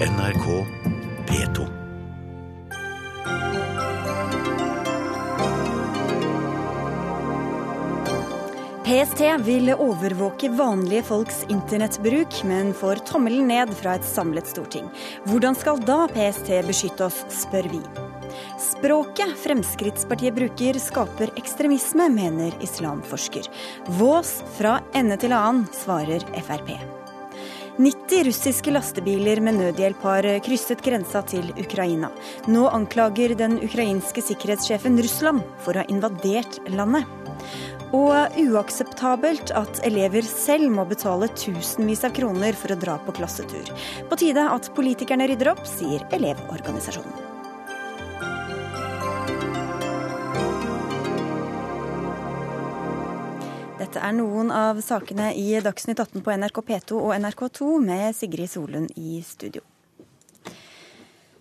NRK 0.00 0.66
P2. 1.26 1.66
PST 8.84 9.20
vil 9.46 9.72
overvåke 9.72 10.48
vanlige 10.48 11.02
folks 11.02 11.46
internettbruk, 11.48 12.42
men 12.44 12.74
får 12.76 13.00
tommelen 13.08 13.48
ned 13.48 13.72
fra 13.80 13.94
et 13.96 14.04
samlet 14.04 14.44
storting. 14.52 14.90
Hvordan 15.30 15.56
skal 15.56 15.80
da 15.88 16.02
PST 16.12 16.52
beskytte 16.68 17.08
oss, 17.08 17.22
spør 17.32 17.70
vi. 17.72 17.80
Språket 18.60 19.32
Fremskrittspartiet 19.46 20.36
bruker 20.36 20.76
skaper 20.76 21.32
ekstremisme, 21.40 22.10
mener 22.12 22.52
islamforsker. 22.60 23.48
Vås 23.96 24.42
fra 24.60 24.76
ende 24.92 25.16
til 25.24 25.32
annen, 25.32 25.64
svarer 25.72 26.28
Frp. 26.36 26.76
90 27.78 28.24
russiske 28.24 28.72
lastebiler 28.72 29.40
med 29.44 29.58
nødhjelp 29.60 30.04
har 30.08 30.26
krysset 30.44 30.80
grensa 30.84 31.20
til 31.28 31.50
Ukraina. 31.60 32.08
Nå 32.48 32.62
anklager 32.72 33.34
den 33.36 33.58
ukrainske 33.60 34.24
sikkerhetssjefen 34.24 34.96
Russland 35.04 35.44
for 35.60 35.76
å 35.76 35.82
ha 35.82 35.92
invadert 35.92 36.56
landet. 36.72 37.04
Og 37.96 38.40
uakseptabelt 38.40 39.52
at 39.60 39.82
elever 39.86 40.24
selv 40.24 40.72
må 40.72 40.88
betale 40.88 41.28
tusenvis 41.36 42.06
av 42.08 42.16
kroner 42.16 42.56
for 42.56 42.72
å 42.72 42.80
dra 42.80 42.96
på 43.04 43.18
klassetur. 43.20 43.68
På 44.08 44.18
tide 44.24 44.48
at 44.56 44.72
politikerne 44.74 45.28
rydder 45.28 45.52
opp, 45.52 45.64
sier 45.68 46.08
Elevorganisasjonen. 46.16 47.25
Dette 53.76 54.00
er 54.00 54.14
noen 54.16 54.48
av 54.48 54.78
sakene 54.80 55.34
i 55.36 55.50
Dagsnytt 55.60 55.98
18 56.00 56.22
på 56.24 56.32
NRK 56.40 56.60
P2 56.64 56.96
og 56.96 57.10
NRK2 57.20 57.66
med 57.84 58.16
Sigrid 58.16 58.48
Solund 58.48 58.94
i 58.96 59.18
studio. 59.20 59.60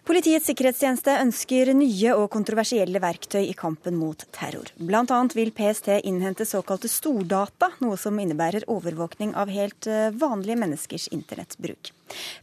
Politiets 0.06 0.50
sikkerhetstjeneste 0.52 1.14
ønsker 1.24 1.72
nye 1.74 2.12
og 2.14 2.28
kontroversielle 2.34 3.00
verktøy 3.02 3.40
i 3.40 3.54
kampen 3.58 3.96
mot 3.98 4.26
terror. 4.36 4.68
Annet 4.84 5.36
vil 5.38 5.54
PST 5.56 5.88
innhente 6.04 6.46
såkalte 6.46 6.92
stordata, 6.92 7.72
noe 7.80 7.96
som 7.98 8.20
innebærer 8.20 8.68
overvåkning 8.68 9.32
av 9.34 9.50
helt 9.50 9.88
eh, 9.88 10.12
vanlige 10.12 10.60
menneskers 10.60 11.08
internettbruk. 11.16 11.94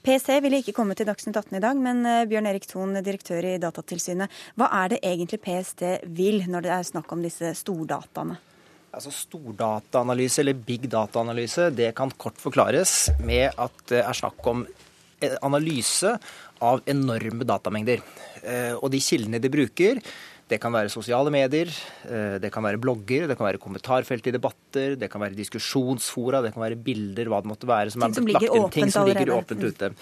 PST 0.02 0.32
ville 0.40 0.62
ikke 0.64 0.74
komme 0.74 0.96
til 0.96 1.06
Dagsnytt 1.06 1.36
18 1.36 1.60
i 1.60 1.62
dag, 1.62 1.76
men 1.84 2.00
eh, 2.08 2.24
Bjørn 2.32 2.48
Erik 2.48 2.64
Thon, 2.70 2.96
direktør 3.04 3.44
i 3.44 3.58
Datatilsynet, 3.60 4.40
hva 4.56 4.72
er 4.80 4.96
det 4.96 5.02
egentlig 5.04 5.44
PST 5.44 5.84
vil 6.16 6.42
når 6.48 6.66
det 6.66 6.74
er 6.80 6.90
snakk 6.94 7.12
om 7.12 7.22
disse 7.22 7.52
stordataene? 7.60 8.40
Altså 8.92 9.12
Stordataanalyse 9.14 10.42
eller 10.42 10.58
big 10.66 10.84
data-analyse 10.92 11.70
det 11.72 11.94
kan 11.96 12.12
kort 12.20 12.36
forklares 12.40 13.08
med 13.24 13.54
at 13.56 13.84
det 13.88 14.02
er 14.04 14.18
snakk 14.18 14.48
om 14.52 14.66
analyse 15.42 16.16
av 16.62 16.82
enorme 16.90 17.46
datamengder. 17.46 18.02
Eh, 18.42 18.74
og 18.74 18.90
de 18.92 19.00
kildene 19.02 19.40
de 19.42 19.50
bruker, 19.52 20.00
det 20.50 20.58
kan 20.60 20.74
være 20.74 20.92
sosiale 20.92 21.30
medier, 21.32 21.70
eh, 22.04 22.36
det 22.42 22.50
kan 22.52 22.64
være 22.66 22.80
blogger, 22.82 23.26
det 23.30 23.38
kan 23.38 23.48
være 23.48 23.62
kommentarfelt 23.62 24.26
i 24.28 24.34
debatter, 24.34 24.96
det 25.00 25.08
kan 25.10 25.22
være 25.22 25.38
diskusjonsfora, 25.38 26.42
det 26.44 26.52
kan 26.54 26.64
være 26.66 26.76
bilder, 26.76 27.30
hva 27.30 27.42
det 27.42 27.52
måtte 27.52 27.70
være 27.70 27.94
som 27.94 28.04
ting 28.04 28.28
er 28.28 28.38
lagt 28.38 28.48
inn, 28.50 28.70
ting 28.74 28.92
som 28.92 29.08
ligger 29.08 29.34
åpent 29.38 29.62
ute. 29.62 29.92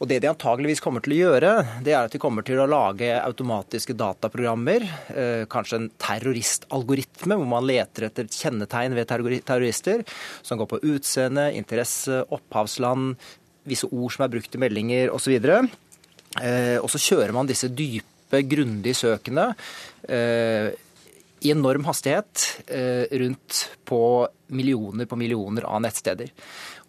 Og 0.00 0.08
Det 0.08 0.16
de 0.22 0.30
antageligvis 0.30 0.80
kommer 0.80 1.02
til 1.04 1.12
å 1.12 1.18
gjøre, 1.18 1.48
det 1.84 1.92
er 1.92 2.06
at 2.06 2.14
de 2.14 2.20
kommer 2.20 2.44
til 2.46 2.56
å 2.62 2.68
lage 2.70 3.10
automatiske 3.20 3.92
dataprogrammer. 4.00 4.86
Eh, 5.12 5.42
kanskje 5.52 5.76
en 5.76 5.88
terroristalgoritme, 6.00 7.36
hvor 7.36 7.50
man 7.50 7.66
leter 7.68 8.06
etter 8.08 8.24
et 8.24 8.38
kjennetegn 8.38 8.96
ved 8.96 9.10
terrorister. 9.44 10.06
Som 10.40 10.62
går 10.62 10.70
på 10.70 10.80
utseende, 10.94 11.50
interesse, 11.52 12.22
opphavsland, 12.32 13.12
visse 13.68 13.90
ord 13.92 14.16
som 14.16 14.24
er 14.24 14.32
brukt 14.32 14.56
i 14.56 14.62
meldinger 14.64 15.12
osv. 15.12 15.36
Eh, 15.36 16.78
og 16.80 16.88
så 16.88 17.04
kjører 17.10 17.36
man 17.36 17.50
disse 17.50 17.68
dype, 17.68 18.40
grundige 18.48 18.96
søkene 18.96 19.50
eh, 20.08 20.70
i 21.42 21.50
enorm 21.52 21.82
hastighet 21.88 22.44
rundt 23.20 23.64
på 23.88 24.00
millioner 24.54 25.08
på 25.08 25.18
millioner 25.18 25.66
av 25.66 25.80
nettsteder. 25.82 26.30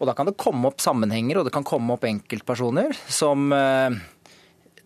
Og 0.01 0.09
Da 0.09 0.15
kan 0.17 0.25
det 0.25 0.39
komme 0.41 0.65
opp 0.71 0.81
sammenhenger 0.81 1.37
og 1.37 1.45
det 1.45 1.53
kan 1.53 1.67
komme 1.67 1.93
opp 1.93 2.07
enkeltpersoner 2.09 2.97
som 3.05 3.53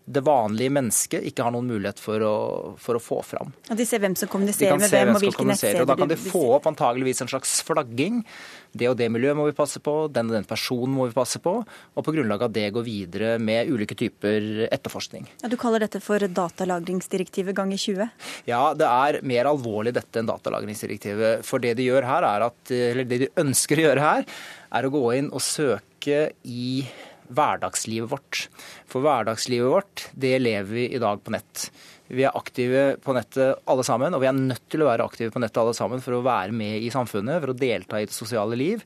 det 0.06 0.22
vanlige 0.22 0.70
mennesket 0.70 1.24
ikke 1.26 1.46
har 1.48 1.54
noen 1.56 1.66
mulighet 1.66 1.98
for 2.02 2.22
å, 2.22 2.34
for 2.78 3.00
å 3.00 3.02
få 3.02 3.18
fram. 3.26 3.50
Og 3.74 3.80
De 3.80 3.88
ser 3.90 4.04
hvem 4.04 4.14
som 4.20 4.30
kommuniserer 4.30 4.78
med 4.78 4.92
hvem, 4.92 5.16
og 5.16 5.24
hvilke 5.24 5.46
nettsteder 5.50 5.88
Da 5.90 5.96
kan 5.98 6.12
de 6.12 6.18
få 6.20 6.44
opp 6.60 6.68
antageligvis 6.70 7.24
en 7.26 7.32
slags 7.32 7.58
flagging. 7.66 8.20
Det 8.76 8.90
og 8.92 8.98
det 9.00 9.08
miljøet 9.10 9.38
må 9.40 9.48
vi 9.48 9.56
passe 9.58 9.82
på, 9.82 9.96
den 10.14 10.30
og 10.30 10.38
den 10.38 10.46
personen 10.46 10.94
må 10.94 11.08
vi 11.10 11.16
passe 11.16 11.42
på. 11.42 11.56
Og 11.66 12.06
på 12.06 12.14
grunnlag 12.14 12.46
av 12.46 12.54
det 12.54 12.68
gå 12.76 12.84
videre 12.86 13.40
med 13.42 13.72
ulike 13.72 13.98
typer 13.98 14.68
etterforskning. 14.68 15.26
Ja, 15.42 15.50
Du 15.50 15.58
kaller 15.58 15.82
dette 15.88 16.04
for 16.04 16.22
datalagringsdirektivet 16.22 17.58
ganger 17.58 17.82
20? 17.82 18.14
Ja, 18.52 18.62
det 18.78 18.92
er 18.92 19.20
mer 19.26 19.50
alvorlig 19.50 19.96
dette 19.98 20.22
enn 20.22 20.30
datalagringsdirektivet. 20.30 21.42
For 21.48 21.64
det 21.64 21.74
de 21.80 21.90
gjør 21.90 22.06
her 22.12 22.30
er 22.30 22.46
at, 22.52 22.62
eller 22.70 23.10
det 23.10 23.24
de 23.26 23.34
ønsker 23.42 23.82
å 23.82 23.88
gjøre 23.90 24.06
her, 24.06 24.30
er 24.76 24.86
å 24.86 24.94
gå 24.94 25.04
inn 25.18 25.34
og 25.34 25.42
søke 25.42 26.28
i 26.46 26.86
hverdagslivet 27.34 28.12
vårt. 28.12 28.46
For 28.92 29.06
hverdagslivet 29.06 29.72
vårt, 29.72 30.08
det 30.14 30.38
lever 30.42 30.72
vi 30.78 30.88
i 30.96 31.02
dag 31.02 31.24
på 31.24 31.34
nett. 31.36 31.70
Vi 32.08 32.26
er 32.26 32.38
aktive 32.38 32.84
på 33.02 33.16
nettet 33.18 33.64
alle 33.66 33.86
sammen, 33.86 34.14
og 34.14 34.22
vi 34.22 34.30
er 34.30 34.38
nødt 34.38 34.68
til 34.70 34.84
å 34.86 34.90
være 34.92 35.08
aktive 35.08 35.34
på 35.34 35.42
nettet 35.42 35.62
alle 35.64 35.74
sammen 35.78 36.04
for 36.06 36.18
å 36.18 36.26
være 36.26 36.54
med 36.54 36.84
i 36.86 36.92
samfunnet, 36.94 37.42
for 37.42 37.54
å 37.54 37.58
delta 37.58 38.02
i 38.02 38.10
det 38.10 38.14
sosiale 38.14 38.60
liv. 38.60 38.84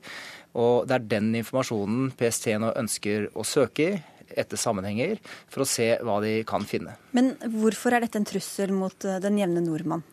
Og 0.58 0.88
det 0.88 0.96
er 0.96 1.10
den 1.10 1.34
informasjonen 1.42 2.10
PST 2.18 2.54
nå 2.62 2.72
ønsker 2.80 3.28
å 3.38 3.44
søke 3.46 3.90
i 3.90 4.00
etter 4.38 4.58
sammenhenger, 4.60 5.18
for 5.50 5.64
å 5.64 5.68
se 5.68 5.92
hva 6.06 6.20
de 6.22 6.40
kan 6.46 6.64
finne. 6.68 6.94
Men 7.16 7.32
hvorfor 7.60 7.96
er 7.96 8.04
dette 8.04 8.20
en 8.20 8.28
trussel 8.28 8.70
mot 8.74 9.06
eh, 9.06 9.18
den 9.22 9.40
jevne 9.40 9.62
nordmann? 9.64 10.04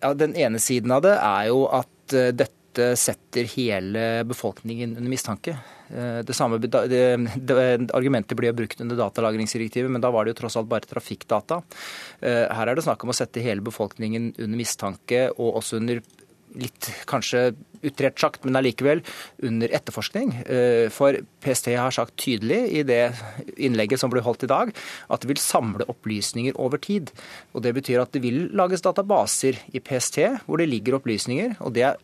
Ja, 0.00 0.14
Den 0.16 0.32
ene 0.36 0.60
siden 0.60 0.92
av 0.94 1.04
det 1.04 1.14
er 1.18 1.50
jo 1.50 1.66
at 1.68 2.16
eh, 2.16 2.32
dette 2.74 2.96
setter 2.98 3.46
hele 3.54 4.24
befolkningen 4.26 4.96
under 4.96 5.10
mistanke. 5.10 5.56
Eh, 5.88 6.18
det 6.26 6.34
samme 6.34 6.58
det, 6.58 6.70
det, 7.36 7.92
Argumentet 7.94 8.36
ble 8.38 8.52
brukt 8.52 8.80
under 8.80 8.98
datalagringsdirektivet, 8.98 9.90
men 9.90 10.02
da 10.02 10.10
var 10.10 10.24
det 10.24 10.34
jo 10.34 10.42
tross 10.42 10.56
alt 10.58 10.70
bare 10.70 10.88
trafikkdata. 10.88 11.62
Eh, 12.20 12.44
her 12.50 12.66
er 12.66 12.74
det 12.74 12.84
snakk 12.86 13.04
om 13.04 13.14
å 13.14 13.16
sette 13.16 13.44
hele 13.44 13.64
befolkningen 13.64 14.34
under 14.38 14.58
mistanke, 14.58 15.28
og 15.38 15.60
også 15.62 15.78
under 15.82 16.02
litt 16.54 16.88
kanskje 17.10 17.48
utrert 17.84 18.20
sagt, 18.20 18.44
men 18.46 18.56
allikevel 18.56 19.02
under 19.44 19.72
etterforskning. 19.74 20.32
Eh, 20.46 20.86
for 20.94 21.18
PST 21.44 21.72
har 21.74 21.94
sagt 21.94 22.16
tydelig 22.20 22.60
i 22.78 22.84
det 22.86 23.02
innlegget 23.56 24.00
som 24.00 24.12
ble 24.12 24.22
holdt 24.24 24.46
i 24.46 24.50
dag, 24.50 24.72
at 25.10 25.22
det 25.22 25.32
vil 25.32 25.42
samle 25.42 25.86
opplysninger 25.90 26.56
over 26.60 26.80
tid. 26.80 27.12
Og 27.52 27.62
Det 27.62 27.74
betyr 27.74 28.02
at 28.02 28.12
det 28.12 28.22
vil 28.22 28.48
lages 28.54 28.84
databaser 28.84 29.58
i 29.72 29.80
PST 29.80 30.46
hvor 30.46 30.58
det 30.58 30.70
ligger 30.70 31.00
opplysninger. 31.00 31.56
og 31.60 31.74
det 31.74 31.82
er 31.82 31.96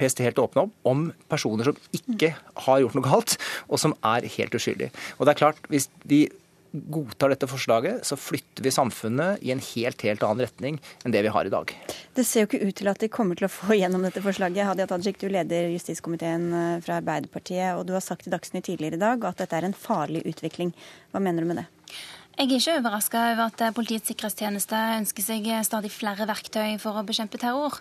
PST 0.00 0.24
helt 0.24 0.40
åpne 0.42 0.66
opp 0.66 0.90
om 0.90 1.08
personer 1.30 1.70
som 1.70 1.80
ikke 1.96 2.34
har 2.66 2.82
gjort 2.82 2.96
noe 2.96 3.06
galt, 3.06 3.36
og 3.68 3.82
som 3.82 3.96
er 4.00 4.28
helt 4.38 4.56
uskyldige. 4.56 4.94
Og 5.18 5.26
det 5.26 5.34
er 5.34 5.42
klart, 5.44 5.66
hvis 5.72 5.90
de 6.08 6.24
godtar 6.70 7.32
dette 7.32 7.48
forslaget, 7.50 8.04
så 8.06 8.16
flytter 8.18 8.62
vi 8.62 8.72
samfunnet 8.74 9.42
i 9.42 9.50
en 9.54 9.62
helt 9.72 10.02
helt 10.06 10.22
annen 10.22 10.44
retning 10.44 10.78
enn 11.04 11.14
det 11.14 11.24
vi 11.26 11.32
har 11.34 11.48
i 11.48 11.52
dag. 11.52 11.72
Det 12.14 12.24
ser 12.26 12.44
jo 12.44 12.50
ikke 12.50 12.62
ut 12.62 12.78
til 12.78 12.90
at 12.92 13.02
de 13.02 13.10
kommer 13.10 13.38
til 13.38 13.48
å 13.48 13.52
få 13.52 13.74
gjennom 13.74 14.04
dette 14.06 14.22
forslaget. 14.22 14.68
Hadia 14.68 14.86
Tajik, 14.90 15.18
du 15.18 15.26
leder 15.32 15.70
justiskomiteen 15.74 16.46
eh, 16.54 16.78
fra 16.84 17.00
Arbeiderpartiet, 17.00 17.74
og 17.74 17.88
du 17.88 17.94
har 17.96 18.04
sagt 18.04 18.28
i 18.28 18.34
Dagsnytt 18.34 18.68
tidligere 18.70 19.00
i 19.00 19.02
dag 19.02 19.26
at 19.26 19.42
dette 19.42 19.58
er 19.58 19.66
en 19.66 19.76
farlig 19.76 20.22
utvikling. 20.30 20.72
Hva 21.10 21.22
mener 21.24 21.42
du 21.42 21.50
med 21.50 21.62
det? 21.64 21.68
Jeg 22.40 22.48
er 22.48 22.56
ikke 22.56 22.74
overraska 22.80 23.20
over 23.34 23.50
at 23.50 23.74
Politiets 23.76 24.08
sikkerhetstjeneste 24.08 24.78
ønsker 24.96 25.24
seg 25.26 25.48
stadig 25.66 25.90
flere 25.92 26.24
verktøy 26.24 26.78
for 26.80 26.96
å 26.96 27.02
bekjempe 27.04 27.36
terror. 27.36 27.76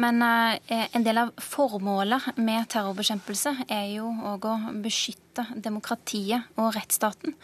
Men 0.00 0.24
eh, 0.24 0.86
en 0.96 1.04
del 1.04 1.20
av 1.20 1.34
formålet 1.36 2.30
med 2.40 2.64
terrorbekjempelse 2.72 3.52
er 3.68 3.90
jo 3.98 4.08
òg 4.30 4.46
å 4.48 4.54
beskytte 4.80 5.20
demokratiet 5.54 6.48
og 6.60 6.72
rettsstaten. 6.74 7.36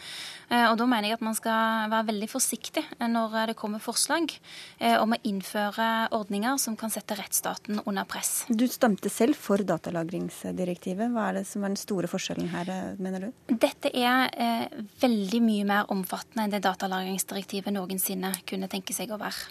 Eh, 0.49 0.67
og 0.71 0.77
Da 0.79 0.87
mener 0.87 1.09
jeg 1.09 1.19
at 1.19 1.25
man 1.27 1.35
skal 1.35 1.91
være 1.91 2.09
veldig 2.13 2.29
forsiktig 2.31 2.85
når 3.03 3.35
det 3.51 3.57
kommer 3.59 3.83
forslag 3.83 4.31
eh, 4.79 4.97
om 5.01 5.15
å 5.15 5.21
innføre 5.27 6.09
ordninger 6.15 6.59
som 6.63 6.77
kan 6.79 6.93
sette 6.93 7.17
rettsstaten 7.19 7.81
under 7.85 8.07
press. 8.09 8.45
Du 8.49 8.67
stemte 8.71 9.11
selv 9.11 9.39
for 9.39 9.59
datalagringsdirektivet. 9.67 11.11
Hva 11.15 11.31
er 11.31 11.41
det 11.41 11.47
som 11.51 11.65
er 11.65 11.75
den 11.75 11.81
store 11.81 12.11
forskjellen 12.11 12.51
her, 12.53 12.73
mener 13.03 13.27
du? 13.27 13.57
Dette 13.67 13.91
er 13.91 14.31
eh, 14.35 14.85
veldig 15.03 15.43
mye 15.43 15.67
mer 15.67 15.91
omfattende 15.95 16.47
enn 16.47 16.55
det 16.55 16.63
datalagringsdirektivet 16.67 17.75
noensinne 17.75 18.33
kunne 18.47 18.71
tenke 18.71 18.95
seg 18.97 19.11
å 19.11 19.21
være. 19.21 19.51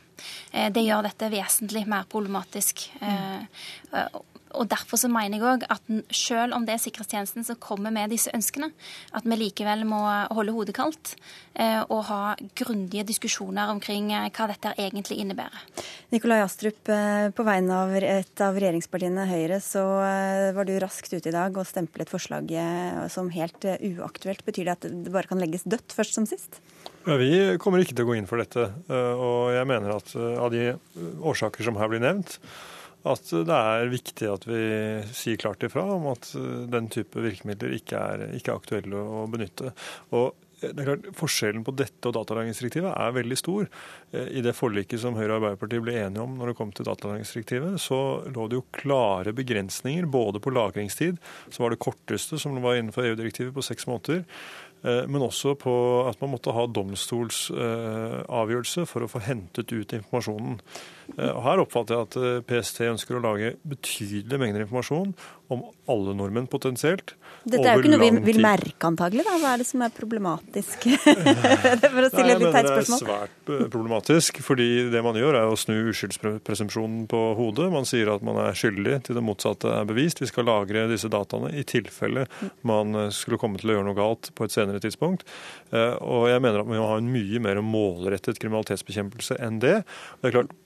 Det 0.72 0.80
gjør 0.80 1.04
dette 1.10 1.28
vesentlig 1.28 1.82
mer 1.92 2.06
problematisk. 2.08 2.86
Mm. 3.02 3.50
Og 4.56 4.70
Derfor 4.72 5.00
så 5.00 5.10
mener 5.12 5.38
jeg 5.38 5.46
òg 5.46 5.66
at 5.72 5.92
selv 6.16 6.56
om 6.58 6.66
det 6.68 6.76
er 6.76 6.82
sikkerhetstjenesten 6.84 7.46
som 7.48 7.60
kommer 7.62 7.94
med 7.94 8.12
disse 8.14 8.32
ønskene, 8.36 8.72
at 9.16 9.28
vi 9.28 9.38
likevel 9.40 9.86
må 9.88 10.02
holde 10.36 10.56
hodet 10.56 10.76
kaldt 10.76 11.16
og 11.88 12.02
ha 12.10 12.34
grundige 12.58 13.06
diskusjoner 13.08 13.70
omkring 13.72 14.10
hva 14.12 14.48
dette 14.52 14.74
egentlig 14.76 15.22
innebærer. 15.24 15.62
Nikolai 16.12 16.42
Astrup, 16.44 16.82
på 16.84 17.46
vegne 17.48 17.78
av 17.78 17.94
et 17.96 18.44
av 18.44 18.58
regjeringspartiene 18.60 19.28
Høyre, 19.30 19.62
så 19.64 19.86
var 20.58 20.68
du 20.68 20.74
raskt 20.84 21.16
ute 21.16 21.32
i 21.32 21.36
dag 21.36 21.56
og 21.56 21.70
stemplet 21.70 22.12
forslaget 22.12 23.08
som 23.14 23.32
helt 23.32 23.64
uaktuelt. 23.64 24.44
Betyr 24.48 24.68
det 24.68 24.76
at 24.76 24.90
det 24.90 25.14
bare 25.16 25.32
kan 25.32 25.40
legges 25.40 25.64
dødt 25.64 25.96
først 25.96 26.20
som 26.20 26.28
sist? 26.28 26.60
Ja, 27.06 27.20
vi 27.22 27.30
kommer 27.62 27.84
ikke 27.84 27.94
til 27.94 28.08
å 28.08 28.10
gå 28.10 28.16
inn 28.18 28.30
for 28.30 28.42
dette. 28.42 28.64
Eh, 28.90 29.12
og 29.14 29.52
jeg 29.54 29.70
mener 29.70 29.94
at 29.94 30.10
eh, 30.18 30.40
av 30.42 30.50
de 30.54 30.72
årsaker 31.22 31.68
som 31.68 31.78
her 31.78 31.92
blir 31.92 32.02
nevnt, 32.02 32.40
at 33.06 33.34
det 33.48 33.60
er 33.60 33.92
viktig 33.92 34.32
at 34.32 34.48
vi 34.50 34.64
sier 35.16 35.42
klart 35.42 35.66
ifra 35.66 35.86
om 35.98 36.10
at 36.14 36.32
eh, 36.38 36.64
den 36.72 36.90
type 36.94 37.22
virkemidler 37.22 37.78
ikke 37.78 38.00
er, 38.00 38.26
ikke 38.38 38.54
er 38.54 38.64
aktuelle 38.64 39.06
å 39.06 39.28
benytte. 39.32 39.76
Og 40.16 40.34
det 40.66 40.82
er 40.82 40.88
klart, 40.88 41.08
Forskjellen 41.20 41.66
på 41.68 41.74
dette 41.78 42.10
og 42.10 42.16
datalagringsdirektivet 42.16 42.90
er 42.90 43.16
veldig 43.18 43.38
stor. 43.38 43.68
I 44.16 44.42
det 44.42 44.56
forliket 44.56 45.02
som 45.02 45.18
Høyre 45.18 45.36
og 45.36 45.36
Arbeiderpartiet 45.42 45.84
ble 45.84 45.98
enige 46.00 46.24
om 46.24 46.38
når 46.40 46.52
det 46.52 46.58
kom 46.58 46.72
til 46.74 46.88
datalagringsdirektivet, 46.88 47.76
så 47.84 48.00
lå 48.32 48.48
det 48.50 48.58
jo 48.58 48.66
klare 48.74 49.36
begrensninger 49.36 50.08
både 50.10 50.42
på 50.42 50.54
lagringstid, 50.56 51.20
som 51.50 51.66
var 51.66 51.76
det 51.76 51.82
korteste 51.84 52.40
som 52.42 52.56
var 52.64 52.80
innenfor 52.80 53.06
EU-direktivet 53.06 53.54
på 53.54 53.66
seks 53.68 53.86
måneder, 53.92 54.24
Eh, 54.26 54.65
men 55.10 55.26
også 55.26 55.56
på 55.58 55.74
at 56.10 56.22
man 56.22 56.32
måtte 56.36 56.56
ha 56.56 56.64
domstolsavgjørelse 56.70 58.82
for 58.90 59.00
å 59.06 59.12
få 59.12 59.20
hentet 59.26 59.68
ut 59.74 59.94
informasjonen. 59.98 60.54
Eh, 61.18 61.38
her 61.46 61.62
oppfatter 61.62 61.96
jeg 61.96 62.08
at 62.08 62.16
eh, 62.20 62.44
PST 62.48 62.78
ønsker 62.90 63.18
å 63.18 63.24
lage 63.24 63.56
betydelige 63.68 64.40
mengder 64.42 64.62
informasjon 64.66 65.12
om 65.54 65.62
alle 65.92 66.16
nordmenn 66.18 66.48
potensielt. 66.50 67.14
Dette 67.46 67.62
er 67.62 67.78
jo 67.78 67.84
ikke 67.84 67.92
noe 67.94 68.02
vi 68.02 68.32
vil 68.32 68.40
merke 68.42 68.88
antagelig, 68.88 69.22
da. 69.28 69.36
Hva 69.38 69.52
er 69.54 69.62
det 69.62 69.68
som 69.70 69.84
er 69.86 69.92
problematisk? 69.94 70.88
For 71.96 72.02
å 72.02 72.10
stille 72.10 72.34
et 72.34 72.42
litt 72.42 72.56
teit 72.56 72.70
spørsmål. 72.72 72.80
Det 72.82 72.96
er 72.96 73.02
svært 73.04 73.52
eh, 73.54 73.68
problematisk, 73.76 74.40
fordi 74.46 74.70
det 74.94 75.04
man 75.06 75.20
gjør 75.20 75.38
er 75.38 75.52
å 75.52 75.60
snu 75.60 75.76
uskyldspresumpsjonen 75.92 77.06
på 77.12 77.22
hodet. 77.38 77.68
Man 77.74 77.86
sier 77.86 78.10
at 78.16 78.26
man 78.26 78.40
er 78.42 78.58
skyldig 78.58 78.98
til 79.06 79.20
det 79.20 79.26
motsatte 79.26 79.70
er 79.70 79.86
bevist. 79.90 80.24
Vi 80.24 80.30
skal 80.32 80.50
lagre 80.50 80.88
disse 80.90 81.12
dataene 81.14 81.54
i 81.54 81.66
tilfelle 81.70 82.26
man 82.66 82.98
eh, 82.98 83.12
skulle 83.14 83.40
komme 83.42 83.62
til 83.62 83.72
å 83.72 83.78
gjøre 83.78 83.90
noe 83.92 84.00
galt 84.00 84.32
på 84.34 84.48
et 84.48 84.56
senere 84.56 84.82
tidspunkt. 84.82 85.28
Eh, 85.70 85.94
og 86.02 86.26
jeg 86.32 86.42
mener 86.42 86.64
at 86.64 86.72
vi 86.72 86.82
må 86.82 86.90
ha 86.90 86.98
en 86.98 87.14
mye 87.14 87.44
mer 87.46 87.62
målrettet 87.62 88.42
kriminalitetsbekjempelse 88.42 89.38
enn 89.46 89.62
det. 89.62 89.78
det 90.22 90.32
er 90.32 90.38
klart, 90.40 90.58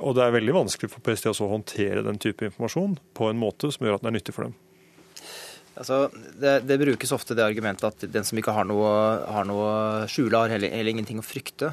og 0.00 0.16
det 0.16 0.24
er 0.24 0.34
veldig 0.34 0.56
vanskelig 0.56 0.90
for 0.90 1.04
PST 1.04 1.28
å 1.28 1.50
håndtere 1.50 2.02
den 2.06 2.16
type 2.22 2.48
informasjon 2.48 2.96
på 3.16 3.28
en 3.28 3.38
måte 3.40 3.73
som 3.74 3.86
gjør 3.86 3.98
at 3.98 4.04
den 4.04 4.12
er 4.12 4.16
nyttig 4.18 4.36
for 4.36 4.48
dem. 4.48 4.54
Altså, 5.74 6.04
det, 6.38 6.60
det, 6.68 6.78
brukes 6.78 7.12
ofte 7.14 7.34
det 7.34 7.42
argumentet 7.42 7.88
at 7.88 8.06
den 8.14 8.26
som 8.26 8.38
ikke 8.38 8.54
har 8.54 8.66
noe, 8.68 8.90
har 9.26 9.50
skjule, 10.10 10.38
har 10.38 10.52
heller, 10.54 10.70
heller, 10.70 10.94
ingenting 10.94 11.18
å 11.18 11.26
frykte. 11.26 11.72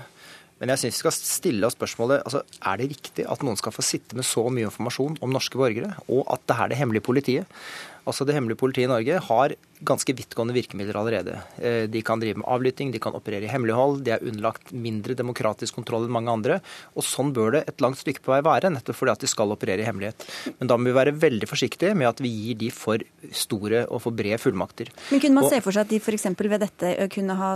Men 0.62 0.74
jeg 0.74 0.82
syns 0.84 0.98
vi 0.98 1.04
skal 1.04 1.14
stille 1.16 1.66
oss 1.66 1.74
spørsmålet 1.74 2.22
altså, 2.22 2.44
er 2.70 2.82
det 2.82 2.90
riktig 2.92 3.26
at 3.30 3.46
noen 3.46 3.58
skal 3.58 3.74
få 3.74 3.86
sitte 3.86 4.18
med 4.18 4.26
så 4.26 4.44
mye 4.54 4.68
informasjon 4.70 5.18
om 5.26 5.34
norske 5.34 5.58
borgere, 5.58 5.96
og 6.10 6.26
at 6.34 6.44
det 6.50 6.58
er 6.58 6.72
det 6.72 6.82
hemmelige 6.82 7.06
politiet? 7.06 7.62
Altså 8.08 8.26
Det 8.26 8.34
hemmelige 8.34 8.60
politiet 8.62 8.90
i 8.90 8.92
Norge 8.92 9.20
har 9.28 9.56
ganske 9.82 10.14
vidtgående 10.14 10.54
virkemidler 10.54 10.98
allerede. 11.00 11.40
Eh, 11.58 11.88
de 11.90 12.02
kan 12.06 12.22
drive 12.22 12.38
med 12.38 12.48
avlytting, 12.50 12.92
de 12.94 13.02
kan 13.02 13.16
operere 13.18 13.48
i 13.48 13.52
hemmelighold, 13.52 14.04
de 14.06 14.14
er 14.14 14.26
underlagt 14.26 14.72
mindre 14.74 15.16
demokratisk 15.18 15.78
kontroll 15.80 16.06
enn 16.06 16.14
mange 16.14 16.34
andre. 16.34 16.60
Og 16.94 17.06
sånn 17.06 17.32
bør 17.34 17.56
det 17.56 17.64
et 17.70 17.82
langt 17.82 17.98
stykke 18.02 18.22
på 18.22 18.34
vei 18.34 18.42
være, 18.46 18.70
nettopp 18.74 19.00
fordi 19.00 19.16
at 19.16 19.26
de 19.26 19.30
skal 19.32 19.54
operere 19.54 19.82
i 19.82 19.88
hemmelighet. 19.88 20.26
Men 20.60 20.70
da 20.70 20.78
må 20.78 20.92
vi 20.92 20.98
være 21.00 21.16
veldig 21.18 21.50
forsiktige 21.50 21.96
med 21.98 22.12
at 22.12 22.22
vi 22.22 22.30
gir 22.30 22.60
de 22.62 22.70
for 22.74 23.02
store 23.34 23.86
og 23.88 24.04
for 24.06 24.18
brede 24.18 24.38
fullmakter. 24.42 24.92
Men 25.10 25.24
kunne 25.24 25.40
man 25.40 25.48
og, 25.48 25.54
se 25.54 25.62
for 25.66 25.74
seg 25.74 25.88
at 25.88 25.94
de 25.94 26.02
f.eks. 26.02 26.30
ved 26.42 26.62
dette 26.62 26.94
kunne 27.16 27.38
ha 27.42 27.52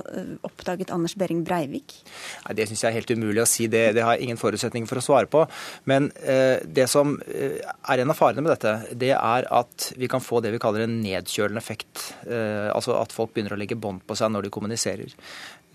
oppdaget 0.45 0.93
Anders 0.95 1.17
Behring 1.19 1.45
Breivik? 1.45 1.99
Nei, 2.47 2.57
Det 2.57 2.69
syns 2.69 2.85
jeg 2.85 2.89
er 2.89 2.97
helt 2.97 3.13
umulig 3.13 3.43
å 3.43 3.49
si. 3.49 3.69
Det, 3.69 3.85
det 3.97 4.05
har 4.05 4.17
jeg 4.17 4.29
ingen 4.29 4.41
forutsetning 4.41 4.89
for 4.89 5.01
å 5.01 5.05
svare 5.05 5.29
på. 5.29 5.45
Men 5.85 6.09
eh, 6.25 6.57
det 6.65 6.89
som 6.89 7.19
er 7.29 8.01
en 8.01 8.09
av 8.09 8.17
farene 8.17 8.41
med 8.41 8.55
dette, 8.55 8.97
det 8.97 9.13
er 9.13 9.49
at 9.53 9.91
vi 9.99 10.09
kan 10.09 10.23
få 10.23 10.34
få 10.35 10.43
det 10.43 10.53
vi 10.55 10.61
kaller 10.61 10.85
en 10.85 11.01
nedkjølende 11.03 11.61
effekt. 11.61 12.09
Eh, 12.27 12.69
altså 12.73 12.97
at 12.99 13.13
folk 13.15 13.33
begynner 13.35 13.55
å 13.55 13.59
legge 13.59 13.77
bånd 13.79 14.03
på 14.05 14.17
seg 14.17 14.33
når 14.33 14.47
de 14.47 14.53
kommuniserer. 14.53 15.13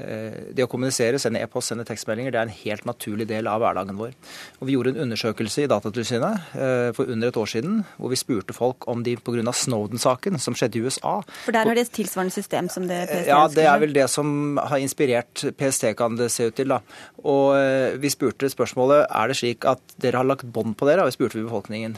Eh, 0.00 0.52
det 0.56 0.64
å 0.64 0.70
kommunisere, 0.70 1.20
sende 1.20 1.42
e-post, 1.44 1.70
sende 1.70 1.86
tekstmeldinger, 1.88 2.32
det 2.32 2.40
er 2.40 2.48
en 2.48 2.58
helt 2.62 2.86
naturlig 2.88 3.28
del 3.30 3.48
av 3.50 3.62
hverdagen 3.62 3.98
vår. 4.00 4.14
Og 4.60 4.68
Vi 4.68 4.76
gjorde 4.76 4.94
en 4.94 5.02
undersøkelse 5.06 5.64
i 5.64 5.70
Datatilsynet 5.70 6.56
eh, 6.56 6.90
for 6.96 7.10
under 7.10 7.32
et 7.32 7.40
år 7.40 7.50
siden, 7.52 7.82
hvor 7.96 8.12
vi 8.12 8.20
spurte 8.20 8.56
folk 8.56 8.88
om 8.90 9.04
de 9.06 9.16
pga. 9.16 9.30
Snowden-saken, 9.30 10.38
som 10.42 10.56
skjedde 10.58 10.78
i 10.78 10.82
USA 10.84 11.20
For 11.44 11.54
der 11.54 11.68
har 11.68 11.76
de 11.76 11.82
et 11.84 11.92
tilsvarende 11.94 12.34
system 12.34 12.68
som 12.72 12.86
det 12.88 12.98
PST 13.08 13.28
Ja, 13.30 13.40
det 13.48 13.64
er 13.66 13.78
vel 13.82 13.94
det 13.94 14.06
som 14.10 14.58
har 14.58 14.82
inspirert 14.82 15.44
PST, 15.56 15.92
kan 15.96 16.18
det 16.18 16.30
se 16.34 16.48
ut 16.50 16.56
til. 16.58 16.68
da. 16.74 16.80
Og 17.22 17.54
vi 18.02 18.10
spurte 18.12 18.50
spørsmålet 18.50 19.06
er 19.06 19.30
det 19.30 19.38
slik 19.38 19.66
at 19.70 19.94
dere 20.02 20.20
har 20.20 20.28
lagt 20.28 20.48
bånd 20.50 20.76
på 20.76 20.88
dere, 20.88 21.04
og 21.04 21.12
vi 21.12 21.16
spurte 21.16 21.38
vi 21.38 21.46
befolkningen 21.46 21.96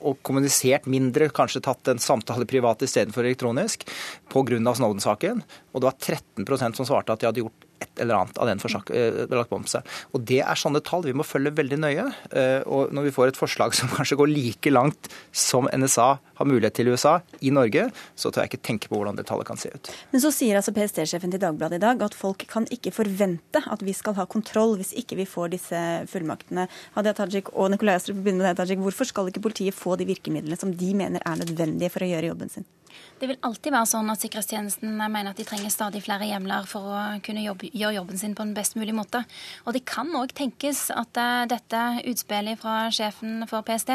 og 0.00 0.18
kommunisert 0.26 0.88
mindre, 0.90 1.28
kanskje 1.34 1.64
tatt 1.66 1.92
en 1.92 2.02
samtale 2.02 2.48
privat 2.48 2.84
istedenfor 2.86 3.26
elektronisk, 3.26 3.86
pga. 4.32 4.58
Snowden-saken. 4.76 5.42
Og 5.72 5.82
det 5.82 5.88
var 5.90 5.96
13% 6.00 6.78
som 6.78 6.88
svarte 6.88 7.14
at 7.14 7.22
de 7.22 7.30
hadde 7.30 7.44
gjort 7.44 7.65
et 7.80 8.00
eller 8.00 8.20
annet 8.20 8.38
av 8.38 8.48
den 8.48 8.60
forsak, 8.62 8.90
eh, 8.90 9.66
seg. 9.66 9.82
Og 10.14 10.24
Det 10.24 10.40
er 10.40 10.54
sånne 10.54 10.82
tall 10.84 11.02
vi 11.02 11.12
må 11.12 11.24
følge 11.24 11.54
veldig 11.54 11.78
nøye. 11.78 12.06
Eh, 12.32 12.62
og 12.66 12.92
Når 12.92 13.02
vi 13.04 13.10
får 13.10 13.28
et 13.28 13.36
forslag 13.36 13.74
som 13.78 13.88
kanskje 13.88 14.16
går 14.16 14.32
like 14.32 14.70
langt 14.70 15.08
som 15.32 15.68
NSA 15.68 16.18
har 16.36 16.46
mulighet 16.46 16.74
til 16.74 16.88
i 16.88 16.92
USA, 16.92 17.20
i 17.40 17.50
Norge, 17.50 17.90
så 18.16 18.30
tør 18.30 18.44
jeg 18.44 18.52
ikke 18.52 18.64
tenke 18.64 18.88
på 18.88 18.96
hvordan 18.96 19.16
det 19.16 19.26
tallet 19.26 19.46
kan 19.46 19.56
se 19.56 19.68
ut. 19.72 19.90
Men 20.12 20.20
så 20.20 20.32
sier 20.32 20.56
altså 20.56 20.72
PST-sjefen 20.76 21.32
til 21.32 21.40
Dagbladet 21.40 21.80
i 21.80 21.84
dag 21.84 22.02
at 22.02 22.14
folk 22.16 22.46
kan 22.48 22.66
ikke 22.72 22.92
forvente 22.92 23.62
at 23.64 23.84
vi 23.84 23.92
skal 23.96 24.16
ha 24.18 24.26
kontroll 24.26 24.76
hvis 24.76 24.94
ikke 24.96 25.16
vi 25.16 25.28
får 25.28 25.52
disse 25.56 25.82
fullmaktene. 26.12 26.68
Hadia 26.96 27.14
Tajik 27.16 27.52
og 27.54 27.70
Nikolai 27.72 27.96
Astrup 27.96 28.20
begynner 28.20 28.44
med 28.44 28.52
deg, 28.52 28.60
Tajik. 28.62 28.84
Hvorfor 28.84 29.08
skal 29.08 29.32
ikke 29.32 29.44
politiet 29.48 29.76
få 29.76 29.96
de 29.96 30.08
virkemidlene 30.08 30.58
som 30.60 30.72
de 30.72 30.92
mener 30.96 31.24
er 31.24 31.40
nødvendige 31.40 31.92
for 31.92 32.04
å 32.04 32.10
gjøre 32.10 32.32
jobben 32.32 32.52
sin? 32.52 32.68
Det 33.16 33.30
vil 33.30 33.38
alltid 33.48 33.72
være 33.72 33.88
sånn 33.88 34.10
at 34.12 34.20
sikkerhetstjenesten 34.20 34.90
mener 34.98 35.30
at 35.30 35.38
de 35.40 35.46
trenger 35.48 35.72
stadig 35.72 36.02
flere 36.04 36.28
hjemler 36.28 36.66
for 36.68 36.90
å 36.92 37.02
kunne 37.24 37.44
jobbe, 37.46 37.70
gjøre 37.72 37.96
jobben 37.96 38.20
sin 38.20 38.34
på 38.36 38.44
en 38.44 38.52
best 38.56 38.76
mulig 38.76 38.92
måte. 38.96 39.22
Og 39.64 39.76
det 39.76 39.86
kan 39.88 40.10
òg 40.18 40.34
tenkes 40.36 40.90
at 40.92 41.16
uh, 41.16 41.46
dette 41.48 41.84
utspillet 42.12 42.60
fra 42.60 42.90
sjefen 42.92 43.46
for 43.48 43.64
PST 43.64 43.94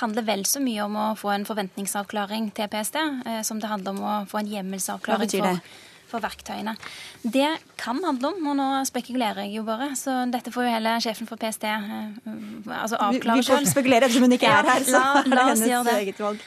handler 0.00 0.26
vel 0.26 0.42
så 0.48 0.62
mye 0.64 0.88
om 0.88 0.98
å 0.98 1.10
få 1.18 1.36
en 1.36 1.46
forventningsavklaring 1.46 2.50
til 2.58 2.72
PST, 2.72 2.98
uh, 2.98 3.38
som 3.46 3.62
det 3.62 3.70
handler 3.70 3.94
om 3.94 4.02
å 4.02 4.16
få 4.30 4.42
en 4.42 4.50
hjemmelsavklaring 4.56 5.38
for 5.38 5.62
for 6.08 6.24
verktøyene. 6.24 6.74
Det 7.22 7.48
kan 7.80 7.98
handle 8.04 8.32
om, 8.32 8.46
og 8.50 8.56
nå 8.58 8.68
spekulerer 8.88 9.44
jeg 9.44 9.58
jo 9.58 9.64
bare, 9.66 9.90
så 9.98 10.22
dette 10.32 10.52
får 10.54 10.64
jo 10.68 10.72
heller 10.72 11.02
sjefen 11.04 11.28
for 11.28 11.40
PST 11.40 11.66
eh, 11.68 11.82
altså 12.78 12.96
avklare 12.96 13.42
sjøl. 13.42 13.58
Vi 13.60 13.66
får 13.66 13.72
spekulere 13.74 14.08
ettersom 14.08 14.24
hun 14.24 14.36
ikke 14.38 14.52
er 14.52 14.70
her, 14.72 14.86
så 14.88 15.02
la, 15.02 15.10
la 15.26 15.50
er 15.50 15.60
det 15.60 15.68
hennes 15.74 15.92
eget 15.98 16.22
valg. 16.24 16.46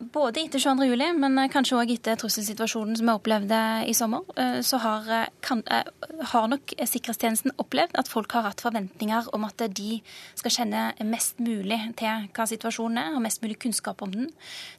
Både 0.00 0.40
etter 0.40 0.58
22. 0.58 0.86
juli, 0.88 1.06
men 1.12 1.36
eh, 1.38 1.50
kanskje 1.52 1.76
òg 1.76 1.90
etter 1.92 2.16
trusselsituasjonen 2.18 2.96
som 2.96 3.06
vi 3.06 3.12
opplevde 3.12 3.58
i 3.86 3.92
sommer, 3.94 4.24
eh, 4.40 4.56
så 4.64 4.78
har, 4.80 5.04
eh, 5.12 5.26
kan, 5.44 5.60
har, 5.68 6.46
nok 6.48 6.72
sikkerhetstjenesten 6.72 7.52
opplevd 7.60 7.98
at 8.00 8.08
folk 8.08 8.32
har 8.32 8.46
hatt 8.48 8.64
forventninger 8.64 9.28
om 9.36 9.44
at 9.44 9.62
de 9.76 10.00
skal 10.40 10.54
kjenne 10.54 10.86
mest 11.04 11.38
mulig 11.38 11.78
til 12.00 12.26
hva 12.32 12.46
situasjonen 12.48 12.98
er, 13.02 13.10
og 13.14 13.22
mest 13.26 13.44
mulig 13.44 13.58
kunnskap 13.62 14.00
om 14.02 14.14
den. 14.14 14.30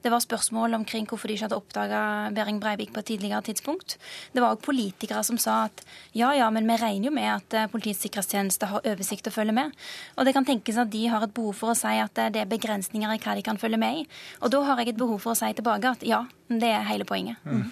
Det 0.01 0.11
var 0.11 0.25
spørsmål 0.25 0.73
omkring 0.81 1.05
hvorfor 1.05 1.29
de 1.29 1.37
ikke 1.37 1.47
hadde 1.47 1.61
oppdaga 1.61 2.01
Behring 2.33 2.59
Breivik 2.59 2.91
på 2.91 2.99
et 2.99 3.11
tidligere 3.13 3.45
tidspunkt. 3.45 3.99
Det 4.33 4.41
var 4.41 4.57
òg 4.57 4.65
politikere 4.65 5.23
som 5.23 5.39
sa 5.39 5.67
at 5.69 5.85
ja, 6.17 6.33
ja, 6.35 6.49
men 6.49 6.65
vi 6.67 6.79
regner 6.81 7.07
jo 7.07 7.13
med 7.15 7.29
at 7.29 7.71
Politiets 7.71 8.01
sikkerhetstjeneste 8.03 8.67
har 8.73 8.83
oversikt 8.89 9.29
og 9.29 9.37
følger 9.37 9.55
med. 9.55 9.71
Og 10.17 10.25
det 10.25 10.33
kan 10.33 10.49
tenkes 10.49 10.81
at 10.81 10.91
de 10.91 11.05
har 11.13 11.23
et 11.23 11.33
behov 11.33 11.53
for 11.61 11.71
å 11.71 11.77
si 11.77 11.93
at 12.01 12.25
det 12.33 12.41
er 12.41 12.49
begrensninger 12.49 13.15
i 13.15 13.21
hva 13.21 13.37
de 13.37 13.45
kan 13.45 13.61
følge 13.61 13.79
med 13.79 13.90
i. 13.93 14.03
Og 14.41 14.53
da 14.53 14.61
har 14.67 14.81
jeg 14.81 14.93
et 14.93 14.99
behov 14.99 15.21
for 15.23 15.33
å 15.33 15.39
si 15.39 15.51
tilbake 15.57 15.95
at 15.95 16.05
ja, 16.07 16.23
det 16.49 16.71
er 16.71 16.87
hele 16.89 17.07
poenget. 17.07 17.41
Mm. 17.45 17.69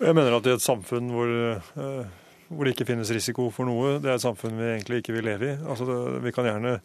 Jeg 0.00 0.16
mener 0.16 0.32
at 0.32 0.46
i 0.48 0.52
et 0.54 0.62
samfunn 0.64 1.10
hvor, 1.12 1.28
eh, 1.28 2.04
hvor, 2.48 2.64
det 2.64 2.72
ikke 2.72 2.86
finnes 2.88 3.10
risiko 3.12 3.50
for 3.52 3.68
noe, 3.68 3.98
det 4.00 4.08
er 4.08 4.16
et 4.16 4.24
samfunn 4.24 4.56
vi 4.56 4.70
egentlig 4.70 5.02
ikke 5.02 5.12
vil 5.12 5.28
leve 5.28 5.50
i. 5.50 5.58
Altså, 5.60 5.84
det, 5.84 6.22
vi 6.24 6.32
kan 6.32 6.48
gjerne 6.48 6.78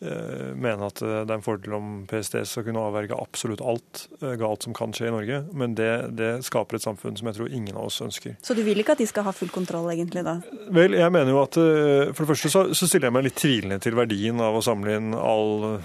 mene 0.00 0.88
at 0.90 1.00
eh, 1.00 1.22
det 1.24 1.32
er 1.32 1.38
en 1.38 1.44
fordel 1.44 1.76
om 1.78 1.92
PST 2.10 2.42
skal 2.48 2.66
kunne 2.66 2.82
avverge 2.84 3.16
absolutt 3.16 3.62
alt 3.64 4.02
eh, 4.20 4.34
galt 4.40 4.66
som 4.66 4.74
kan 4.76 4.92
skje 4.96 5.08
i 5.08 5.14
Norge. 5.14 5.38
Men 5.56 5.76
det, 5.78 5.90
det, 6.18 6.30
skaper 6.46 6.76
et 6.76 6.84
samfunn 6.84 7.16
som 7.16 7.30
jeg 7.30 7.38
tror 7.38 7.52
ingen 7.52 7.76
av 7.76 7.88
oss 7.88 8.02
ønsker. 8.04 8.36
Så 8.44 8.56
du 8.56 8.60
vil 8.66 8.82
ikke 8.82 8.96
at 8.96 9.00
de 9.00 9.08
skal 9.08 9.24
ha 9.26 9.32
full 9.36 9.52
kontroll, 9.54 9.88
egentlig, 9.94 10.24
da? 10.26 10.36
Vel, 10.74 10.96
jeg 10.98 11.14
mener 11.14 11.32
jo 11.32 11.40
at 11.42 11.56
For 11.56 12.24
det 12.24 12.28
første 12.28 12.50
så, 12.52 12.62
så 12.76 12.88
stiller 12.88 13.08
jeg 13.08 13.16
meg 13.16 13.26
litt 13.28 13.38
tvilende 13.40 13.78
til 13.82 13.96
verdien 13.96 14.40
av 14.42 14.58
å 14.58 14.64
samle 14.64 14.98
inn 14.98 15.16
all 15.16 15.80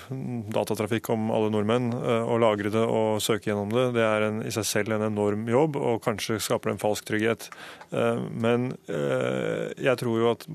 datatrafikk 0.51 1.11
om 1.13 1.29
alle 1.33 1.51
nordmenn, 1.53 1.91
og 1.93 2.41
lagre 2.43 2.71
det 2.73 2.83
og 2.83 3.21
søke 3.23 3.51
gjennom 3.51 3.71
det. 3.73 3.87
Det 3.95 4.03
er 4.05 4.27
en, 4.27 4.41
i 4.47 4.53
seg 4.53 4.67
selv 4.67 4.95
en 4.95 5.07
enorm 5.07 5.47
jobb, 5.49 5.79
og 5.79 6.03
kanskje 6.03 6.39
skaper 6.43 6.71
det 6.71 6.75
en 6.77 6.83
falsk 6.83 7.07
trygghet. 7.07 7.47
Men 7.91 8.71
jeg 8.87 9.97
tror 10.01 10.21
jo 10.21 10.31
at 10.33 10.47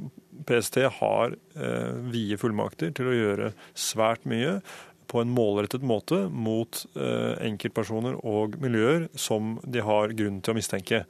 PST 0.47 0.83
har 0.99 1.37
eh, 1.57 1.95
vide 2.13 2.39
fullmakter 2.41 2.93
til 2.97 3.11
å 3.11 3.17
gjøre 3.17 3.55
svært 3.73 4.27
mye 4.29 4.61
på 5.07 5.21
en 5.23 5.31
målrettet 5.31 5.85
måte 5.87 6.25
mot 6.35 6.81
enkeltpersoner 6.99 8.17
og 8.27 8.57
miljøer 8.59 9.05
som 9.15 9.53
de 9.63 9.85
har 9.87 10.11
grunn 10.19 10.41
til 10.43 10.51
å 10.51 10.57
mistenke. 10.57 11.05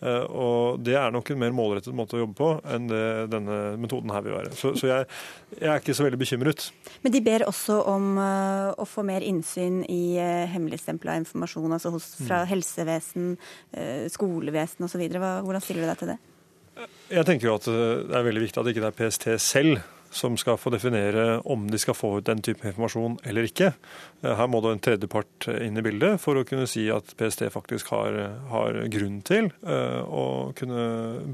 Og 0.00 0.80
Det 0.80 0.94
er 0.96 1.12
nok 1.12 1.28
en 1.28 1.42
mer 1.42 1.52
målrettet 1.52 1.92
måte 1.92 2.16
å 2.16 2.22
jobbe 2.22 2.38
på 2.38 2.48
enn 2.64 2.88
det 2.88 3.04
denne 3.36 3.58
metoden 3.76 4.14
her 4.16 4.24
vil 4.24 4.38
være. 4.38 4.56
Så, 4.56 4.72
så 4.80 4.88
jeg, 4.88 5.10
jeg, 5.58 5.68
er 5.68 5.76
ikke 5.76 5.92
så 5.92 6.08
veldig 6.08 6.22
bekymret. 6.24 6.70
Men 7.04 7.12
de 7.12 7.20
ber 7.28 7.44
også 7.44 7.82
om 7.92 8.16
å 8.16 8.88
få 8.88 9.04
mer 9.04 9.28
innsyn 9.28 9.82
i 9.92 10.16
hemmeligstempla 10.56 11.20
informasjon 11.26 11.76
altså 11.76 11.92
hos, 11.92 12.14
fra 12.24 12.46
mm. 12.46 12.52
helsevesen, 12.54 13.34
skolevesen 14.16 14.88
osv. 14.88 15.04
Hvordan 15.04 15.68
stiller 15.68 15.84
du 15.84 15.92
deg 15.92 16.00
til 16.00 16.16
det? 16.16 16.22
Jeg 17.12 17.26
tenker 17.28 17.48
jo 17.48 17.58
at 17.58 17.68
det 17.68 18.16
er 18.18 18.26
veldig 18.26 18.46
viktig 18.46 18.60
at 18.60 18.66
det 18.66 18.74
ikke 18.74 18.88
er 18.88 18.96
PST 18.98 19.28
selv 19.42 19.82
som 20.14 20.36
skal 20.38 20.58
få 20.60 20.70
definere 20.70 21.40
om 21.50 21.66
de 21.70 21.78
skal 21.80 21.96
få 21.96 22.12
ut 22.18 22.26
den 22.26 22.42
type 22.44 22.62
informasjon 22.68 23.16
eller 23.26 23.48
ikke. 23.48 23.72
Her 24.22 24.50
må 24.50 24.60
det 24.62 24.74
en 24.74 24.82
tredjepart 24.86 25.48
inn 25.56 25.78
i 25.80 25.84
bildet 25.84 26.20
for 26.22 26.38
å 26.38 26.44
kunne 26.46 26.68
si 26.70 26.86
at 26.92 27.14
PST 27.18 27.46
faktisk 27.52 27.90
har, 27.92 28.18
har 28.50 28.78
grunn 28.94 29.20
til 29.26 29.50
uh, 29.66 30.02
å 30.06 30.24
kunne 30.56 30.84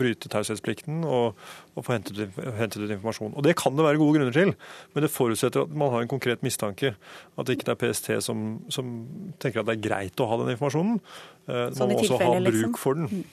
bryte 0.00 0.30
taushetsplikten 0.32 1.04
og, 1.04 1.36
og, 1.74 1.82
få 1.84 1.98
hentet, 1.98 2.22
hentet, 2.56 2.80
ut 2.80 2.94
informasjon. 2.96 3.34
Og 3.36 3.44
Det 3.46 3.56
kan 3.60 3.76
det 3.76 3.86
være 3.86 4.00
gode 4.00 4.18
grunner 4.18 4.36
til, 4.36 4.54
men 4.94 5.04
det 5.06 5.12
forutsetter 5.12 5.66
at 5.66 5.76
man 5.82 5.92
har 5.94 6.06
en 6.06 6.12
konkret 6.12 6.46
mistanke. 6.46 6.94
At 7.36 7.48
det 7.48 7.58
ikke 7.58 7.74
er 7.74 7.82
PST 7.84 8.14
som, 8.24 8.62
som 8.72 8.96
tenker 9.42 9.62
at 9.62 9.68
det 9.68 9.76
er 9.76 9.84
greit 9.90 10.24
å 10.24 10.30
ha 10.30 10.40
den 10.40 10.54
informasjonen. 10.56 11.02
Uh, 11.50 11.68
man 11.76 11.92
må 11.92 12.00
også 12.00 12.20
ha 12.22 12.32
bruk 12.38 12.48
liksom. 12.48 12.80
for 12.80 12.96
den. 13.02 13.28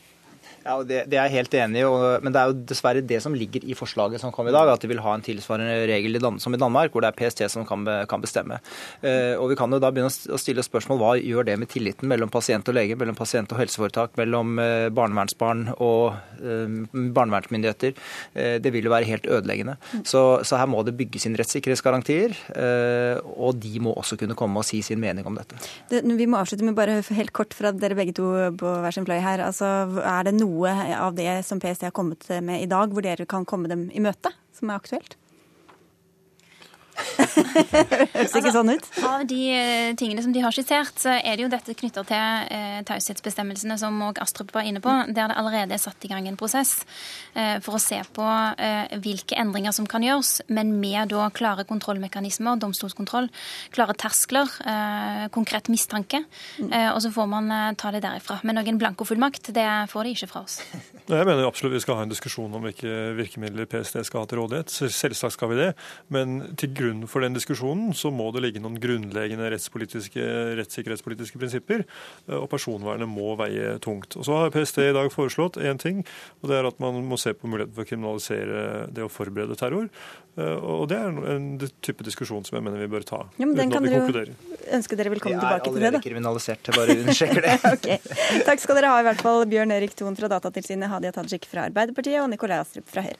Ja, 0.68 0.78
det, 0.84 1.04
det, 1.08 1.16
er 1.16 1.30
jeg 1.30 1.38
helt 1.38 1.56
enig 1.56 1.82
i, 1.82 1.88
men 2.24 2.34
det 2.36 2.42
er 2.42 2.52
jo 2.52 2.58
dessverre 2.68 3.04
det 3.06 3.22
som 3.24 3.36
ligger 3.38 3.64
i 3.64 3.76
forslaget 3.78 4.20
som 4.20 4.34
kom 4.36 4.50
i 4.50 4.54
dag. 4.56 4.68
At 4.74 4.84
de 4.84 4.90
vil 4.92 5.00
ha 5.04 5.14
en 5.16 5.24
tilsvarende 5.24 5.86
regel 5.88 6.20
i 6.20 6.22
Dan 6.24 6.42
som 6.44 6.56
i 6.56 6.60
Danmark, 6.60 6.92
hvor 6.92 7.06
det 7.06 7.12
er 7.14 7.18
PST 7.18 7.46
som 7.54 7.66
kan, 7.68 7.86
kan 8.10 8.24
bestemme. 8.24 8.60
Uh, 9.04 9.40
og 9.40 9.54
Vi 9.54 9.58
kan 9.60 9.72
jo 9.72 9.80
da 9.80 9.92
begynne 9.94 10.12
å 10.12 10.40
stille 10.42 10.66
spørsmål 10.66 11.00
hva 11.00 11.14
gjør 11.22 11.48
det 11.48 11.58
med 11.62 11.72
tilliten 11.72 12.12
mellom 12.12 12.32
pasient 12.34 12.68
og 12.68 12.76
lege, 12.76 12.98
mellom 13.00 13.16
pasient 13.18 13.54
og 13.56 13.62
helseforetak, 13.62 14.18
mellom 14.20 14.60
uh, 14.60 14.90
barnevernsbarn 14.92 15.70
og 15.78 16.18
uh, 16.44 16.68
barnevernsmyndigheter. 16.94 17.96
Det 18.38 18.72
vil 18.74 18.88
jo 18.88 18.92
være 18.92 19.08
helt 19.08 19.28
ødeleggende. 19.32 19.78
Så, 20.04 20.22
så, 20.46 20.58
her 20.60 20.68
må 20.70 20.82
det 20.86 20.96
bygges 20.98 21.26
inn 21.28 21.36
rettssikkerhetsgarantier, 21.40 22.34
og 23.38 23.58
de 23.62 23.80
må 23.84 23.94
også 23.98 24.18
kunne 24.20 24.36
komme 24.38 24.62
og 24.62 24.68
si 24.68 24.82
sin 24.86 25.00
mening 25.02 25.26
om 25.28 25.38
dette. 25.38 25.58
Det, 25.90 26.02
vi 26.20 26.28
må 26.30 26.40
avslutte 26.42 26.66
med 26.66 26.76
bare 26.78 27.00
helt 27.02 27.34
kort 27.36 27.56
fra 27.58 27.72
dere 27.76 27.98
begge 27.98 28.16
to 28.18 28.28
på 28.60 28.74
hver 28.84 28.96
sin 28.96 29.08
fløy 29.08 29.18
her. 29.24 29.44
Altså, 29.46 29.70
er 30.02 30.28
det 30.28 30.36
noe 30.38 30.57
noe 30.58 30.98
av 31.00 31.16
det 31.16 31.44
som 31.46 31.60
PST 31.60 31.88
har 31.88 31.92
kommet 31.92 32.28
med 32.42 32.62
i 32.62 32.70
dag, 32.70 32.94
hvor 32.94 33.06
dere 33.06 33.26
kan 33.30 33.46
komme 33.46 33.70
dem 33.70 33.88
i 33.94 34.02
møte, 34.04 34.34
som 34.58 34.72
er 34.72 34.82
aktuelt? 34.82 35.18
Høres 37.42 38.36
ikke 38.38 38.54
sånn 38.54 38.72
ut? 38.72 38.86
Altså, 38.88 39.10
av 39.10 39.26
de 39.28 39.42
eh, 39.52 39.96
tingene 40.00 40.24
som 40.24 40.34
de 40.34 40.44
har 40.44 40.54
skissert, 40.56 40.96
så 41.02 41.18
er 41.18 41.36
det 41.36 41.46
jo 41.46 41.50
dette 41.52 41.76
knytta 41.78 42.04
til 42.08 42.54
eh, 42.54 42.80
taushetsbestemmelsene 42.88 43.78
som 43.82 43.98
òg 44.08 44.22
Astrup 44.24 44.54
var 44.56 44.68
inne 44.68 44.82
på, 44.84 44.94
der 45.12 45.32
det 45.32 45.38
allerede 45.38 45.76
er 45.76 45.82
satt 45.82 46.06
i 46.06 46.12
gang 46.12 46.28
en 46.30 46.40
prosess 46.40 46.80
eh, 47.34 47.58
for 47.66 47.78
å 47.78 47.82
se 47.82 48.00
på 48.16 48.26
eh, 48.26 48.96
hvilke 49.04 49.38
endringer 49.40 49.76
som 49.76 49.90
kan 49.90 50.06
gjøres, 50.06 50.48
men 50.54 50.76
med 50.80 51.12
da 51.12 51.28
klare 51.34 51.68
kontrollmekanismer, 51.68 52.60
domstolskontroll, 52.62 53.30
klare 53.76 53.98
terskler, 54.00 54.52
eh, 54.68 55.28
konkret 55.34 55.72
mistanke. 55.74 56.24
Mm. 56.62 56.72
Eh, 56.72 56.90
og 56.94 57.02
så 57.04 57.12
får 57.14 57.30
man 57.32 57.52
ta 57.80 57.92
det 57.94 58.04
derifra. 58.06 58.40
Men 58.48 58.60
noen 58.60 58.80
blankofullmakt, 58.82 59.52
det 59.56 59.68
får 59.92 60.08
de 60.08 60.16
ikke 60.16 60.32
fra 60.32 60.46
oss. 60.48 60.62
Jeg 61.08 61.24
mener 61.24 61.48
absolutt 61.48 61.78
vi 61.78 61.84
skal 61.84 62.00
ha 62.00 62.04
en 62.04 62.12
diskusjon 62.12 62.54
om 62.58 62.66
hvilke 62.66 63.14
virkemidler 63.16 63.68
PST 63.70 64.02
skal 64.08 64.24
ha 64.24 64.28
til 64.30 64.42
rådighet. 64.42 64.74
Selvsagt 64.92 65.38
skal 65.38 65.54
vi 65.54 65.60
det. 65.62 65.70
Men 66.12 66.42
til 66.60 66.74
grunn 66.76 67.06
for 67.08 67.18
for 67.18 67.26
den 67.28 67.38
diskusjonen, 67.38 67.92
så 67.98 68.12
må 68.14 68.30
det 68.36 68.44
ligge 68.46 68.64
noen 68.64 68.80
grunnleggende 68.82 69.50
rettssikkerhetspolitiske 69.54 71.42
prinsipper, 71.42 71.84
eh, 72.28 72.38
og 72.38 72.48
personvernet 72.52 73.10
må 73.10 73.36
veie 73.40 73.78
tungt. 73.84 74.18
Og 74.18 74.28
Så 74.28 74.38
har 74.38 74.54
PST 74.54 74.82
i 74.88 74.96
dag 74.96 75.12
foreslått 75.14 75.60
én 75.62 75.80
ting, 75.82 76.04
og 76.42 76.52
det 76.52 76.60
er 76.60 76.70
at 76.70 76.80
man 76.84 77.02
må 77.08 77.20
se 77.20 77.34
på 77.36 77.50
muligheten 77.50 77.76
for 77.76 77.86
å 77.86 77.92
kriminalisere 77.92 78.64
det 78.94 79.06
å 79.06 79.12
forberede 79.12 79.58
terror. 79.60 79.90
Eh, 80.38 80.58
og 80.58 80.88
Det 80.88 80.98
er 80.98 81.22
en 81.36 81.48
type 81.82 82.04
diskusjon 82.06 82.46
som 82.46 82.58
jeg 82.58 82.66
mener 82.66 82.80
vi 82.80 82.92
bør 82.92 83.06
ta. 83.06 83.24
Ja, 83.38 83.46
men 83.46 83.56
den 83.58 83.74
kan 83.74 83.84
dere 83.84 84.28
ønske 84.78 84.98
dere 85.00 85.14
velkommen 85.14 85.40
tilbake 85.40 85.68
til 85.68 85.74
det. 85.74 85.80
Vi 85.80 85.84
er 85.84 85.92
allerede 85.92 86.04
kriminalisert, 86.04 86.68
jeg 86.68 86.76
bare 86.78 86.98
understreker 87.02 87.48
det. 87.48 87.56
okay. 87.76 88.44
Takk 88.48 88.64
skal 88.64 88.80
dere 88.80 88.92
ha, 88.94 89.00
i 89.02 89.08
hvert 89.10 89.24
fall 89.24 89.48
Bjørn 89.50 89.74
Erik 89.76 89.96
Thon 89.98 90.18
fra 90.20 90.30
Datatilsynet, 90.32 90.92
Hadia 90.92 91.16
Tajik 91.16 91.48
fra 91.50 91.68
Arbeiderpartiet 91.72 92.22
og 92.24 92.32
Nikolai 92.34 92.62
Astrup 92.62 92.88
fra 92.92 93.06
Høyre. 93.08 93.20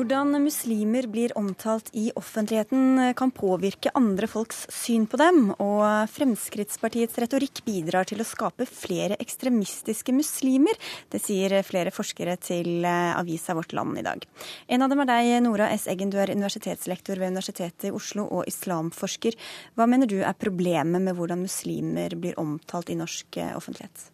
Hvordan 0.00 0.32
muslimer 0.40 1.04
blir 1.12 1.34
omtalt 1.36 1.90
i 1.92 2.06
offentligheten 2.16 3.12
kan 3.12 3.30
påvirke 3.36 3.90
andre 3.92 4.24
folks 4.32 4.62
syn 4.72 5.02
på 5.04 5.18
dem, 5.20 5.50
og 5.60 6.08
Fremskrittspartiets 6.08 7.18
retorikk 7.20 7.60
bidrar 7.66 8.08
til 8.08 8.22
å 8.22 8.24
skape 8.24 8.64
flere 8.64 9.18
ekstremistiske 9.20 10.14
muslimer. 10.16 10.78
Det 11.12 11.20
sier 11.20 11.52
flere 11.68 11.92
forskere 11.92 12.38
til 12.40 12.86
eh, 12.88 13.10
avisa 13.12 13.52
Vårt 13.58 13.74
Land 13.76 14.00
i 14.00 14.06
dag. 14.06 14.24
En 14.72 14.86
av 14.86 14.88
dem 14.88 15.02
er 15.04 15.10
deg, 15.10 15.34
Nora 15.44 15.68
S. 15.74 15.84
Eggen. 15.92 16.08
Du 16.08 16.16
er 16.16 16.32
universitetslektor 16.32 17.20
ved 17.20 17.34
Universitetet 17.34 17.90
i 17.90 17.92
Oslo 17.92 18.24
og 18.38 18.48
islamforsker. 18.48 19.36
Hva 19.76 19.84
mener 19.84 20.08
du 20.08 20.22
er 20.22 20.40
problemet 20.46 21.04
med 21.04 21.20
hvordan 21.20 21.44
muslimer 21.44 22.16
blir 22.16 22.40
omtalt 22.40 22.88
i 22.88 22.96
norsk 23.02 23.36
eh, 23.36 23.52
offentlighet? 23.60 24.08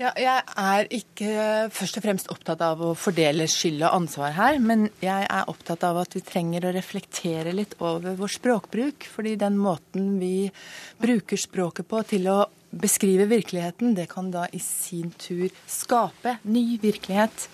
Ja, 0.00 0.10
jeg 0.16 0.40
er 0.56 0.88
ikke 0.96 1.32
først 1.70 1.98
og 1.98 2.04
fremst 2.06 2.30
opptatt 2.32 2.62
av 2.64 2.80
å 2.80 2.94
fordele 2.96 3.44
skyld 3.50 3.82
og 3.84 3.98
ansvar 4.00 4.32
her, 4.38 4.56
men 4.62 4.86
jeg 5.04 5.26
er 5.28 5.50
opptatt 5.52 5.84
av 5.84 6.00
at 6.00 6.16
vi 6.16 6.22
trenger 6.24 6.64
å 6.64 6.72
reflektere 6.74 7.52
litt 7.54 7.76
over 7.78 8.16
vår 8.18 8.32
språkbruk. 8.38 9.06
Fordi 9.12 9.36
den 9.38 9.58
måten 9.60 10.16
vi 10.22 10.48
bruker 11.02 11.40
språket 11.40 11.90
på 11.90 12.00
til 12.08 12.30
å 12.32 12.38
beskrive 12.72 13.28
virkeligheten, 13.30 13.94
det 13.94 14.08
kan 14.12 14.30
da 14.32 14.46
i 14.52 14.60
sin 14.62 15.12
tur 15.20 15.48
skape 15.68 16.38
ny 16.48 16.78
virkelighet. 16.82 17.48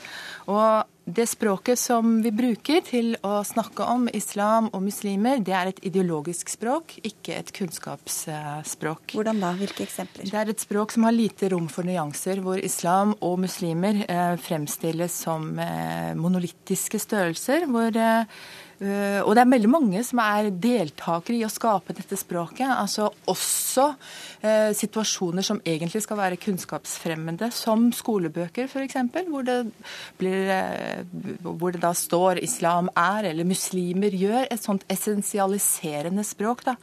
Og 0.49 0.87
det 1.09 1.25
språket 1.29 1.81
som 1.81 2.19
vi 2.21 2.31
bruker 2.37 2.83
til 2.85 3.15
å 3.25 3.41
snakke 3.47 3.85
om 3.89 4.07
islam 4.13 4.69
og 4.77 4.83
muslimer, 4.85 5.41
det 5.45 5.55
er 5.57 5.71
et 5.71 5.81
ideologisk 5.89 6.53
språk, 6.53 6.99
ikke 7.01 7.37
et 7.39 7.53
kunnskapsspråk. 7.57 9.17
Hvordan 9.17 9.41
da? 9.41 9.55
Hvilke 9.57 9.87
eksempler? 9.87 10.29
Det 10.29 10.39
er 10.41 10.53
et 10.53 10.65
språk 10.65 10.93
som 10.93 11.09
har 11.09 11.17
lite 11.17 11.49
rom 11.55 11.69
for 11.73 11.89
nyanser, 11.89 12.43
hvor 12.45 12.61
islam 12.61 13.17
og 13.25 13.39
muslimer 13.47 14.05
eh, 14.05 14.37
fremstilles 14.45 15.21
som 15.25 15.51
eh, 15.65 16.13
monolittiske 16.19 17.01
størrelser. 17.01 17.69
hvor 17.73 17.97
eh, 17.97 18.41
og 18.79 19.33
det 19.35 19.43
er 19.43 19.51
veldig 19.51 19.71
mange 19.73 20.01
som 20.07 20.21
er 20.23 20.53
deltakere 20.55 21.35
i 21.35 21.47
å 21.47 21.51
skape 21.51 21.97
dette 21.99 22.15
språket. 22.19 22.69
altså 22.71 23.09
Også 23.27 23.89
uh, 23.91 24.71
situasjoner 24.77 25.43
som 25.43 25.59
egentlig 25.67 26.05
skal 26.05 26.21
være 26.21 26.39
kunnskapsfremmende, 26.39 27.51
som 27.55 27.89
skolebøker 27.95 28.71
f.eks., 28.71 29.01
hvor, 29.27 29.51
uh, 29.51 31.03
hvor 31.43 31.75
det 31.75 31.83
da 31.83 31.91
står 31.91 32.43
'islam 32.45 32.91
er' 32.95 33.33
eller 33.33 33.45
'muslimer 33.45 34.15
gjør'. 34.15 34.47
Et 34.51 34.63
sånt 34.63 34.87
essensialiserende 34.89 36.23
språk. 36.23 36.65
da. 36.65 36.77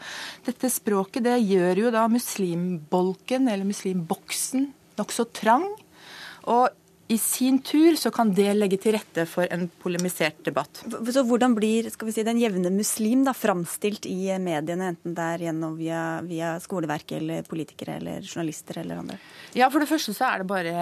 Dette 0.45 0.69
språket 0.69 1.23
det 1.23 1.39
gjør 1.47 1.85
jo 1.85 1.91
da 1.91 2.07
muslimbolken, 2.11 3.47
eller 3.47 3.63
muslimboksen, 3.63 4.73
nokså 4.99 5.31
trang. 5.31 5.69
Og 6.43 6.69
i 7.07 7.17
sin 7.17 7.59
tur 7.59 7.95
så 7.95 8.09
kan 8.11 8.31
det 8.33 8.47
legge 8.55 8.79
til 8.81 8.95
rette 8.95 9.27
for 9.29 9.45
en 9.53 9.67
polemisert 9.81 10.39
debatt. 10.45 10.81
Så 10.85 11.21
Hvordan 11.27 11.53
blir 11.57 11.91
skal 11.93 12.09
vi 12.09 12.15
si, 12.15 12.23
den 12.25 12.39
jevne 12.41 12.71
muslim 12.73 13.21
da, 13.27 13.35
framstilt 13.37 14.07
i 14.09 14.33
mediene, 14.41 14.89
enten 14.95 15.13
det 15.17 15.27
er 15.35 15.45
gjennom 15.47 15.75
via, 15.77 16.01
via 16.25 16.55
skoleverket 16.63 17.19
eller 17.19 17.45
politikere 17.45 17.99
eller 17.99 18.25
journalister 18.25 18.81
eller 18.81 19.03
andre? 19.03 19.19
Ja, 19.53 19.69
For 19.69 19.83
det 19.83 19.91
første 19.91 20.15
så 20.17 20.31
er 20.31 20.41
det 20.41 20.49
bare 20.49 20.73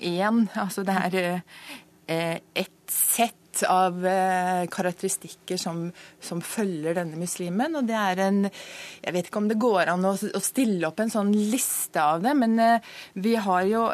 én. 0.00 0.46
Altså 0.56 0.86
det 0.88 0.96
er 0.96 1.18
eh, 1.28 2.40
ett 2.54 2.88
sett 2.88 3.66
av 3.68 4.00
eh, 4.08 4.62
karakteristikker 4.72 5.60
som, 5.60 5.84
som, 6.16 6.40
følger 6.40 6.96
denne 6.96 7.20
muslimen. 7.20 7.76
Og 7.76 7.84
det 7.84 7.98
er 7.98 8.24
en 8.24 8.40
Jeg 8.48 9.12
vet 9.12 9.28
ikke 9.28 9.42
om 9.42 9.52
det 9.52 9.60
går 9.60 9.92
an 9.92 10.08
å, 10.08 10.14
å 10.16 10.42
stille 10.42 10.88
opp 10.88 11.04
en 11.04 11.12
sånn 11.12 11.36
liste 11.36 12.00
av 12.00 12.24
det, 12.24 12.32
men 12.40 12.56
eh, 12.56 12.92
vi 13.20 13.36
har 13.36 13.68
jo 13.68 13.84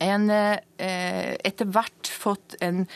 en, 0.00 0.30
eh, 0.30 1.36
etter 1.44 1.68
hvert 1.70 2.10
fått 2.20 2.56
en 2.60 2.86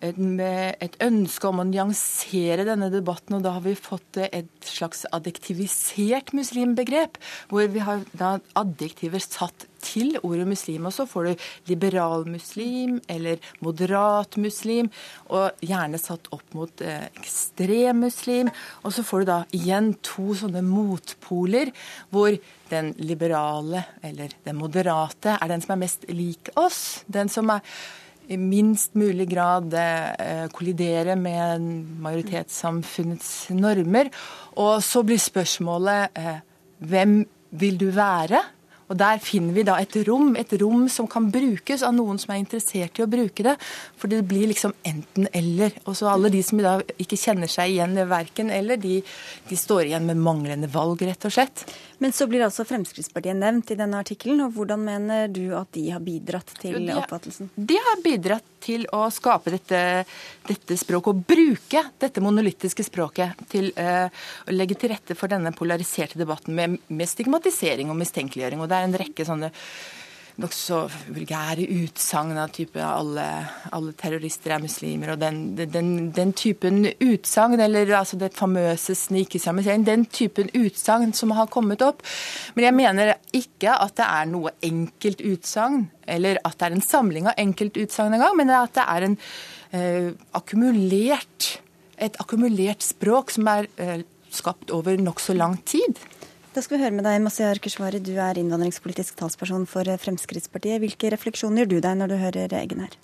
et, 0.00 0.96
ønske 1.04 1.48
om 1.48 1.60
å 1.60 1.66
nyansere 1.68 2.64
denne 2.68 2.88
debatten, 2.92 3.36
og 3.36 3.44
da 3.44 3.54
har 3.56 3.64
vi 3.64 3.74
fått 3.76 4.20
et 4.22 4.48
slags 4.64 5.04
adjektivisert 5.12 6.32
muslimbegrep, 6.36 7.18
hvor 7.50 7.68
vi 7.72 7.82
har 7.84 8.04
da 8.16 8.38
adjektiver 8.58 9.22
satt 9.22 9.66
til 9.84 10.16
ordet 10.22 10.46
muslim. 10.48 10.88
Og 10.88 10.94
så 10.96 11.06
får 11.08 11.28
du 11.28 11.46
liberal 11.70 12.24
muslim 12.28 12.98
eller 13.12 13.40
moderat 13.64 14.38
muslim, 14.40 14.90
og 15.28 15.60
gjerne 15.64 16.00
satt 16.00 16.30
opp 16.34 16.56
mot 16.56 16.84
eh, 16.84 17.08
ekstrem 17.20 18.00
muslim. 18.06 18.52
Og 18.84 18.96
så 18.96 19.04
får 19.04 19.24
du 19.24 19.32
da 19.32 19.42
igjen 19.56 19.92
to 20.06 20.32
sånne 20.38 20.64
motpoler, 20.64 21.74
hvor 22.12 22.40
den 22.70 22.92
liberale 22.98 23.84
eller 24.06 24.32
den 24.46 24.58
moderate 24.58 25.36
er 25.36 25.50
den 25.50 25.64
som 25.64 25.74
er 25.74 25.82
mest 25.84 26.06
lik 26.08 26.52
oss. 26.60 27.02
Den 27.10 27.28
som 27.32 27.50
er 27.52 27.64
i 28.30 28.38
minst 28.38 28.94
mulig 28.94 29.26
grad 29.32 29.74
eh, 29.74 30.46
kollidere 30.54 31.16
med 31.18 31.64
majoritetssamfunnets 32.04 33.50
normer. 33.58 34.12
Og 34.62 34.78
så 34.86 35.02
blir 35.06 35.18
spørsmålet 35.18 36.14
eh, 36.18 36.38
hvem 36.78 37.20
vil 37.58 37.78
du 37.80 37.88
være? 37.90 38.44
Og 38.90 38.98
Der 38.98 39.20
finner 39.22 39.54
vi 39.54 39.62
da 39.62 39.76
et 39.78 39.94
rom, 40.08 40.32
et 40.38 40.50
rom 40.58 40.88
som 40.90 41.06
kan 41.10 41.28
brukes 41.30 41.84
av 41.86 41.94
noen 41.94 42.18
som 42.18 42.32
er 42.34 42.40
interessert 42.40 42.98
i 42.98 43.04
å 43.04 43.10
bruke 43.10 43.44
det. 43.46 43.54
For 43.98 44.10
det 44.10 44.24
blir 44.26 44.50
liksom 44.50 44.74
enten-eller. 44.86 45.76
Og 45.84 45.94
så 45.98 46.08
alle 46.10 46.32
de 46.34 46.42
som 46.42 46.58
i 46.58 46.66
dag 46.66 46.82
ikke 46.98 47.18
kjenner 47.20 47.50
seg 47.50 47.76
igjen 47.76 47.94
i 47.94 48.08
verken 48.10 48.50
eller, 48.50 48.80
de, 48.82 48.98
de 49.46 49.58
står 49.58 49.84
igjen 49.86 50.10
med 50.10 50.18
manglende 50.18 50.70
valg, 50.74 51.06
rett 51.06 51.28
og 51.28 51.36
slett. 51.36 51.62
Men 52.00 52.14
så 52.16 52.24
blir 52.26 52.40
altså 52.46 52.64
Fremskrittspartiet 52.64 53.36
nevnt 53.36 53.70
i 53.74 53.76
denne 53.76 53.98
artikkelen. 54.00 54.40
og 54.46 54.54
Hvordan 54.56 54.80
mener 54.86 55.28
du 55.28 55.50
at 55.52 55.68
de 55.76 55.82
har 55.92 56.00
bidratt 56.00 56.48
til 56.56 56.78
de 56.78 56.88
har, 56.88 57.02
oppfattelsen? 57.02 57.50
De 57.54 57.76
har 57.76 58.00
bidratt 58.00 58.46
til 58.64 58.86
å 58.96 59.02
skape 59.12 59.52
dette, 59.52 59.82
dette 60.48 60.78
språket, 60.80 61.12
og 61.12 61.20
bruke 61.28 61.84
dette 62.00 62.24
monolittiske 62.24 62.86
språket 62.88 63.44
til 63.52 63.68
uh, 63.76 64.08
å 64.48 64.56
legge 64.56 64.78
til 64.80 64.94
rette 64.94 65.16
for 65.16 65.28
denne 65.28 65.52
polariserte 65.52 66.16
debatten 66.20 66.56
med, 66.56 66.80
med 66.88 67.12
stigmatisering 67.12 67.92
og 67.92 68.00
mistenkeliggjøring. 68.00 68.64
Og 68.64 68.72
det 68.72 68.80
er 68.80 68.88
en 68.88 69.00
rekke 69.04 69.28
sånne 69.28 69.52
nokså 70.40 70.80
vulgære 71.10 71.66
utsagn 71.80 72.38
av 72.40 72.52
type 72.54 72.82
alle, 72.84 73.24
alle, 73.74 73.94
terrorister 73.98 74.54
er 74.54 74.62
muslimer, 74.62 75.14
og 75.14 75.22
den, 75.22 75.40
den, 75.58 75.90
den 76.16 76.34
typen 76.36 76.84
utsagn, 76.92 77.60
eller 77.60 77.90
altså 77.98 78.18
det 78.20 78.32
famøse 78.36 78.94
snikislamisering, 78.98 79.86
den 79.86 80.06
typen 80.06 80.52
utsagn 80.56 81.14
som 81.16 81.34
har 81.36 81.50
kommet 81.52 81.82
opp. 81.84 82.04
Men 82.54 82.68
jeg 82.68 82.78
mener 82.78 83.14
ikke 83.36 83.74
at 83.74 83.96
det 83.98 84.06
er 84.06 84.30
noe 84.30 84.54
enkelt 84.66 85.24
utsagn, 85.32 85.88
eller 86.10 86.40
at 86.44 86.58
det 86.60 86.68
er 86.68 86.78
en 86.78 86.86
samling 86.86 87.30
av 87.30 87.40
enkeltutsagn 87.40 88.16
engang, 88.18 88.38
men 88.38 88.54
at 88.54 88.76
det 88.78 88.86
er 88.86 89.08
en 89.08 89.18
eh, 89.76 90.08
akkumulert, 90.36 91.50
et 92.00 92.16
akkumulert 92.22 92.84
språk 92.84 93.34
som 93.34 93.50
er 93.50 93.68
eh, 93.80 94.00
skapt 94.30 94.72
over 94.74 94.98
nokså 95.00 95.34
lang 95.36 95.58
tid. 95.66 95.98
Da 96.50 96.64
skal 96.64 96.80
vi 96.80 96.82
høre 96.82 96.96
med 96.96 97.04
deg, 97.06 97.20
Masiar 97.22 97.60
Keshvari, 97.62 98.00
du 98.02 98.16
er 98.18 98.38
innvandringspolitisk 98.40 99.14
talsperson 99.20 99.68
for 99.70 99.86
Fremskrittspartiet. 100.02 100.80
Hvilke 100.82 101.12
refleksjoner 101.14 101.62
gjør 101.62 101.68
du 101.70 101.76
deg 101.84 102.00
når 102.00 102.10
du 102.10 102.16
hører 102.18 102.56
Eggen 102.58 102.82
her? 102.82 102.96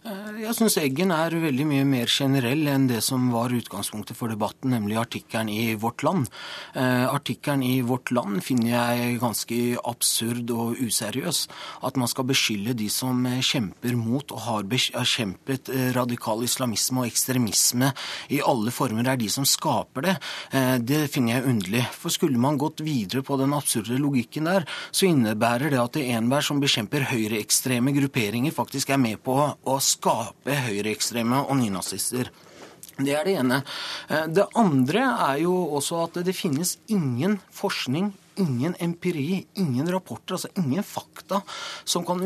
Eh, 0.00 0.38
jeg 0.46 0.56
syns 0.56 0.78
Eggen 0.80 1.10
er 1.12 1.34
veldig 1.42 1.64
mye 1.68 1.84
mer 1.84 2.08
generell 2.08 2.64
enn 2.72 2.86
det 2.88 3.02
som 3.04 3.26
var 3.34 3.52
utgangspunktet 3.52 4.16
for 4.16 4.32
debatten, 4.32 4.72
nemlig 4.72 4.96
artikkelen 4.96 5.50
i 5.52 5.74
Vårt 5.76 6.00
Land. 6.06 6.30
Eh, 6.72 7.04
artikkelen 7.04 7.60
i 7.66 7.82
Vårt 7.84 8.08
Land 8.16 8.40
finner 8.46 8.70
jeg 8.70 9.18
ganske 9.20 9.58
absurd 9.84 10.48
og 10.54 10.80
useriøs. 10.80 11.42
At 11.84 12.00
man 12.00 12.08
skal 12.08 12.24
beskylde 12.30 12.72
de 12.78 12.88
som 12.88 13.26
eh, 13.28 13.42
kjemper 13.44 13.98
mot 13.98 14.32
og 14.32 14.40
har 14.46 14.70
bekjempet 14.70 15.68
eh, 15.68 15.90
radikal 15.92 16.46
islamisme 16.48 17.04
og 17.04 17.10
ekstremisme 17.10 17.92
i 18.32 18.40
alle 18.40 18.72
former, 18.72 19.04
er 19.04 19.20
de 19.20 19.28
som 19.28 19.44
skaper 19.44 20.06
det. 20.06 20.16
Det 20.86 21.00
finner 21.12 21.36
jeg 21.36 21.48
underlig. 21.50 21.82
For 21.92 22.12
skulle 22.12 22.40
man 22.40 22.58
gått 22.60 22.80
videre 22.84 23.22
på 23.26 23.36
den 23.40 23.52
absurde 23.56 23.98
logikken 24.00 24.48
der, 24.48 24.66
så 24.90 25.08
innebærer 25.10 25.72
det 25.72 25.80
at 25.82 25.98
enhver 26.00 26.44
som 26.44 26.60
bekjemper 26.62 27.08
høyreekstreme 27.10 27.92
grupperinger, 27.96 28.54
faktisk 28.54 28.92
er 28.94 29.02
med 29.02 29.20
på 29.26 29.36
å 29.36 29.78
skape 29.90 30.56
høyreekstreme 30.66 31.42
og 31.46 31.58
nynazister. 31.60 32.30
Det 33.00 33.14
er 33.16 33.26
det 33.26 33.36
ene. 33.40 33.62
Eh, 34.08 34.26
det 34.28 34.46
andre 34.58 35.04
er 35.30 35.42
jo 35.44 35.54
også 35.78 36.04
at 36.04 36.20
det 36.26 36.36
finnes 36.36 36.76
ingen 36.92 37.38
forskning 37.54 38.12
ingen 38.40 38.74
empiri, 38.80 39.44
ingen 39.60 39.88
rapporter, 39.92 40.36
altså 40.38 40.50
ingen 40.58 40.84
fakta 40.86 41.42
som 41.84 42.04
kan, 42.06 42.22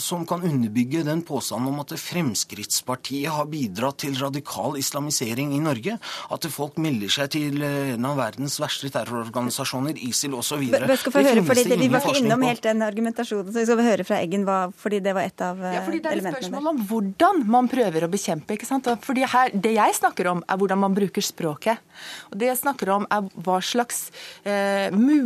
som 0.00 0.26
kan 0.28 0.44
underbygge 0.46 1.04
den 1.06 1.22
påstanden 1.26 1.72
om 1.72 1.80
at 1.82 1.94
Fremskrittspartiet 1.98 3.32
har 3.32 3.48
bidratt 3.50 4.02
til 4.04 4.16
radikal 4.20 4.76
islamisering 4.80 5.54
i 5.56 5.60
Norge. 5.62 5.98
At 6.32 6.46
folk 6.52 6.78
melder 6.82 7.12
seg 7.12 7.32
til 7.36 7.62
eh, 7.64 7.94
en 7.96 8.08
av 8.08 8.18
verdens 8.20 8.58
verste 8.62 8.90
terrororganisasjoner, 8.92 9.98
ISIL 10.08 10.36
osv. 10.38 10.62
Vi 10.62 10.72
var 10.72 10.94
ikke 10.94 12.16
innom 12.20 12.46
helt 12.46 12.64
den 12.64 12.84
argumentasjonen, 12.84 13.52
så 13.52 13.62
vi 13.62 13.66
skal 13.68 13.84
høre 13.86 14.06
fra 14.08 14.20
Eggen 14.22 14.46
hva, 14.48 14.60
fordi 14.76 15.02
det 15.04 15.16
var 15.16 15.28
et 15.28 15.42
av 15.42 15.56
elementene 15.56 15.76
ja, 15.78 15.84
fordi 15.86 16.00
Det 16.02 16.10
er 16.12 16.20
et 16.20 16.36
spørsmål 16.36 16.70
om 16.72 16.80
hvordan 16.90 17.42
man 17.50 17.68
prøver 17.72 18.06
å 18.06 18.10
bekjempe. 18.12 18.56
ikke 18.56 18.68
sant? 18.68 18.88
Fordi 19.02 19.26
her, 19.28 19.50
Det 19.52 19.74
jeg 19.74 19.98
snakker 19.98 20.30
om, 20.32 20.44
er 20.48 20.56
hvordan 20.60 20.82
man 20.82 20.94
bruker 20.94 21.24
språket. 21.24 21.78
Og 22.30 22.38
Det 22.38 22.50
jeg 22.50 22.60
snakker 22.62 22.92
om, 22.96 23.06
er 23.10 23.28
hva 23.44 23.60
slags 23.62 24.10
eh, 24.44 24.90
muligheter 24.90 25.21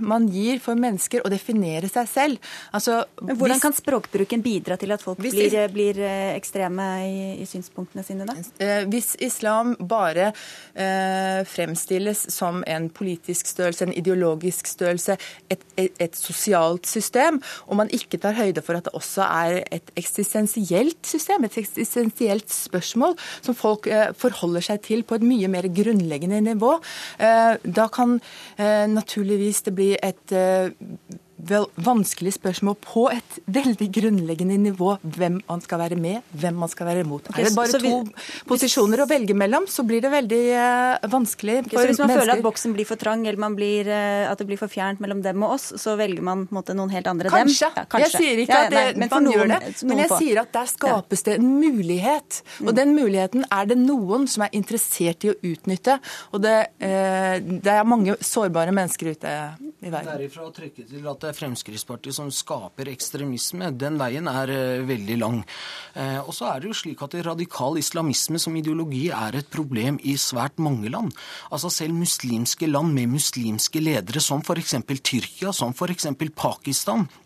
man 0.00 0.28
gir 0.32 0.60
for 0.62 0.78
mennesker 0.78 1.24
å 1.24 1.30
definere 1.32 1.88
seg 1.90 2.08
selv. 2.10 2.52
Altså, 2.72 3.04
Men 3.20 3.36
Hvordan 3.36 3.56
hvis, 3.56 3.62
kan 3.62 3.76
språkbruken 3.76 4.42
bidra 4.42 4.76
til 4.80 4.92
at 4.92 5.02
folk 5.02 5.18
blir, 5.18 5.54
blir, 5.72 5.98
eh, 5.98 6.34
ekstreme 6.36 6.86
i, 7.06 7.42
i, 7.42 7.46
synspunktene 7.46 8.04
sine, 8.06 8.26
da? 8.28 8.36
Eh, 8.62 8.84
hvis 8.90 9.14
islam 9.22 9.74
bare 9.78 10.32
eh, 10.74 11.42
fremstilles 11.48 12.26
som 12.32 12.62
en 12.66 12.88
politisk 12.90 13.46
størrelse, 13.46 13.86
en 13.86 13.96
ideologisk 13.96 14.66
størrelse, 14.70 15.16
et, 15.50 15.64
et, 15.76 15.92
et, 15.98 16.16
sosialt 16.22 16.86
system, 16.86 17.40
og 17.66 17.78
man 17.80 17.90
ikke 17.94 18.20
tar 18.22 18.36
høyde 18.36 18.62
for 18.64 18.78
at 18.78 18.86
det 18.88 18.94
også 18.96 19.24
er 19.26 19.62
et 19.74 19.92
eksistensielt 19.98 21.00
system, 21.06 21.46
et 21.46 21.58
eksistensielt 21.62 22.52
spørsmål 22.52 23.16
som 23.42 23.56
folk 23.58 23.88
eh, 23.90 24.10
forholder 24.18 24.64
seg 24.72 24.82
til 24.86 25.04
på 25.06 25.18
et 25.18 25.26
mye 25.26 25.50
mer 25.52 25.68
grunnleggende 25.72 26.42
nivå, 26.44 26.74
eh, 27.22 27.54
da 27.62 27.88
kan 27.92 28.18
eh, 28.56 28.86
naturligvis 29.02 29.62
det 29.62 29.74
blir 29.74 29.96
et 30.02 30.32
eh, 30.32 30.70
vanskelig 31.42 32.34
spørsmål 32.36 32.76
på 32.82 33.04
et 33.12 33.38
veldig 33.50 33.88
grunnleggende 33.92 34.56
nivå 34.62 34.94
hvem 35.02 35.40
man 35.48 35.62
skal 35.64 35.80
være 35.82 35.96
med, 35.98 36.22
hvem 36.38 36.54
man 36.62 36.70
skal 36.70 36.86
være 36.86 37.02
imot. 37.02 37.28
Okay, 37.30 37.42
er 37.42 37.48
det 37.50 37.56
bare 37.56 37.80
vi, 37.82 37.90
to 37.90 38.46
posisjoner 38.48 39.02
å 39.02 39.06
velge 39.10 39.34
mellom, 39.34 39.66
så 39.70 39.84
blir 39.86 40.02
det 40.04 40.12
veldig 40.12 40.40
uh, 40.54 41.08
vanskelig 41.10 41.58
okay, 41.64 41.72
for 41.72 41.80
så 41.80 41.88
Hvis 41.90 42.00
man 42.02 42.10
mennesker. 42.12 42.22
føler 42.22 42.34
at 42.36 42.44
boksen 42.46 42.76
blir 42.76 42.88
for 42.88 43.00
trang, 43.00 43.26
eller 43.26 43.56
blir, 43.56 43.90
uh, 43.90 44.30
at 44.30 44.38
det 44.38 44.46
blir 44.50 44.60
for 44.60 44.70
fjernt 44.72 45.02
mellom 45.02 45.22
dem 45.24 45.42
og 45.42 45.56
oss, 45.56 45.72
så 45.82 45.96
velger 45.98 46.22
man 46.22 46.46
måte, 46.54 46.76
noen 46.78 46.92
helt 46.94 47.10
andre 47.10 47.32
kanskje. 47.32 47.72
dem? 47.72 47.82
Ja, 47.82 47.86
kanskje. 47.96 48.10
Jeg 48.12 48.22
sier 48.22 48.44
ikke 48.44 48.60
ja, 48.60 48.68
at 48.68 48.76
det, 48.76 48.84
nei, 49.02 49.10
man 49.10 49.26
noen, 49.26 49.36
gjør 49.36 49.52
det, 49.54 49.72
men 49.90 50.02
jeg 50.04 50.12
sier 50.14 50.42
at 50.44 50.54
der 50.54 50.70
skapes 50.70 51.26
det 51.26 51.36
en 51.40 51.50
mulighet. 51.58 52.42
Og 52.62 52.70
mm. 52.70 52.76
den 52.78 52.94
muligheten 52.96 53.48
er 53.50 53.70
det 53.72 53.78
noen 53.82 54.28
som 54.30 54.46
er 54.46 54.54
interessert 54.56 55.26
i 55.26 55.32
å 55.32 55.36
utnytte. 55.52 55.98
Og 56.30 56.44
det, 56.44 56.56
uh, 56.78 57.34
det 57.42 57.76
er 57.76 57.88
mange 57.88 58.16
sårbare 58.22 58.74
mennesker 58.74 59.12
ute 59.16 59.36
i 59.82 59.90
verden. 59.90 60.12
Derifra 60.12 60.46
å 60.46 60.54
trykke 60.54 60.86
til 60.86 61.10
at 61.10 61.26
det 61.26 61.31
er 61.32 61.38
Fremskrittspartiet 61.38 62.16
som 62.16 62.30
skaper 62.32 62.92
ekstremisme, 62.92 63.72
den 63.80 63.98
veien 64.00 64.28
er 64.30 64.52
uh, 64.52 64.84
veldig 64.88 65.18
lang. 65.18 65.40
Uh, 65.96 66.20
og 66.20 66.32
så 66.36 66.52
er 66.52 66.62
det 66.62 66.70
jo 66.70 66.78
slik 66.82 67.02
at 67.04 67.16
radikal 67.26 67.80
islamisme 67.80 68.40
som 68.42 68.56
ideologi 68.58 69.08
er 69.16 69.40
et 69.40 69.50
problem 69.52 69.98
i 70.04 70.18
svært 70.20 70.60
mange 70.62 70.92
land. 70.92 71.10
Altså 71.50 71.72
Selv 71.72 71.96
muslimske 71.96 72.68
land 72.68 72.92
med 72.94 73.10
muslimske 73.16 73.80
ledere, 73.82 74.20
som 74.22 74.44
f.eks. 74.44 74.76
Tyrkia, 75.02 75.52
som 75.56 75.72
f.eks. 75.72 76.10
Pakistan, 76.36 77.08
Eh, 77.08 77.21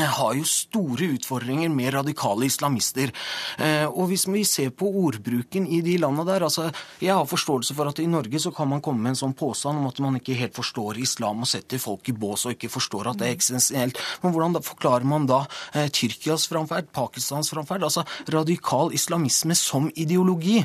har 0.00 0.34
jo 0.34 0.44
store 0.48 1.12
utfordringer 1.16 1.68
med 1.68 1.92
radikale 1.94 2.46
islamister. 2.48 3.12
Eh, 3.58 3.84
og 3.86 4.08
hvis 4.08 4.26
vi 4.28 4.44
ser 4.48 4.70
på 4.70 4.88
ordbruken 4.88 5.66
i 5.66 5.82
de 5.84 5.98
landene 6.00 6.24
der 6.26 6.46
altså 6.46 6.70
Jeg 7.00 7.14
har 7.14 7.26
forståelse 7.26 7.74
for 7.74 7.88
at 7.88 7.98
i 7.98 8.06
Norge 8.06 8.38
så 8.40 8.50
kan 8.50 8.68
man 8.68 8.80
komme 8.80 9.02
med 9.02 9.10
en 9.10 9.20
sånn 9.22 9.34
påstand 9.34 9.78
om 9.78 9.86
at 9.86 9.98
man 10.00 10.16
ikke 10.16 10.38
helt 10.38 10.54
forstår 10.54 10.98
islam 10.98 11.42
og 11.42 11.50
setter 11.50 11.78
folk 11.78 12.08
i 12.08 12.12
bås 12.12 12.46
og 12.46 12.54
ikke 12.54 12.70
forstår 12.72 13.10
at 13.10 13.18
det 13.18 13.28
er 13.28 13.36
eksistensielt. 13.36 13.98
Men 14.22 14.32
hvordan 14.32 14.62
forklarer 14.62 15.04
man 15.04 15.26
da 15.26 15.44
eh, 15.74 15.88
Tyrkias 15.88 16.46
framferd, 16.48 16.92
Pakistans 16.92 17.50
framferd? 17.50 17.84
Altså 17.84 18.06
radikal 18.32 18.94
islamisme 18.94 19.54
som 19.58 19.90
ideologi 19.94 20.62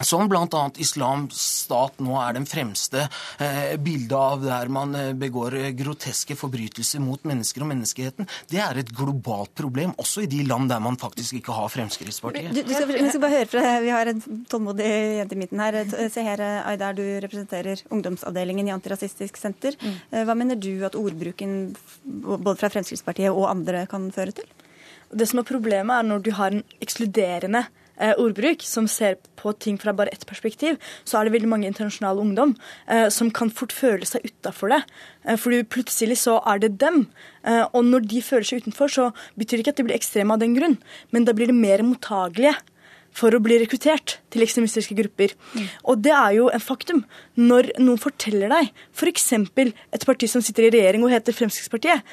som 0.00 0.28
bl.a. 0.28 0.62
Islams 0.82 1.38
stat 1.64 2.00
nå 2.04 2.16
er 2.20 2.36
den 2.36 2.46
fremste 2.48 3.06
eh, 3.40 3.76
bildet 3.80 4.16
av 4.16 4.44
der 4.44 4.68
man 4.72 4.94
eh, 4.94 5.12
begår 5.16 5.56
eh, 5.56 5.70
groteske 5.76 6.36
forbrytelser 6.36 7.00
mot 7.00 7.22
mennesker 7.28 7.64
og 7.64 7.70
menneskeheten. 7.70 8.28
Det 8.50 8.60
er 8.62 8.82
et 8.82 8.92
globalt 8.96 9.54
problem, 9.56 9.94
også 10.00 10.26
i 10.26 10.30
de 10.30 10.42
land 10.46 10.70
der 10.72 10.82
man 10.84 10.98
faktisk 11.00 11.38
ikke 11.40 11.56
har 11.56 11.72
Fremskrittspartiet. 11.72 12.52
Du, 12.52 12.62
du 12.62 12.74
skal, 12.74 12.90
vi 12.92 13.08
skal 13.08 13.24
bare 13.24 13.38
høre 13.38 13.50
fra, 13.50 13.64
Vi 13.84 13.94
har 13.94 14.12
en 14.12 14.22
tålmodig 14.50 14.90
jente 15.20 15.36
i 15.36 15.40
midten 15.40 15.62
her. 15.64 15.80
Seher 16.12 16.42
Aydar, 16.66 16.96
du 16.96 17.04
representerer 17.24 17.82
ungdomsavdelingen 17.90 18.68
i 18.68 18.74
Antirasistisk 18.74 19.40
Senter. 19.40 19.76
Mm. 19.80 19.96
Eh, 20.10 20.26
hva 20.28 20.36
mener 20.38 20.60
du 20.60 20.72
at 20.86 20.98
ordbruken 20.98 21.74
både 22.04 22.56
fra 22.60 22.70
Fremskrittspartiet 22.72 23.32
og 23.32 23.48
andre 23.50 23.86
kan 23.90 24.10
føre 24.14 24.36
til? 24.36 24.52
Det 25.16 25.28
som 25.30 25.40
er 25.40 25.46
Problemet 25.48 26.00
er 26.00 26.06
når 26.08 26.22
du 26.24 26.32
har 26.34 26.54
en 26.54 26.64
ekskluderende 26.82 27.64
eh, 27.64 27.82
ordbruk, 27.96 28.64
som 28.66 28.88
ser 28.90 29.16
på 29.36 29.52
ting 29.62 29.78
fra 29.80 29.94
bare 29.96 30.12
ett 30.12 30.26
perspektiv, 30.28 30.78
så 31.04 31.18
er 31.18 31.26
det 31.26 31.36
veldig 31.36 31.50
mange 31.50 31.68
internasjonale 31.70 32.22
ungdom 32.22 32.54
eh, 32.90 33.08
som 33.12 33.30
kan 33.34 33.52
fort 33.52 33.74
føle 33.74 34.06
seg 34.08 34.26
utafor 34.26 34.72
det. 34.74 34.82
Eh, 35.24 35.38
fordi 35.40 35.62
plutselig 35.64 36.20
så 36.24 36.38
er 36.48 36.62
det 36.62 36.76
dem. 36.82 37.06
Eh, 37.46 37.64
og 37.72 37.84
når 37.86 38.08
de 38.10 38.22
føler 38.24 38.48
seg 38.48 38.64
utenfor, 38.64 38.92
så 38.92 39.10
betyr 39.38 39.58
det 39.58 39.66
ikke 39.66 39.76
at 39.76 39.82
de 39.82 39.88
blir 39.88 39.98
ekstreme 39.98 40.36
av 40.36 40.42
den 40.42 40.56
grunn, 40.58 40.78
men 41.14 41.28
da 41.28 41.36
blir 41.36 41.52
de 41.52 41.56
mer 41.56 41.84
mottagelige 41.86 42.56
for 43.16 43.32
å 43.32 43.40
bli 43.40 43.56
rekruttert 43.62 44.18
til 44.32 44.44
ekstremistiske 44.44 44.96
grupper. 44.98 45.32
Mm. 45.56 45.68
Og 45.88 46.02
det 46.04 46.12
er 46.12 46.34
jo 46.36 46.50
en 46.52 46.60
faktum. 46.60 47.04
Når 47.40 47.70
noen 47.80 48.00
forteller 48.00 48.52
deg, 48.52 48.74
f.eks. 48.92 49.30
et 49.32 50.04
parti 50.04 50.28
som 50.28 50.44
sitter 50.44 50.68
i 50.68 50.74
regjering 50.74 51.06
og 51.06 51.14
heter 51.14 51.36
Fremskrittspartiet, 51.36 52.04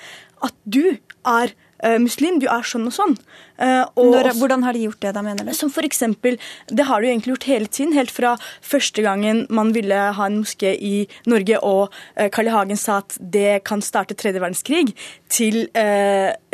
at 0.44 0.56
du 0.64 0.96
er 1.28 1.52
muslim, 2.00 2.40
du 2.40 2.48
er 2.52 2.64
sånn 2.68 2.88
og 2.88 2.96
sånn. 2.96 3.18
Uh, 3.60 3.84
og 4.00 4.14
Når, 4.16 4.32
hvordan 4.40 4.64
har 4.66 4.74
de 4.74 4.86
gjort 4.88 5.02
det, 5.04 5.12
da, 5.16 5.22
mener 5.26 5.46
du? 5.46 5.54
Som 5.54 5.70
for 5.70 5.86
eksempel, 5.86 6.40
Det 6.68 6.86
har 6.88 7.02
de 7.02 7.10
egentlig 7.12 7.36
gjort 7.36 7.50
hele 7.50 7.68
tiden. 7.68 7.94
Helt 7.94 8.12
fra 8.12 8.38
første 8.62 9.04
gangen 9.06 9.46
man 9.50 9.74
ville 9.74 9.96
ha 10.18 10.26
en 10.26 10.40
moské 10.42 10.74
i 10.74 11.08
Norge, 11.30 11.60
og 11.62 11.94
uh, 12.18 12.30
Carl 12.34 12.50
I. 12.50 12.54
Hagen 12.54 12.78
sa 12.78 12.98
at 13.04 13.18
det 13.20 13.64
kan 13.66 13.82
starte 13.82 14.16
tredje 14.16 14.42
verdenskrig, 14.42 14.96
til 15.34 15.66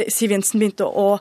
Siv 0.08 0.32
Jensen 0.32 0.62
begynte 0.62 0.86
å 0.88 1.20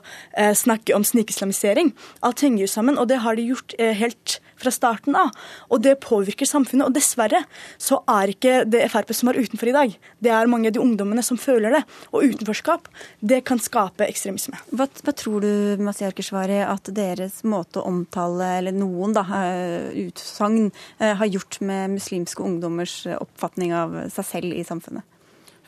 snakke 0.55 0.93
om 0.95 1.03
snikislamisering. 1.03 1.91
Alt 2.23 2.39
henger 2.45 2.63
jo 2.63 2.69
sammen, 2.71 2.95
og 2.95 3.09
det 3.11 3.17
har 3.19 3.35
de 3.35 3.49
gjort 3.49 3.75
helt 3.75 4.37
fra 4.59 4.73
starten 4.73 5.17
av. 5.17 5.33
Og 5.69 5.83
det 5.83 5.97
påvirker 6.03 6.49
samfunnet. 6.49 6.87
Og 6.87 6.95
dessverre 6.95 7.43
så 7.81 8.01
er 8.09 8.33
ikke 8.33 8.55
det 8.69 8.85
Frp 8.91 9.13
som 9.15 9.31
er 9.31 9.39
utenfor 9.41 9.71
i 9.71 9.75
dag. 9.75 9.97
Det 10.19 10.33
er 10.33 10.51
mange 10.51 10.69
av 10.69 10.75
de 10.75 10.83
ungdommene 10.83 11.23
som 11.25 11.39
føler 11.39 11.79
det. 11.79 11.83
Og 12.13 12.33
utenforskap, 12.33 12.89
det 13.19 13.43
kan 13.47 13.61
skape 13.61 14.07
ekstremisme. 14.07 14.59
Hva, 14.71 14.89
hva 15.03 15.15
tror 15.15 15.45
du, 15.45 15.83
Masih 15.83 16.13
Keshvari, 16.15 16.61
at 16.65 16.91
deres 16.95 17.41
måte 17.47 17.81
å 17.81 17.87
omtale, 17.89 18.55
eller 18.59 18.75
noen 18.75 19.15
da, 19.17 19.25
eh, 19.39 19.89
utsagn, 20.07 20.71
eh, 20.99 21.15
har 21.19 21.31
gjort 21.31 21.61
med 21.61 21.95
muslimske 21.97 22.43
ungdommers 22.43 23.01
oppfatning 23.19 23.73
av 23.75 23.95
seg 24.13 24.25
selv 24.33 24.57
i 24.57 24.65
samfunnet? 24.67 25.18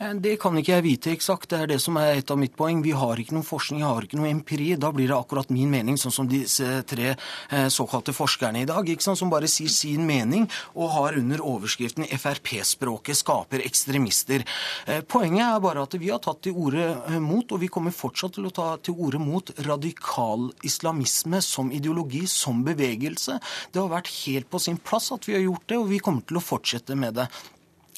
Eh, 0.02 0.14
det 0.14 0.36
kan 0.42 0.56
ikke 0.58 0.74
jeg 0.76 0.84
vite 0.86 1.12
eksakt. 1.12 1.50
Det 1.52 1.60
er 1.62 1.70
det 1.74 1.78
som 1.82 1.96
er 2.00 2.18
et 2.18 2.30
av 2.30 2.38
mitt 2.40 2.56
poeng. 2.58 2.82
Vi 2.84 2.94
har 2.96 3.20
ikke 3.20 3.36
noen 3.36 3.46
forskning, 3.46 3.82
vi 3.82 3.88
har 3.88 4.06
ikke 4.06 4.18
noe 4.18 4.30
empiri. 4.32 4.72
Da 4.80 4.90
blir 4.94 5.10
det 5.10 5.16
akkurat 5.16 5.52
min 5.54 5.70
mening, 5.70 5.98
sånn 6.00 6.14
som 6.14 6.28
disse 6.30 6.82
tre 6.88 7.12
eh, 7.12 7.68
såkalte 7.72 8.14
forskerne 8.16 8.62
i 8.62 8.68
dag, 8.68 8.90
som 9.02 9.30
bare 9.30 9.50
sier 9.50 9.70
sin 9.72 10.06
mening 10.06 10.48
og 10.74 10.90
har 10.96 11.16
under 11.20 11.42
overskriften 11.44 12.06
Frp-språket 12.06 13.18
skaper 13.18 13.64
ekstremister. 13.64 14.46
Eh, 14.86 15.02
poenget 15.06 15.46
er 15.46 15.62
bare 15.62 15.86
at 15.86 15.96
vi 15.98 16.10
har 16.10 16.22
tatt 16.22 16.42
til 16.46 16.56
orde 16.58 17.18
mot, 17.22 17.46
og 17.52 17.62
vi 17.62 17.70
kommer 17.72 17.94
fortsatt 17.94 18.36
til 18.38 18.48
å 18.48 18.54
ta 18.54 18.68
til 18.82 18.98
orde 18.98 19.20
mot, 19.22 19.54
radikal 19.66 20.50
islamisme 20.66 21.42
som 21.44 21.72
ideologi, 21.74 22.24
som 22.30 22.64
bevegelse. 22.66 23.38
Det 23.72 23.82
har 23.82 23.92
vært 23.92 24.12
helt 24.22 24.50
på 24.50 24.60
sin 24.62 24.80
plass 24.82 25.12
at 25.14 25.28
vi 25.28 25.36
har 25.36 25.44
gjort 25.46 25.66
det, 25.68 25.78
og 25.78 25.90
vi 25.92 26.02
kommer 26.02 26.26
til 26.26 26.40
å 26.40 26.46
fortsette 26.52 26.98
med 26.98 27.20
det. 27.20 27.28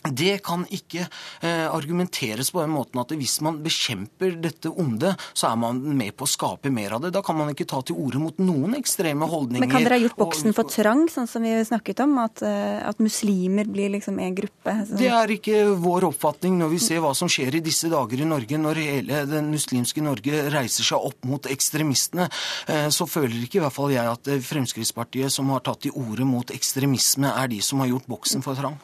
Det 0.05 0.43
kan 0.45 0.67
ikke 0.69 1.07
eh, 1.41 1.65
argumenteres 1.73 2.51
på 2.53 2.61
den 2.61 2.75
måten 2.75 3.01
at 3.01 3.13
hvis 3.17 3.39
man 3.45 3.63
bekjemper 3.65 4.35
dette 4.43 4.69
onde, 4.69 5.15
så 5.33 5.49
er 5.49 5.57
man 5.61 5.81
med 5.97 6.13
på 6.19 6.27
å 6.27 6.31
skape 6.31 6.73
mer 6.75 6.97
av 6.97 7.07
det. 7.07 7.15
Da 7.15 7.23
kan 7.25 7.39
man 7.39 7.53
ikke 7.55 7.67
ta 7.71 7.81
til 7.87 7.97
orde 8.03 8.21
mot 8.21 8.43
noen 8.43 8.77
ekstreme 8.77 9.25
holdninger. 9.31 9.65
Men 9.65 9.73
kan 9.73 9.87
dere 9.87 9.97
ha 9.97 10.05
gjort 10.05 10.21
boksen 10.21 10.57
for 10.57 10.69
trang, 10.69 11.07
sånn 11.09 11.31
som 11.31 11.47
vi 11.47 11.57
snakket 11.65 12.05
om? 12.05 12.19
At, 12.21 12.45
uh, 12.45 12.85
at 12.91 13.01
muslimer 13.01 13.69
blir 13.71 13.95
liksom 13.97 14.21
en 14.21 14.37
gruppe? 14.37 14.77
Sånn. 14.85 15.01
Det 15.01 15.09
er 15.09 15.35
ikke 15.39 15.65
vår 15.81 16.11
oppfatning 16.11 16.61
når 16.61 16.75
vi 16.77 16.85
ser 16.85 17.01
hva 17.05 17.15
som 17.17 17.31
skjer 17.33 17.57
i 17.57 17.65
disse 17.65 17.89
dager 17.93 18.21
i 18.21 18.29
Norge. 18.29 18.61
Når 18.61 18.85
hele 18.85 19.25
den 19.31 19.53
muslimske 19.55 20.05
Norge 20.05 20.47
reiser 20.53 20.85
seg 20.85 21.01
opp 21.13 21.25
mot 21.29 21.49
ekstremistene, 21.49 22.29
eh, 22.69 22.91
så 22.93 23.09
føler 23.09 23.41
ikke 23.47 23.63
i 23.63 23.65
hvert 23.65 23.79
fall 23.81 23.95
jeg 23.97 24.05
at 24.05 24.35
Fremskrittspartiet, 24.53 25.33
som 25.33 25.49
har 25.55 25.65
tatt 25.65 25.87
til 25.87 25.97
orde 25.97 26.29
mot 26.29 26.53
ekstremisme, 26.53 27.33
er 27.33 27.55
de 27.57 27.65
som 27.65 27.81
har 27.81 27.95
gjort 27.95 28.13
boksen 28.19 28.45
for 28.45 28.61
trang. 28.61 28.77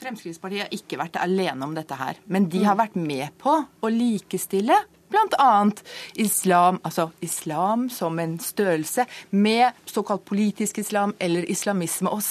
Fremskrittspartiet 0.00 0.64
har 0.64 0.72
ikke 0.74 0.98
vært 1.00 1.18
alene 1.20 1.66
om 1.66 1.74
dette 1.76 1.96
her, 1.98 2.20
men 2.32 2.48
de 2.52 2.62
har 2.64 2.78
vært 2.80 2.96
med 2.96 3.34
på 3.40 3.52
å 3.60 3.92
likestille 3.92 4.78
bl.a. 5.10 5.52
islam, 6.20 6.80
altså 6.86 7.10
islam 7.24 7.88
som 7.92 8.18
en 8.22 8.38
størrelse, 8.42 9.06
med 9.30 9.76
såkalt 9.88 10.24
politisk 10.28 10.78
islam 10.82 11.14
eller 11.18 11.46
islamisme, 11.50 12.10
og, 12.10 12.22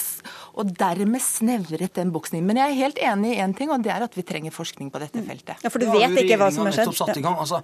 og 0.58 0.72
dermed 0.78 1.22
snevret 1.24 1.94
den 1.98 2.12
boksen 2.14 2.40
inn. 2.40 2.48
Men 2.48 2.60
jeg 2.62 2.72
er 2.72 2.80
helt 2.80 3.02
enig 3.10 3.34
i 3.34 3.40
én 3.44 3.54
ting, 3.56 3.72
og 3.72 3.84
det 3.84 3.92
er 3.94 4.06
at 4.06 4.16
vi 4.16 4.24
trenger 4.26 4.54
forskning 4.54 4.90
på 4.92 5.02
dette 5.02 5.22
feltet. 5.26 5.62
Ja, 5.64 5.72
For 5.72 5.82
du 5.82 5.88
vet 5.90 6.16
ikke 6.24 6.40
hva 6.40 6.50
som 6.54 6.68
har 6.68 6.76
skjedd? 6.76 6.94
Satt 7.00 7.20
i 7.20 7.24
gang. 7.24 7.38
Altså, 7.40 7.62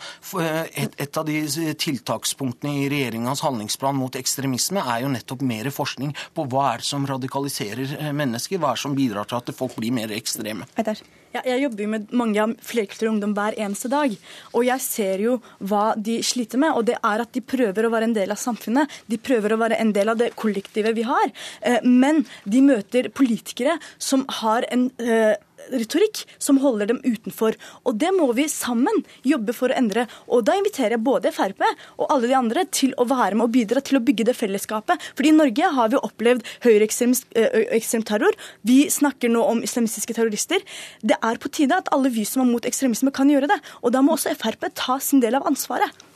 et, 0.77 0.97
et 1.03 1.21
av 1.21 1.27
de 1.27 1.41
tiltakspunktene 1.87 2.77
i 2.85 2.89
regjeringas 2.93 3.43
handlingsplan 3.45 3.97
mot 3.99 4.17
ekstremisme 4.19 4.83
er 4.83 5.05
jo 5.05 5.13
nettopp 5.13 5.45
mer 5.47 5.71
forskning 5.75 6.15
på 6.37 6.47
hva 6.53 6.73
er 6.73 6.83
det 6.83 6.89
som 6.89 7.07
radikaliserer 7.09 7.97
eh, 7.99 8.13
mennesker, 8.17 8.61
hva 8.61 8.73
er 8.73 8.81
det 8.81 8.85
som 8.87 8.97
bidrar 8.97 9.29
til 9.29 9.41
at 9.41 9.55
folk 9.57 9.77
blir 9.81 9.95
mer 9.97 10.13
ekstreme. 10.17 10.69
Peter. 10.77 11.01
Ja, 11.37 11.43
jeg 11.45 11.67
jobber 11.67 11.85
jo 11.85 11.91
med 11.93 12.13
mange 12.17 12.41
av 12.41 12.53
flerkulturell 12.65 13.11
ungdom 13.13 13.35
hver 13.37 13.57
eneste 13.61 13.91
dag. 13.93 14.15
Og 14.57 14.63
jeg 14.65 14.81
ser 14.81 15.21
jo 15.21 15.35
hva 15.61 15.91
de 16.01 16.15
sliter 16.25 16.61
med, 16.63 16.73
og 16.73 16.87
det 16.89 16.97
er 16.97 17.25
at 17.27 17.33
de 17.35 17.43
prøver 17.45 17.85
å 17.85 17.91
være 17.93 18.09
en 18.09 18.17
del 18.17 18.33
av 18.33 18.41
samfunnet. 18.41 18.95
De 19.11 19.19
prøver 19.21 19.53
å 19.53 19.59
være 19.61 19.77
en 19.83 19.93
del 19.93 20.13
av 20.13 20.21
det 20.21 20.31
kollektivet 20.41 20.97
vi 20.97 21.05
har. 21.05 21.35
Eh, 21.61 21.85
men 21.85 22.23
de 22.49 22.63
møter 22.65 23.11
politikere 23.13 23.77
som 23.99 24.25
har 24.41 24.65
en 24.73 24.89
eh, 24.97 25.37
retorikk 25.73 26.23
som 26.43 26.61
holder 26.63 26.91
dem 26.93 27.01
utenfor. 27.05 27.57
Og 27.87 27.99
det 28.01 28.13
må 28.17 28.29
vi 28.37 28.47
sammen 28.51 29.03
jobbe 29.27 29.55
for 29.57 29.73
å 29.73 29.79
endre. 29.79 30.07
Og 30.31 30.45
da 30.47 30.57
inviterer 30.59 30.97
jeg 30.97 31.05
både 31.07 31.33
Frp 31.35 31.65
og 31.67 32.07
alle 32.13 32.31
de 32.31 32.37
andre 32.39 32.67
til 32.71 32.95
å 33.01 33.07
være 33.09 33.39
med 33.39 33.49
og 33.49 33.55
bidra 33.57 33.83
til 33.85 34.01
å 34.01 34.05
bygge 34.05 34.29
det 34.29 34.37
fellesskapet. 34.39 35.03
Fordi 35.19 35.33
i 35.33 35.37
Norge 35.37 35.73
har 35.79 35.93
vi 35.93 36.01
opplevd 36.01 36.47
høyreekstrem 36.67 38.07
terror. 38.07 38.37
Vi 38.67 38.85
snakker 38.93 39.33
nå 39.33 39.45
om 39.45 39.63
islamistiske 39.67 40.17
terrorister. 40.17 40.65
Det 41.03 41.19
er 41.21 41.41
på 41.43 41.53
tide 41.53 41.79
at 41.79 41.93
alle 41.95 42.13
vi 42.13 42.27
som 42.29 42.45
er 42.45 42.51
mot 42.51 42.67
ekstremisme, 42.67 43.15
kan 43.17 43.31
gjøre 43.31 43.51
det. 43.51 43.61
Og 43.83 43.95
da 43.95 44.03
må 44.05 44.17
også 44.17 44.35
Frp 44.37 44.69
ta 44.77 45.01
sin 45.03 45.23
del 45.25 45.39
av 45.39 45.47
ansvaret. 45.49 46.07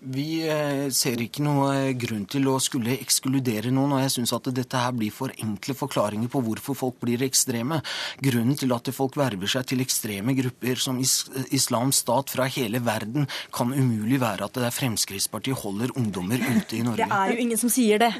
Vi 0.00 0.40
eh, 0.48 0.86
ser 0.96 1.20
ikke 1.20 1.42
noe 1.44 1.92
grunn 2.00 2.22
til 2.30 2.46
å 2.48 2.54
skulle 2.62 2.94
ekskludere 3.02 3.68
noen, 3.68 3.92
og 3.96 4.00
jeg 4.00 4.12
syns 4.14 4.32
at 4.32 4.46
dette 4.56 4.80
her 4.80 4.94
blir 4.96 5.12
for 5.12 5.32
enkle 5.44 5.74
forklaringer 5.76 6.30
på 6.32 6.40
hvorfor 6.46 6.76
folk 6.78 6.96
blir 7.02 7.20
ekstreme. 7.26 7.82
Grunnen 8.24 8.56
til 8.56 8.72
at 8.72 8.88
folk 8.96 9.18
verver 9.20 9.50
seg 9.52 9.66
til 9.68 9.82
ekstreme 9.84 10.32
grupper 10.38 10.80
som 10.80 11.00
Islamsk 11.02 12.00
stat 12.00 12.32
fra 12.32 12.46
hele 12.48 12.80
verden, 12.80 13.26
kan 13.52 13.74
umulig 13.76 14.22
være 14.22 14.46
at 14.46 14.56
det 14.56 14.64
er 14.70 14.72
Fremskrittspartiet 14.72 15.60
holder 15.60 15.92
ungdommer 16.00 16.40
ute 16.40 16.78
i 16.78 16.84
Norge. 16.86 17.04
Det 17.04 17.18
er 17.18 17.34
jo 17.34 17.44
ingen 17.44 17.60
som 17.60 17.72
sier 17.72 18.00
det. 18.00 18.10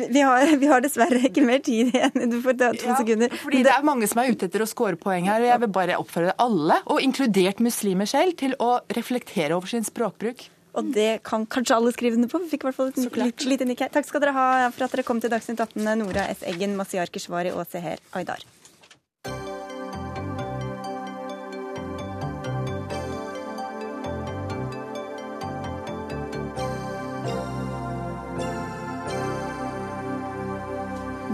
Vi 0.00 0.22
har, 0.24 0.54
vi 0.62 0.70
har 0.70 0.80
dessverre 0.80 1.20
ikke 1.28 1.44
mer 1.44 1.60
tid 1.66 1.90
igjen. 1.92 2.30
Du 2.32 2.38
får 2.40 2.56
ta 2.62 2.70
to 2.72 2.88
ja, 2.88 2.96
sekunder. 2.96 3.34
Fordi 3.42 3.60
det 3.66 3.74
er 3.74 3.84
mange 3.84 4.08
som 4.08 4.22
er 4.22 4.32
ute 4.32 4.48
etter 4.48 4.64
å 4.64 4.70
score 4.70 4.96
poeng 5.00 5.28
her, 5.28 5.44
og 5.44 5.52
jeg 5.52 5.64
vil 5.66 5.72
bare 5.76 6.00
oppfordre 6.00 6.38
alle, 6.40 6.80
og 6.88 7.04
inkludert 7.04 7.60
muslimer 7.60 8.08
selv, 8.08 8.38
til 8.40 8.56
å 8.62 8.78
reflektere 8.96 9.58
over 9.58 9.68
sin 9.68 9.84
språkbruk. 9.84 10.48
Og 10.78 10.92
det 10.94 11.22
kan 11.26 11.46
kanskje 11.50 11.76
alle 11.76 11.92
skrive 11.96 12.18
under 12.18 12.30
på. 12.30 12.42
Vi 12.44 12.52
fikk 12.52 12.64
i 12.64 12.70
hvert 12.70 12.78
fall 12.78 12.92
et 12.92 13.18
litt 13.18 13.48
lite 13.48 13.66
nikk 13.66 13.84
her. 13.86 13.92
Takk 13.96 14.06
skal 14.08 14.22
dere 14.22 14.36
ha 14.36 14.46
for 14.70 14.86
at 14.86 14.94
dere 14.94 15.06
kom 15.06 15.22
til 15.22 15.32
Dagsnytt 15.32 15.62
18, 15.62 15.82
Nora 16.02 16.28
S. 16.30 16.44
Eggen, 16.46 16.78
Masiyar 16.78 17.10
Keshvari 17.10 17.54
og 17.54 17.66
Seher 17.72 18.02
Aydar. 18.14 18.46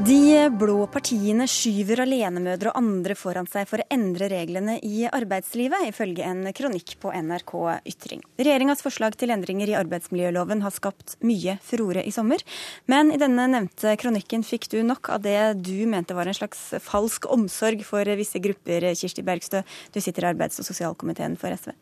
De 0.07 0.51
blå 0.55 0.85
partiene 0.92 1.49
skyver 1.51 2.05
alenemødre 2.05 2.71
og 2.71 2.77
andre 2.79 3.16
foran 3.19 3.49
seg 3.51 3.64
for 3.66 3.83
å 3.83 3.87
endre 3.90 4.29
reglene 4.31 4.77
i 4.87 5.01
arbeidslivet, 5.09 5.88
ifølge 5.88 6.23
en 6.23 6.45
kronikk 6.55 6.92
på 7.03 7.11
NRK 7.11 7.55
Ytring. 7.90 8.23
Regjeringas 8.38 8.85
forslag 8.85 9.16
til 9.19 9.33
endringer 9.35 9.73
i 9.73 9.75
arbeidsmiljøloven 9.75 10.62
har 10.62 10.75
skapt 10.77 11.16
mye 11.27 11.57
furore 11.66 12.05
i 12.07 12.12
sommer. 12.14 12.45
Men 12.87 13.11
i 13.11 13.19
denne 13.19 13.49
nevnte 13.51 13.97
kronikken 13.99 14.47
fikk 14.47 14.69
du 14.77 14.79
nok 14.87 15.11
av 15.16 15.25
det 15.27 15.40
du 15.66 15.75
mente 15.90 16.14
var 16.14 16.31
en 16.31 16.38
slags 16.38 16.62
falsk 16.87 17.27
omsorg 17.35 17.83
for 17.88 18.07
visse 18.21 18.38
grupper, 18.45 18.87
Kirsti 18.95 19.27
Bergstø. 19.27 19.64
Du 19.90 19.99
sitter 19.99 20.29
i 20.29 20.31
arbeids- 20.31 20.62
og 20.62 20.71
sosialkomiteen 20.71 21.35
for 21.40 21.51
SV. 21.51 21.75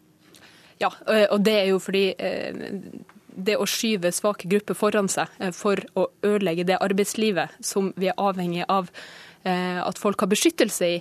Ja, 0.81 0.89
og 1.29 1.45
det 1.45 1.59
er 1.61 1.69
jo 1.75 1.83
fordi 1.83 2.07
det 3.35 3.57
å 3.59 3.67
skyve 3.69 4.13
svake 4.15 4.49
grupper 4.51 4.79
foran 4.79 5.11
seg 5.11 5.31
eh, 5.43 5.53
for 5.55 5.81
å 5.99 6.09
ødelegge 6.27 6.67
det 6.69 6.81
arbeidslivet 6.83 7.55
som 7.65 7.93
vi 8.01 8.11
er 8.13 8.21
avhengig 8.21 8.65
av 8.69 8.91
eh, 9.45 9.81
at 9.83 10.01
folk 10.01 10.23
har 10.23 10.31
beskyttelse 10.33 10.91
i, 10.97 11.01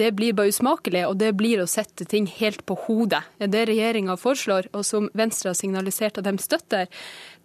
det 0.00 0.12
blir 0.16 0.36
bare 0.36 0.52
usmakelig, 0.52 1.04
og 1.08 1.18
det 1.20 1.32
blir 1.38 1.62
å 1.62 1.68
sette 1.70 2.06
ting 2.08 2.26
helt 2.38 2.64
på 2.68 2.76
hodet. 2.86 3.22
Det 3.38 3.66
regjeringa 3.68 4.16
foreslår, 4.20 4.70
og 4.72 4.86
som 4.88 5.10
Venstre 5.18 5.52
har 5.52 5.58
signalisert 5.58 6.20
at 6.20 6.28
de 6.28 6.36
støtter, 6.42 6.88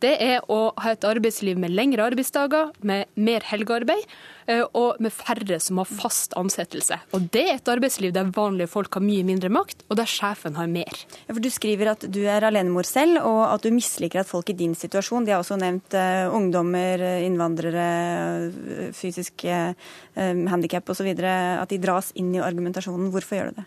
det 0.03 0.13
er 0.21 0.43
å 0.51 0.71
ha 0.77 0.93
et 0.93 1.05
arbeidsliv 1.07 1.57
med 1.59 1.73
lengre 1.73 2.05
arbeidsdager, 2.11 2.69
med 2.85 3.09
mer 3.17 3.45
helgearbeid 3.49 4.03
eh, 4.45 4.61
og 4.77 4.99
med 5.01 5.13
færre 5.13 5.57
som 5.63 5.81
har 5.81 5.89
fast 5.89 6.35
ansettelse. 6.37 6.99
Og 7.17 7.25
Det 7.33 7.43
er 7.47 7.55
et 7.55 7.71
arbeidsliv 7.71 8.13
der 8.13 8.29
vanlige 8.35 8.69
folk 8.69 8.93
har 8.93 9.05
mye 9.05 9.25
mindre 9.25 9.49
makt, 9.53 9.81
og 9.89 9.97
der 9.97 10.09
sjefen 10.09 10.57
har 10.59 10.69
mer. 10.69 11.01
Ja, 11.25 11.33
for 11.33 11.41
Du 11.41 11.49
skriver 11.53 11.93
at 11.95 12.05
du 12.13 12.19
er 12.29 12.45
alenemor 12.45 12.85
selv, 12.85 13.23
og 13.25 13.41
at 13.49 13.65
du 13.65 13.73
misliker 13.73 14.21
at 14.21 14.29
folk 14.29 14.51
i 14.53 14.57
din 14.57 14.75
situasjon 14.77 15.25
De 15.25 15.33
har 15.33 15.41
også 15.41 15.57
nevnt 15.59 15.97
uh, 15.97 16.29
ungdommer, 16.35 17.01
innvandrere, 17.25 17.87
uh, 18.53 18.91
fysisk 18.93 19.47
uh, 19.49 19.73
handikap 20.13 20.89
osv. 20.93 21.09
At 21.17 21.69
de 21.73 21.81
dras 21.81 22.13
inn 22.15 22.35
i 22.35 22.36
argumentasjonen. 22.45 23.09
Hvorfor 23.13 23.39
gjør 23.39 23.51
du 23.51 23.61
det? 23.61 23.65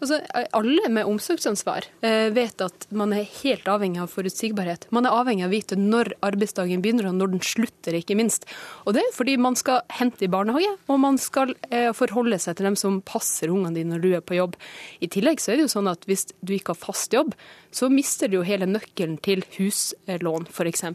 Altså, 0.00 0.20
alle 0.56 0.88
med 0.88 1.08
omsorgsansvar 1.08 1.86
eh, 2.06 2.30
vet 2.32 2.62
at 2.64 2.86
man 2.96 3.12
er 3.12 3.26
helt 3.42 3.66
avhengig 3.68 4.00
av 4.00 4.12
forutsigbarhet. 4.12 4.86
Man 4.94 5.04
er 5.04 5.16
avhengig 5.16 5.44
av 5.44 5.50
å 5.50 5.54
vite 5.54 5.76
når 5.76 6.14
arbeidsdagen 6.24 6.80
begynner 6.84 7.10
og 7.10 7.18
når 7.18 7.34
den 7.34 7.42
slutter, 7.44 7.96
ikke 7.98 8.16
minst. 8.16 8.46
Og 8.86 8.96
det 8.96 9.04
er 9.04 9.16
fordi 9.16 9.36
man 9.40 9.58
skal 9.60 9.82
hente 9.98 10.24
i 10.24 10.30
barnehage, 10.32 10.72
og 10.88 11.02
man 11.02 11.20
skal 11.20 11.52
eh, 11.68 11.90
forholde 11.96 12.40
seg 12.40 12.56
til 12.56 12.70
dem 12.70 12.78
som 12.80 13.00
passer 13.04 13.52
ungene 13.52 13.76
dine 13.76 13.94
når 13.94 14.04
du 14.04 14.08
er 14.16 14.24
på 14.24 14.38
jobb. 14.38 14.56
I 15.04 15.10
tillegg 15.12 15.42
så 15.42 15.52
er 15.52 15.60
det 15.60 15.68
jo 15.68 15.74
sånn 15.74 15.90
at 15.92 16.08
hvis 16.08 16.30
du 16.40 16.54
ikke 16.56 16.72
har 16.74 16.80
fast 16.80 17.16
jobb, 17.16 17.34
så 17.74 17.90
mister 17.92 18.30
du 18.30 18.38
jo 18.38 18.46
hele 18.46 18.66
nøkkelen 18.70 19.18
til 19.22 19.44
huslån, 19.58 20.48
f.eks. 20.50 20.86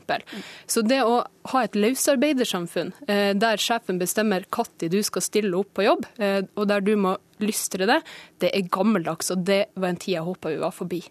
Så 0.71 0.81
det 0.83 1.03
å 1.05 1.21
ha 1.51 1.61
et 1.61 1.77
løsarbeidersamfunn 1.77 2.91
eh, 3.05 3.31
der 3.37 3.61
sjefen 3.61 4.01
bestemmer 4.01 4.49
når 4.55 4.89
du 4.89 5.01
skal 5.05 5.23
stille 5.23 5.57
opp 5.59 5.75
på 5.77 5.83
jobb, 5.85 6.05
og 6.17 6.67
der 6.69 6.83
du 6.83 6.93
må 6.99 7.15
lystre 7.43 7.87
det, 7.89 7.99
det 8.43 8.51
er 8.55 8.69
gammeldags, 8.71 9.31
og 9.33 9.43
det 9.47 9.65
var 9.75 9.91
en 9.91 9.99
tid 9.99 10.15
jeg 10.15 10.27
håpa 10.27 10.53
vi 10.53 10.61
var 10.61 10.73
forbi. 10.75 11.01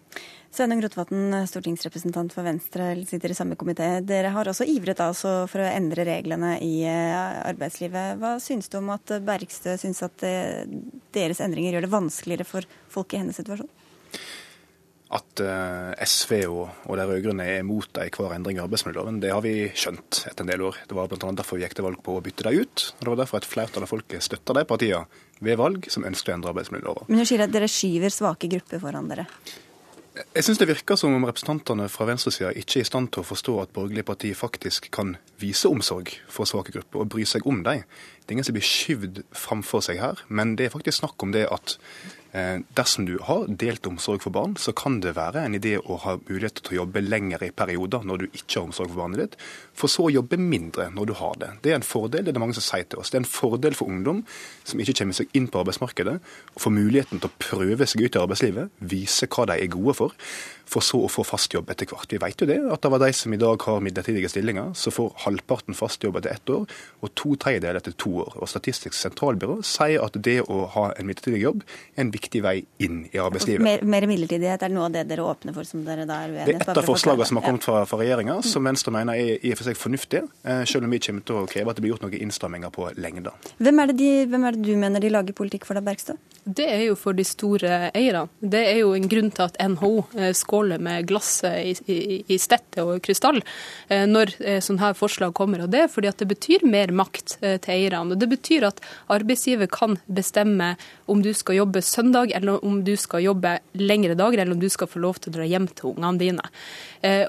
Sveinung 0.55 0.79
Rotevatn, 0.79 1.33
stortingsrepresentant 1.49 2.31
for 2.31 2.47
Venstre, 2.47 2.93
sitter 3.09 3.33
i 3.33 3.35
samme 3.35 3.57
komité. 3.59 3.89
Dere 4.07 4.31
har 4.31 4.47
også 4.47 4.67
ivret 4.71 5.01
altså 5.03 5.33
for 5.51 5.59
å 5.59 5.67
endre 5.67 6.05
reglene 6.07 6.53
i 6.63 6.77
eh, 6.87 7.41
arbeidslivet. 7.49 8.21
Hva 8.21 8.37
syns 8.39 8.71
du 8.71 8.79
om 8.79 8.93
at 8.95 9.17
Bergstø 9.27 9.75
syns 9.81 9.99
at 10.07 10.23
eh, 10.23 10.63
deres 11.15 11.43
endringer 11.43 11.75
gjør 11.75 11.87
det 11.87 11.91
vanskeligere 11.97 12.47
for 12.47 12.69
folk 12.93 13.11
i 13.11 13.19
hennes 13.19 13.35
situasjon? 13.41 13.67
At 15.13 15.41
eh, 15.43 15.91
SV 16.01 16.31
og, 16.49 16.63
og 16.89 16.97
de 16.97 17.05
rød-grønne 17.05 17.45
er 17.45 17.59
imot 17.61 17.99
enhver 18.01 18.33
endring 18.33 18.57
i 18.57 18.63
arbeidsmiljøloven, 18.63 19.19
det 19.21 19.33
har 19.33 19.43
vi 19.45 19.67
skjønt 19.77 20.23
etter 20.31 20.41
en 20.41 20.49
del 20.49 20.63
år. 20.65 20.79
Det 20.89 20.97
var 20.97 21.11
bl.a. 21.11 21.33
derfor 21.37 21.59
vi 21.59 21.65
gikk 21.65 21.77
til 21.77 21.85
valg 21.85 22.01
på 22.05 22.17
å 22.17 22.23
bytte 22.25 22.47
dem 22.47 22.63
ut. 22.65 22.87
og 22.95 23.03
Det 23.03 23.11
var 23.13 23.21
derfor 23.21 23.41
et 23.41 23.51
flertall 23.51 23.85
av 23.85 23.93
folket 23.93 24.25
støtta 24.25 24.57
de 24.57 24.65
partiene 24.65 25.05
ved 25.45 25.59
valg 25.59 25.85
som 25.91 26.07
ønsker 26.07 26.33
å 26.33 26.39
endre 26.39 26.55
arbeidsmiljøloven. 26.55 27.11
Men 27.11 27.21
du 27.21 27.29
sier 27.29 27.45
at 27.45 27.53
dere 27.53 27.69
skyver 27.69 28.13
svake 28.13 28.49
grupper 28.49 28.81
foran 28.81 29.11
dere? 29.11 29.27
Jeg 30.15 30.45
syns 30.47 30.59
det 30.61 30.69
virker 30.69 30.95
som 30.95 31.11
om 31.11 31.25
representantene 31.27 31.89
fra 31.91 32.05
venstresida 32.07 32.53
ikke 32.55 32.79
er 32.79 32.85
i 32.85 32.87
stand 32.87 33.09
til 33.11 33.19
å 33.19 33.27
forstå 33.27 33.55
at 33.59 33.73
borgerlige 33.75 34.07
partier 34.07 34.37
faktisk 34.39 34.87
kan 34.95 35.17
vise 35.41 35.67
omsorg 35.67 36.13
for 36.31 36.47
svake 36.47 36.71
grupper 36.71 37.03
og 37.03 37.09
bry 37.11 37.25
seg 37.27 37.43
om 37.49 37.59
dem. 37.65 37.83
Det 38.23 38.31
er 38.31 38.37
ingen 38.37 38.47
som 38.47 38.55
blir 38.55 38.63
skyvd 38.63 39.25
framfor 39.35 39.83
seg 39.83 39.99
her, 39.99 40.21
men 40.31 40.55
det 40.55 40.69
er 40.69 40.73
faktisk 40.73 41.01
snakk 41.01 41.25
om 41.25 41.35
det 41.35 41.43
at 41.51 41.75
dersom 42.75 43.05
du 43.07 43.13
har 43.23 43.45
delt 43.47 43.87
omsorg 43.87 44.23
for 44.25 44.33
barn, 44.35 44.57
så 44.59 44.73
kan 44.75 44.97
det 45.03 45.13
være 45.15 45.45
en 45.45 45.55
idé 45.55 45.77
å 45.79 45.95
ha 46.03 46.17
mulighet 46.17 46.59
til 46.59 46.73
å 46.73 46.79
jobbe 46.81 47.03
lenger 47.05 47.45
i 47.47 47.51
perioder 47.55 48.03
når 48.03 48.23
du 48.23 48.25
ikke 48.27 48.57
har 48.57 48.65
omsorg 48.65 48.91
for 48.91 49.03
barnet 49.05 49.21
ditt, 49.21 49.37
for 49.77 49.91
så 49.91 50.07
å 50.09 50.13
jobbe 50.13 50.39
mindre 50.41 50.89
når 50.91 51.11
du 51.11 51.13
har 51.21 51.39
det. 51.39 51.51
Det 51.63 51.71
er 51.71 51.79
en 51.79 51.87
fordel, 51.87 52.25
det 52.25 52.33
er 52.33 52.37
det 52.37 52.43
mange 52.43 52.57
som 52.57 52.65
sier 52.65 52.87
til 52.89 52.99
oss. 52.99 53.13
Det 53.13 53.21
er 53.21 53.23
en 53.23 53.29
fordel 53.29 53.77
for 53.77 53.91
ungdom 53.91 54.23
som 54.67 54.83
ikke 54.83 54.97
kommer 54.99 55.17
seg 55.17 55.31
inn 55.37 55.47
på 55.51 55.61
arbeidsmarkedet, 55.63 56.17
å 56.55 56.65
få 56.65 56.73
muligheten 56.75 57.23
til 57.23 57.31
å 57.31 57.39
prøve 57.39 57.87
seg 57.87 58.03
ut 58.03 58.19
i 58.19 58.23
arbeidslivet, 58.25 58.75
vise 58.83 59.31
hva 59.31 59.47
de 59.51 59.59
er 59.61 59.71
gode 59.71 59.95
for 59.97 60.27
for 60.69 60.85
så 60.85 60.99
å 61.05 61.09
få 61.11 61.23
fast 61.27 61.53
jobb 61.53 61.69
etter 61.71 61.89
hvert. 61.89 62.09
Vi 62.11 62.19
vet 62.21 62.41
jo 62.41 62.47
det, 62.49 62.57
at 62.73 62.83
det 62.83 62.91
var 62.91 63.01
de 63.03 63.11
som 63.15 63.33
i 63.33 63.39
dag 63.41 63.61
har 63.67 63.83
midlertidige 63.85 64.29
stillinger, 64.31 64.73
så 64.77 64.93
får 64.93 65.13
halvparten 65.25 65.77
fast 65.77 66.03
jobb 66.03 66.19
etter 66.19 66.35
ett 66.35 66.51
år, 66.51 66.65
og 67.01 67.13
to 67.17 67.35
tredjedeler 67.41 67.79
etter 67.81 67.95
to 68.01 68.13
år. 68.25 68.35
Og 68.41 68.49
Statistisk 68.49 68.97
sentralbyrå 68.97 69.59
sier 69.65 70.03
at 70.05 70.17
det 70.25 70.39
å 70.41 70.65
ha 70.75 70.87
en 70.93 71.09
midlertidig 71.09 71.41
jobb 71.43 71.63
er 71.95 72.05
en 72.05 72.13
viktig 72.13 72.41
vei 72.45 72.55
inn 72.83 73.03
i 73.11 73.21
arbeidslivet. 73.21 73.63
Mer, 73.65 73.85
mer 73.85 74.07
midlertidighet 74.09 74.65
er 74.65 74.73
noe 74.73 74.89
av 74.89 74.95
det 74.95 75.05
dere 75.09 75.25
åpner 75.25 75.55
for, 75.55 75.67
som 75.67 75.83
dere 75.85 76.07
da 76.09 76.21
er 76.25 76.33
uenige 76.33 76.47
Det 76.51 76.57
er 76.57 76.65
et 76.65 76.83
av 76.83 76.89
forslagene 76.89 77.29
som 77.29 77.41
har 77.41 77.47
kommet 77.49 77.67
fra, 77.67 77.83
fra 77.89 78.01
regjeringa, 78.01 78.39
som 78.45 78.65
Venstre 78.65 78.93
mener 78.95 79.19
er 79.21 79.35
i 79.35 79.53
og 79.53 79.59
for 79.59 79.69
seg 79.69 79.79
fornuftig, 79.79 80.23
eh, 80.45 80.63
selv 80.69 80.87
om 80.87 80.95
vi 80.95 81.01
kommer 81.07 81.27
til 81.27 81.41
å 81.41 81.45
kreve 81.49 81.71
at 81.71 81.79
det 81.79 81.85
blir 81.85 81.95
gjort 81.95 82.07
noen 82.07 82.25
innstramminger 82.25 82.73
på 82.75 82.89
lengder. 82.99 83.35
Hvem 83.61 83.83
er, 83.83 83.93
de, 83.97 84.09
hvem 84.31 84.49
er 84.49 84.57
det 84.57 84.65
du 84.65 84.73
mener 84.79 85.03
de 85.03 85.13
lager 85.13 85.37
politikk 85.37 85.67
for 85.67 85.77
da, 85.77 85.83
Bergstø? 85.85 86.17
Det 86.45 86.65
er 86.69 86.83
jo 86.85 86.95
for 86.99 87.17
de 87.17 87.23
store 87.25 87.89
eierne. 87.97 88.27
Det 88.37 88.59
er 88.69 88.75
jo 88.83 88.91
en 88.93 89.07
grunn 89.09 89.31
til 89.33 89.47
at 89.47 89.55
NHO 89.57 89.91
eh, 90.13 90.29
skåler 90.37 90.81
med 90.83 91.07
glasset 91.09 91.57
i, 91.57 91.71
i, 91.89 92.17
i 92.35 92.37
stette 92.37 92.83
og 92.85 92.99
krystall 93.05 93.39
eh, 93.41 94.03
når 94.05 94.35
eh, 94.37 94.59
sånne 94.61 94.83
her 94.83 94.97
forslag 94.97 95.33
kommer. 95.37 95.63
Og 95.65 95.71
det 95.73 95.81
er 95.81 95.89
fordi 95.89 96.11
at 96.11 96.21
det 96.21 96.27
betyr 96.29 96.67
mer 96.69 96.93
makt 96.93 97.39
til 97.41 97.71
eierne. 97.73 98.13
Og 98.13 98.21
det 98.21 98.29
betyr 98.29 98.67
at 98.69 98.81
arbeidsgiver 99.11 99.69
kan 99.73 99.97
bestemme 100.05 100.75
om 101.09 101.23
du 101.25 101.31
skal 101.33 101.57
jobbe 101.63 101.81
søndag, 101.85 102.33
eller 102.37 102.61
om 102.65 102.83
du 102.85 102.93
skal 102.99 103.25
jobbe 103.25 103.55
lengre 103.81 104.17
dager, 104.17 104.43
eller 104.43 104.53
om 104.53 104.61
du 104.61 104.69
skal 104.69 104.89
få 104.89 105.01
lov 105.01 105.17
til 105.21 105.33
å 105.33 105.37
dra 105.39 105.47
hjem 105.49 105.65
til 105.73 105.95
ungene 105.95 106.21
dine. 106.21 106.45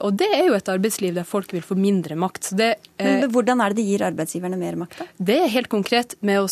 Og 0.04 0.16
det 0.16 0.28
er 0.32 0.46
jo 0.46 0.56
et 0.56 0.70
arbeidsliv 0.72 1.16
der 1.16 1.26
folk 1.28 1.52
vil 1.52 1.64
få 1.64 1.76
mindre 1.76 2.16
makt. 2.16 2.52
Det, 2.56 2.70
Men 3.02 3.26
Hvordan 3.32 3.60
er 3.60 3.72
det 3.72 3.82
de 3.82 3.88
gir 3.90 4.04
arbeidsgiverne 4.06 4.60
mer 4.60 4.78
makt? 4.80 5.02
da? 5.02 5.08
Det 5.32 5.36
er 5.42 5.52
helt 5.52 5.72
konkret 5.72 6.16
med 6.24 6.40
å 6.40 6.48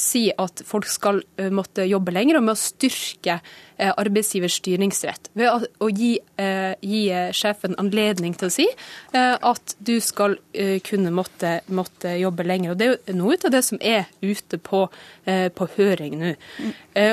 si 0.00 0.22
at 0.40 0.62
folk 0.64 0.88
skal 0.88 1.20
uh, 1.40 1.50
måtte 1.52 1.84
jobbe 1.84 2.14
lenger, 2.14 2.38
og 2.38 2.46
med 2.46 2.54
å 2.54 2.60
styrke 2.60 3.38
uh, 3.38 3.92
arbeidsgivers 3.92 4.58
styringsrett. 4.60 5.30
Ved 5.36 5.68
å 5.82 5.90
gi, 5.92 6.14
gi 6.84 7.02
sjefen 7.36 7.76
anledning 7.80 8.36
til 8.38 8.48
å 8.48 8.52
si 8.52 8.66
at 9.14 9.74
du 9.84 9.96
skal 10.02 10.36
kunne 10.86 11.12
måtte, 11.14 11.58
måtte, 11.74 12.14
jobbe 12.18 12.46
lenger. 12.46 12.72
Og 12.72 12.78
Det 12.78 12.86
er 12.86 12.94
jo 12.94 13.16
noe 13.18 13.36
av 13.36 13.52
det 13.54 13.62
som 13.66 13.80
er 13.82 14.06
ute 14.22 14.58
på, 14.62 14.86
på 15.24 15.68
høring 15.76 16.16
nå. 16.20 16.32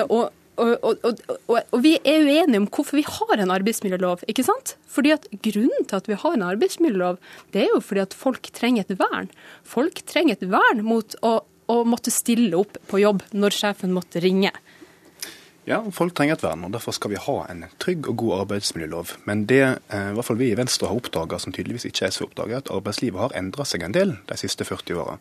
Og 0.08 0.30
og, 0.62 0.84
og, 0.84 1.06
og, 1.48 1.60
og, 1.72 1.78
vi 1.84 1.96
er 1.98 2.26
uenige 2.26 2.60
om 2.60 2.68
hvorfor 2.70 3.00
vi 3.00 3.06
har 3.08 3.42
en 3.42 3.54
arbeidsmiljølov. 3.54 4.26
ikke 4.30 4.46
sant? 4.46 4.76
Fordi 4.92 5.14
at 5.16 5.28
Grunnen 5.44 5.88
til 5.88 5.98
at 5.98 6.10
vi 6.10 6.18
har 6.20 6.36
en 6.36 6.46
arbeidsmiljølov, 6.46 7.18
det 7.54 7.64
er 7.64 7.72
jo 7.74 7.80
fordi 7.84 8.04
at 8.04 8.18
folk 8.18 8.52
trenger 8.54 8.86
et 8.86 9.00
vern. 9.00 9.32
Folk 9.64 10.04
trenger 10.10 10.38
et 10.38 10.50
vern 10.52 10.84
mot 10.86 11.16
å 11.26 11.40
å 11.72 11.82
måtte 11.88 12.14
stille 12.14 12.58
opp 12.60 12.78
på 12.92 13.02
jobb 13.02 13.24
når 13.32 13.58
sjefen 13.58 13.96
måtte 13.96 14.22
ringe. 14.24 14.52
Ja, 15.70 15.78
folk 15.94 16.16
trenger 16.18 16.40
et 16.40 16.44
vern, 16.44 16.64
og 16.66 16.72
derfor 16.74 16.96
skal 16.98 17.12
vi 17.14 17.20
ha 17.22 17.36
en 17.52 17.68
trygg 17.82 18.08
og 18.10 18.18
god 18.24 18.40
arbeidsmiljølov. 18.40 19.14
Men 19.30 19.44
det 19.50 19.62
eh, 19.62 20.08
i 20.10 20.16
hvert 20.18 20.26
fall 20.26 20.40
vi 20.40 20.50
i 20.50 20.58
Venstre 20.58 20.90
har 20.90 20.98
oppdaga, 20.98 21.38
som 21.40 21.54
tydeligvis 21.54 21.86
ikke 21.92 22.10
så 22.10 22.26
oppdaga, 22.26 22.64
at 22.64 22.72
arbeidslivet 22.74 23.22
har 23.22 23.36
endra 23.38 23.68
seg 23.70 23.86
en 23.86 23.94
del 23.94 24.16
de 24.32 24.40
siste 24.42 24.66
40 24.66 24.98
åra. 25.04 25.20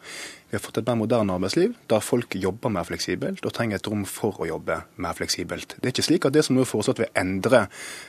Vi 0.51 0.57
har 0.57 0.63
fått 0.65 0.81
et 0.81 0.87
mer 0.89 0.97
moderne 0.99 1.35
arbeidsliv, 1.39 1.77
der 1.87 2.03
folk 2.03 2.35
jobber 2.35 2.73
mer 2.75 2.83
fleksibelt 2.83 3.45
og 3.47 3.53
trenger 3.55 3.79
et 3.79 3.87
rom 3.87 4.01
for 4.09 4.35
å 4.43 4.49
jobbe 4.49 4.81
mer 4.99 5.15
fleksibelt. 5.15 5.77
Det 5.79 5.87
er 5.87 5.93
ikke 5.95 6.03
slik 6.09 6.25
at 6.27 6.35
det 6.35 6.43
som 6.43 6.57
nå 6.59 6.65
er 6.65 6.67
foreslått 6.67 6.99
vil 6.99 7.13
endre 7.21 7.61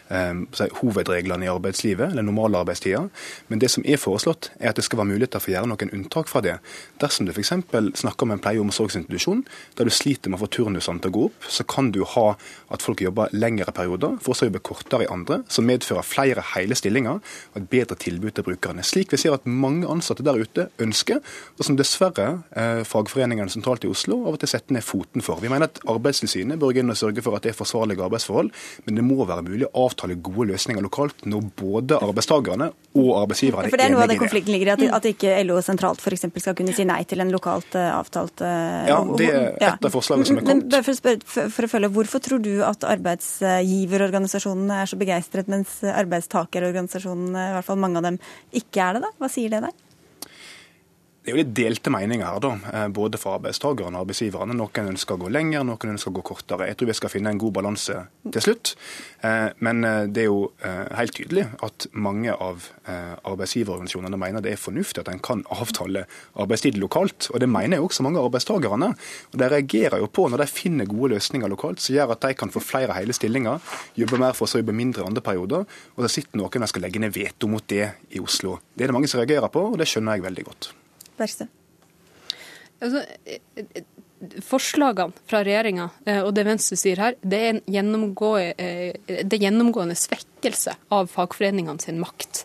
eh, 0.09 0.71
hovedreglene 0.79 1.45
i 1.45 1.51
arbeidslivet, 1.51 2.09
eller 2.09 2.25
normalarbeidstida, 2.25 3.03
men 3.51 3.61
det 3.61 3.69
som 3.69 3.85
er 3.85 4.01
foreslått, 4.01 4.49
er 4.57 4.71
at 4.71 4.79
det 4.79 4.87
skal 4.87 5.03
være 5.03 5.11
muligheter 5.11 5.43
for 5.43 5.51
å 5.51 5.53
gjøre 5.53 5.69
noen 5.69 5.93
unntak 5.99 6.31
fra 6.31 6.41
det. 6.41 6.55
Dersom 7.03 7.29
du 7.29 7.33
f.eks. 7.35 7.53
snakker 8.01 8.25
om 8.25 8.33
en 8.33 8.41
pleie- 8.41 8.57
og 8.57 8.71
omsorgsinstitusjon 8.71 9.45
der 9.77 9.85
du 9.85 9.93
sliter 9.93 10.33
med 10.33 10.39
å 10.39 10.43
få 10.47 10.49
turnusene 10.57 11.05
til 11.05 11.13
å 11.13 11.17
gå 11.19 11.27
opp, 11.29 11.45
så 11.45 11.67
kan 11.69 11.93
du 11.93 12.01
ha 12.15 12.25
at 12.73 12.81
folk 12.81 13.05
jobber 13.05 13.29
lengre 13.37 13.69
perioder, 13.69 14.17
for 14.17 14.33
så 14.33 14.47
å 14.47 14.49
jobbe 14.49 14.63
kortere 14.65 15.05
i 15.05 15.11
andre, 15.13 15.43
som 15.45 15.69
medfører 15.69 16.09
flere 16.09 16.47
hele 16.55 16.73
stillinger 16.73 17.21
og 17.21 17.61
et 17.61 17.69
bedre 17.69 18.01
tilbud 18.01 18.33
til 18.33 18.49
brukerne. 18.49 18.81
Slik 18.81 19.13
vi 19.13 19.21
ser 19.21 19.37
at 19.37 19.45
mange 19.45 19.85
ansatte 19.85 20.25
der 20.25 20.41
ute 20.41 20.71
ønsker, 20.81 21.21
og 21.59 21.69
som 21.69 21.77
dessverre 21.77 22.30
eh, 22.55 22.81
fagforeningene 22.87 23.51
sentralt 23.51 23.85
i 23.85 23.91
Oslo 23.91 24.21
av 24.25 24.35
og 24.35 24.41
til 24.41 24.51
setter 24.51 24.75
ned 24.75 24.85
foten 24.85 25.23
for. 25.25 25.41
Vi 25.43 25.49
mener 25.51 25.69
at 25.69 25.81
Arbeidstilsynet 25.91 26.59
bør 26.61 26.73
gå 26.75 26.83
inn 26.83 26.93
og 26.93 26.99
sørge 26.99 27.23
for 27.25 27.37
at 27.37 27.45
det 27.45 27.53
er 27.53 27.57
forsvarlige 27.57 28.03
arbeidsforhold, 28.05 28.51
men 28.85 28.99
det 28.99 29.05
må 29.05 29.25
være 29.25 29.45
mulig 29.47 29.67
å 29.67 29.87
avtale 29.87 30.17
gode 30.23 30.49
løsninger 30.51 30.83
lokalt 30.83 31.25
når 31.29 31.49
både 31.59 31.99
arbeidstakerne 32.01 32.71
og 32.71 33.09
arbeidsgiverne 33.21 33.67
er 33.67 33.67
enige 33.67 33.67
i 33.67 33.67
det. 33.67 33.73
For 33.73 33.81
det 33.81 33.87
er 33.87 33.93
noe 33.95 34.05
av 34.05 34.11
det 34.11 34.19
konflikten 34.21 34.55
ligger 34.55 34.71
i, 34.71 34.73
at, 34.75 34.85
at 34.97 35.09
ikke 35.11 35.35
LO 35.47 35.59
sentralt 35.65 36.03
f.eks. 36.03 36.25
skal 36.43 36.57
kunne 36.57 36.75
si 36.77 36.87
nei 36.87 37.01
til 37.09 37.23
en 37.23 37.31
lokalt 37.33 37.77
uh, 37.77 37.91
avtalt 37.97 38.43
uh, 38.43 38.87
Ja, 38.89 38.99
det 39.19 39.29
er 39.31 39.55
et 39.71 39.87
av 39.87 39.93
forslagene 39.93 40.27
som 40.27 40.41
er 40.41 40.45
kommet. 40.47 40.67
Men, 40.71 40.83
for, 40.87 40.91
å, 40.91 40.99
spørre, 40.99 41.47
for, 41.55 41.67
å 41.67 41.71
følge, 41.71 41.91
Hvorfor 41.95 42.23
tror 42.23 42.41
du 42.43 42.53
at 42.67 42.83
arbeidsgiverorganisasjonene 42.87 44.81
er 44.83 44.91
så 44.91 44.99
begeistret, 44.99 45.51
mens 45.51 45.79
arbeidstakerorganisasjonene, 45.87 47.47
i 47.51 47.55
hvert 47.57 47.67
fall 47.67 47.79
mange 47.81 48.01
av 48.01 48.09
dem, 48.09 48.19
ikke 48.55 48.83
er 48.83 48.99
det? 48.99 49.07
da? 49.07 49.15
Hva 49.21 49.31
sier 49.31 49.53
det 49.53 49.63
deg? 49.67 49.79
Det 51.21 51.29
er 51.29 51.35
jo 51.35 51.41
litt 51.43 51.51
delte 51.53 51.91
meninger 51.93 52.25
her, 52.25 52.39
da, 52.41 52.49
eh, 52.73 52.87
både 52.89 53.19
fra 53.21 53.35
arbeidstakerne 53.37 53.93
og 53.93 54.07
arbeidsgiverne. 54.07 54.55
Noen 54.57 54.87
ønsker 54.89 55.13
å 55.13 55.21
gå 55.21 55.27
lenger, 55.29 55.61
noen 55.61 55.91
ønsker 55.93 56.09
å 56.09 56.15
gå 56.17 56.23
kortere. 56.25 56.65
Jeg 56.65 56.79
tror 56.79 56.89
vi 56.89 56.95
skal 56.97 57.11
finne 57.13 57.29
en 57.29 57.37
god 57.37 57.53
balanse 57.53 57.97
til 58.25 58.41
slutt. 58.41 58.71
Eh, 59.21 59.53
men 59.61 59.85
eh, 59.85 60.07
det 60.09 60.23
er 60.23 60.31
jo 60.31 60.49
helt 60.97 61.13
tydelig 61.13 61.43
at 61.61 61.85
mange 61.93 62.33
av 62.33 62.65
arbeidsgiverorganisasjonene 62.89 64.17
mener 64.17 64.41
det 64.41 64.55
er 64.55 64.59
fornuftig 64.59 65.03
at 65.03 65.11
en 65.11 65.21
kan 65.21 65.43
avtale 65.53 66.07
arbeidstid 66.41 66.79
lokalt. 66.81 67.29
Og 67.29 67.39
det 67.39 67.49
mener 67.49 67.77
jo 67.77 67.85
også 67.85 68.03
mange 68.07 68.17
av 68.17 68.31
arbeidstakerne. 68.31 68.91
Og 69.31 69.37
De 69.37 69.51
reagerer 69.53 70.01
jo 70.01 70.09
på 70.09 70.25
når 70.25 70.41
de 70.43 70.49
finner 70.49 70.89
gode 70.89 71.13
løsninger 71.13 71.53
lokalt 71.53 71.85
som 71.85 71.95
gjør 71.95 72.15
at 72.17 72.25
de 72.25 72.33
kan 72.33 72.49
få 72.49 72.65
flere 72.65 72.97
hele 72.97 73.13
stillinger, 73.13 73.61
jobbe 73.95 74.17
mer 74.17 74.33
for 74.33 74.49
å 74.49 74.63
jobbe 74.63 74.73
mindre 74.73 75.05
andre 75.05 75.21
perioder. 75.21 75.69
Og 75.95 76.05
det 76.05 76.13
sitter 76.17 76.41
noen 76.41 76.65
og 76.65 76.73
skal 76.73 76.87
legge 76.87 77.03
ned 77.03 77.13
veto 77.13 77.51
mot 77.51 77.69
det 77.69 77.91
i 78.09 78.19
Oslo. 78.19 78.57
Det 78.73 78.87
er 78.87 78.91
det 78.91 78.97
mange 78.97 79.11
som 79.11 79.21
reagerer 79.21 79.53
på, 79.53 79.69
og 79.69 79.77
det 79.77 79.89
skjønner 79.91 80.17
jeg 80.17 80.31
veldig 80.31 80.49
godt. 80.49 80.73
Bergstø? 81.21 81.47
Altså, 82.81 83.05
forslagene 84.45 85.13
fra 85.29 85.41
regjeringa 85.45 85.87
eh, 86.05 86.21
og 86.21 86.33
det 86.37 86.45
Venstre 86.47 86.77
sier 86.79 87.01
her, 87.01 87.17
det 87.21 87.39
er 87.39 87.49
en 87.55 87.63
gjennomgående, 87.69 88.53
eh, 88.61 89.21
det 89.25 89.41
gjennomgående 89.41 89.97
svekkelse 89.97 90.75
av 90.93 91.09
fagforeningene 91.11 91.81
sin 91.81 92.01
makt. 92.01 92.43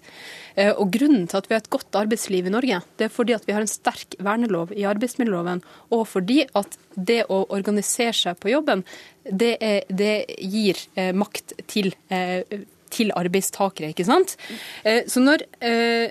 Eh, 0.56 0.72
og 0.72 0.90
Grunnen 0.94 1.26
til 1.28 1.40
at 1.40 1.48
vi 1.48 1.56
har 1.56 1.64
et 1.64 1.72
godt 1.72 1.98
arbeidsliv 2.00 2.48
i 2.48 2.54
Norge, 2.54 2.80
det 2.96 3.08
er 3.08 3.12
fordi 3.12 3.36
at 3.36 3.44
vi 3.48 3.56
har 3.56 3.64
en 3.64 3.70
sterk 3.70 4.16
vernelov 4.24 4.72
i 4.76 4.86
arbeidsmiljøloven, 4.88 5.64
og 5.92 6.06
fordi 6.08 6.42
at 6.56 6.78
det 6.96 7.22
å 7.32 7.42
organisere 7.52 8.16
seg 8.16 8.40
på 8.40 8.54
jobben, 8.54 8.86
det, 9.26 9.56
er, 9.60 9.82
det 9.88 10.14
gir 10.38 10.80
makt 11.16 11.58
til 11.68 11.90
til 12.96 13.12
arbeidstakere. 13.16 13.92
ikke 13.92 14.08
sant? 14.08 14.36
Så 14.82 15.22
når, 15.22 15.44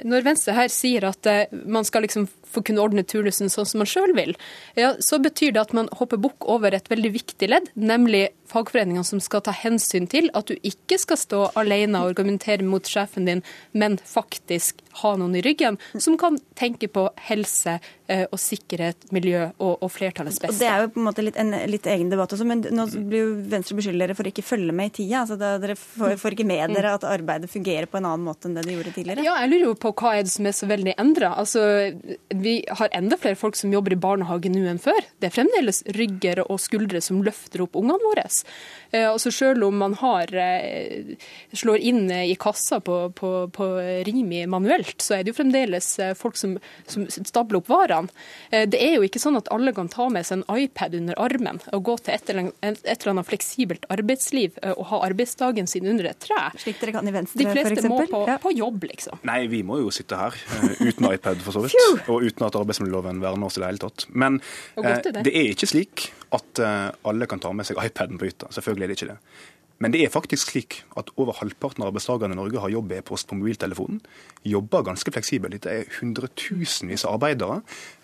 når, 0.06 0.26
Venstre 0.26 0.56
her 0.58 0.72
sier 0.72 1.08
at 1.10 1.30
man 1.52 1.88
skal 1.88 2.06
liksom 2.06 2.28
få 2.56 2.64
kunne 2.66 2.84
ordne 2.84 3.04
turnusen 3.08 3.52
sånn 3.52 3.68
som 3.68 3.82
man 3.82 3.90
sjøl 3.90 4.16
vil, 4.18 4.36
ja, 4.80 4.94
så 5.04 5.20
betyr 5.24 5.56
det 5.56 5.64
at 5.66 5.76
man 5.78 5.90
hopper 6.00 6.22
bukk 6.22 6.48
over 6.52 6.76
et 6.76 6.90
veldig 6.92 7.12
viktig 7.18 7.50
ledd, 7.52 7.72
nemlig 7.76 8.30
fagforeningene 8.52 9.06
som 9.08 9.22
skal 9.24 9.44
ta 9.46 9.54
hensyn 9.56 10.08
til 10.12 10.30
at 10.38 10.50
du 10.50 10.56
ikke 10.66 11.00
skal 11.02 11.20
stå 11.20 11.42
alene 11.60 12.02
og 12.02 12.14
argumentere 12.14 12.66
mot 12.66 12.86
sjefen 12.88 13.28
din, 13.30 13.44
men 13.74 13.98
faktisk 14.06 14.84
ha 15.02 15.16
noen 15.20 15.36
i 15.36 15.44
ryggen 15.44 15.78
som 16.00 16.18
kan 16.20 16.38
tenke 16.56 16.88
på 16.92 17.08
helse 17.28 17.78
eh, 18.08 18.24
og 18.30 18.40
sikkerhet, 18.40 19.08
miljø 19.16 19.42
og, 19.58 19.84
og 19.84 19.92
flertallets 19.92 20.40
beste. 20.42 20.62
Det 20.62 20.70
er 20.70 20.86
jo 20.86 20.92
på 20.96 21.02
en 21.02 21.08
måte 21.10 21.26
litt, 21.26 21.40
en 21.42 21.52
litt 21.72 21.90
egen 21.92 22.12
debatt 22.12 22.36
også, 22.36 22.48
men 22.48 22.64
nå 22.76 22.88
blir 22.96 23.26
jo 23.26 23.34
Venstre 23.52 23.78
beskylder 23.78 24.06
dere 24.06 24.18
for 24.18 24.28
å 24.28 24.32
ikke 24.32 24.46
følge 24.46 24.76
med 24.76 24.92
i 24.92 24.96
tida. 25.02 25.24
altså 25.24 25.38
da, 25.40 25.56
Dere 25.62 25.78
får, 25.80 26.16
får, 26.22 26.38
ikke 26.38 26.48
med 26.48 26.76
dere 26.76 26.96
at 26.98 27.08
arbeidet 27.08 27.52
fungerer 27.52 27.90
på 27.90 28.00
en 28.00 28.10
annen 28.12 28.26
måte 28.28 28.50
enn 28.50 28.58
det 28.58 28.66
det 28.68 28.78
gjorde 28.78 28.96
tidligere? 28.96 29.26
Ja, 29.26 29.38
jeg 29.44 29.54
lurer 29.54 29.68
jo 29.68 29.76
på 29.86 29.94
hva 29.96 30.16
er 30.16 30.26
det 30.28 30.34
som 30.34 30.48
er 30.48 30.56
så 30.56 30.70
veldig 30.70 30.96
endra. 31.02 31.34
Altså, 31.42 31.66
vi 32.36 32.58
har 32.80 32.96
enda 32.96 33.20
flere 33.20 33.40
folk 33.40 33.60
som 33.60 33.74
jobber 33.74 33.96
i 33.96 34.00
barnehage 34.00 34.52
nå 34.52 34.66
enn 34.72 34.82
før. 34.82 35.02
Det 35.20 35.30
er 35.30 35.36
fremdeles 35.36 35.84
rygger 35.98 36.44
og 36.46 36.60
skuldre 36.62 37.02
som 37.04 37.24
løfter 37.26 37.66
opp 37.66 37.78
ungene 37.80 38.02
våre. 38.06 38.28
Eh, 38.96 39.12
altså 39.12 39.32
Selv 39.32 39.66
om 39.68 39.78
man 39.78 39.96
har 40.00 40.32
eh, 40.36 41.16
slår 41.54 41.84
inn 41.90 42.12
i 42.12 42.36
kassa 42.40 42.80
på, 42.84 42.98
på, 43.16 43.32
på 43.54 43.68
Rimi 44.08 44.46
manuelt, 44.50 44.98
så 45.02 45.18
er 45.18 45.24
det 45.24 45.34
jo 45.34 45.40
fremdeles 45.40 45.88
eh, 46.00 46.14
folk 46.18 46.40
som, 46.40 46.58
som 46.92 47.08
stabler 47.10 47.60
opp 47.60 47.70
varene. 47.72 48.12
Det 48.52 48.80
er 48.82 48.98
jo 48.98 49.06
ikke 49.06 49.20
sånn 49.22 49.38
at 49.40 49.50
alle 49.54 49.74
kan 49.76 49.90
ta 49.92 50.08
med 50.12 50.26
seg 50.28 50.42
en 50.42 50.60
iPad 50.62 50.96
under 50.98 51.20
armen 51.22 51.60
og 51.76 51.84
gå 51.88 51.96
til 52.04 52.16
et 52.16 52.30
eller 52.30 52.46
annet, 52.46 52.82
et 52.84 52.94
eller 52.94 53.14
annet 53.14 53.30
fleksibelt 53.30 53.88
arbeidsliv 53.94 54.60
og 54.76 54.84
ha 54.92 55.02
arbeidsdagen 55.08 55.70
sin 55.70 55.88
under 55.90 56.10
et 56.10 56.20
tre. 56.22 56.38
Slik 56.62 56.80
dere 56.82 56.96
kan 56.96 57.10
i 57.10 57.14
Venstre, 57.16 57.42
De 57.42 57.52
fleste 57.52 57.92
må 57.92 58.02
på, 58.10 58.24
ja. 58.30 58.38
på, 58.42 58.54
jobb, 58.56 58.86
liksom. 58.92 59.22
Nei, 59.28 59.46
vi 59.52 59.62
må 59.68 59.80
jo 59.82 59.92
sitte 59.94 60.20
her 60.20 60.38
uten 60.80 61.10
iPad, 61.10 61.42
for 61.46 61.56
så 61.56 61.66
vidt. 61.66 62.06
Og 62.12 62.26
uten 62.26 62.48
at 62.48 62.60
arbeidsmiljøloven 62.60 63.24
verner 63.24 63.50
oss 63.50 63.60
i 63.60 63.64
det 63.64 63.72
hele 63.72 63.84
tatt. 63.86 64.08
Men 64.14 64.40
det. 64.78 65.16
det 65.26 65.34
er 65.34 65.52
ikke 65.54 65.70
slik 65.72 66.10
at 66.36 66.64
eh, 66.64 66.90
alle 67.10 67.28
kan 67.30 67.42
ta 67.42 67.54
med 67.56 67.68
seg 67.68 67.80
iPaden 67.82 68.20
på 68.22 68.30
hytta. 68.30 68.52
Selvfølgelig 68.56 68.86
er 68.86 68.94
det 68.94 69.00
ikke 69.00 69.14
det. 69.14 69.20
Men 69.84 69.92
det 69.92 70.06
er 70.06 70.12
faktisk 70.12 70.54
slik 70.54 70.78
at 70.96 71.10
over 71.20 71.36
halvparten 71.36 71.84
av 71.84 71.90
arbeidstakerne 71.90 72.32
i 72.32 72.40
Norge 72.40 72.62
har 72.64 72.72
jobb-e-post 72.72 73.28
på 73.28 73.36
mobiltelefonen. 73.36 73.98
Jobber 74.48 74.86
ganske 74.88 75.12
fleksibelt. 75.12 75.58
Dette 75.58 75.74
er 75.74 75.90
hundretusenvis 75.98 77.04
av 77.04 77.18
arbeidere. 77.18 77.58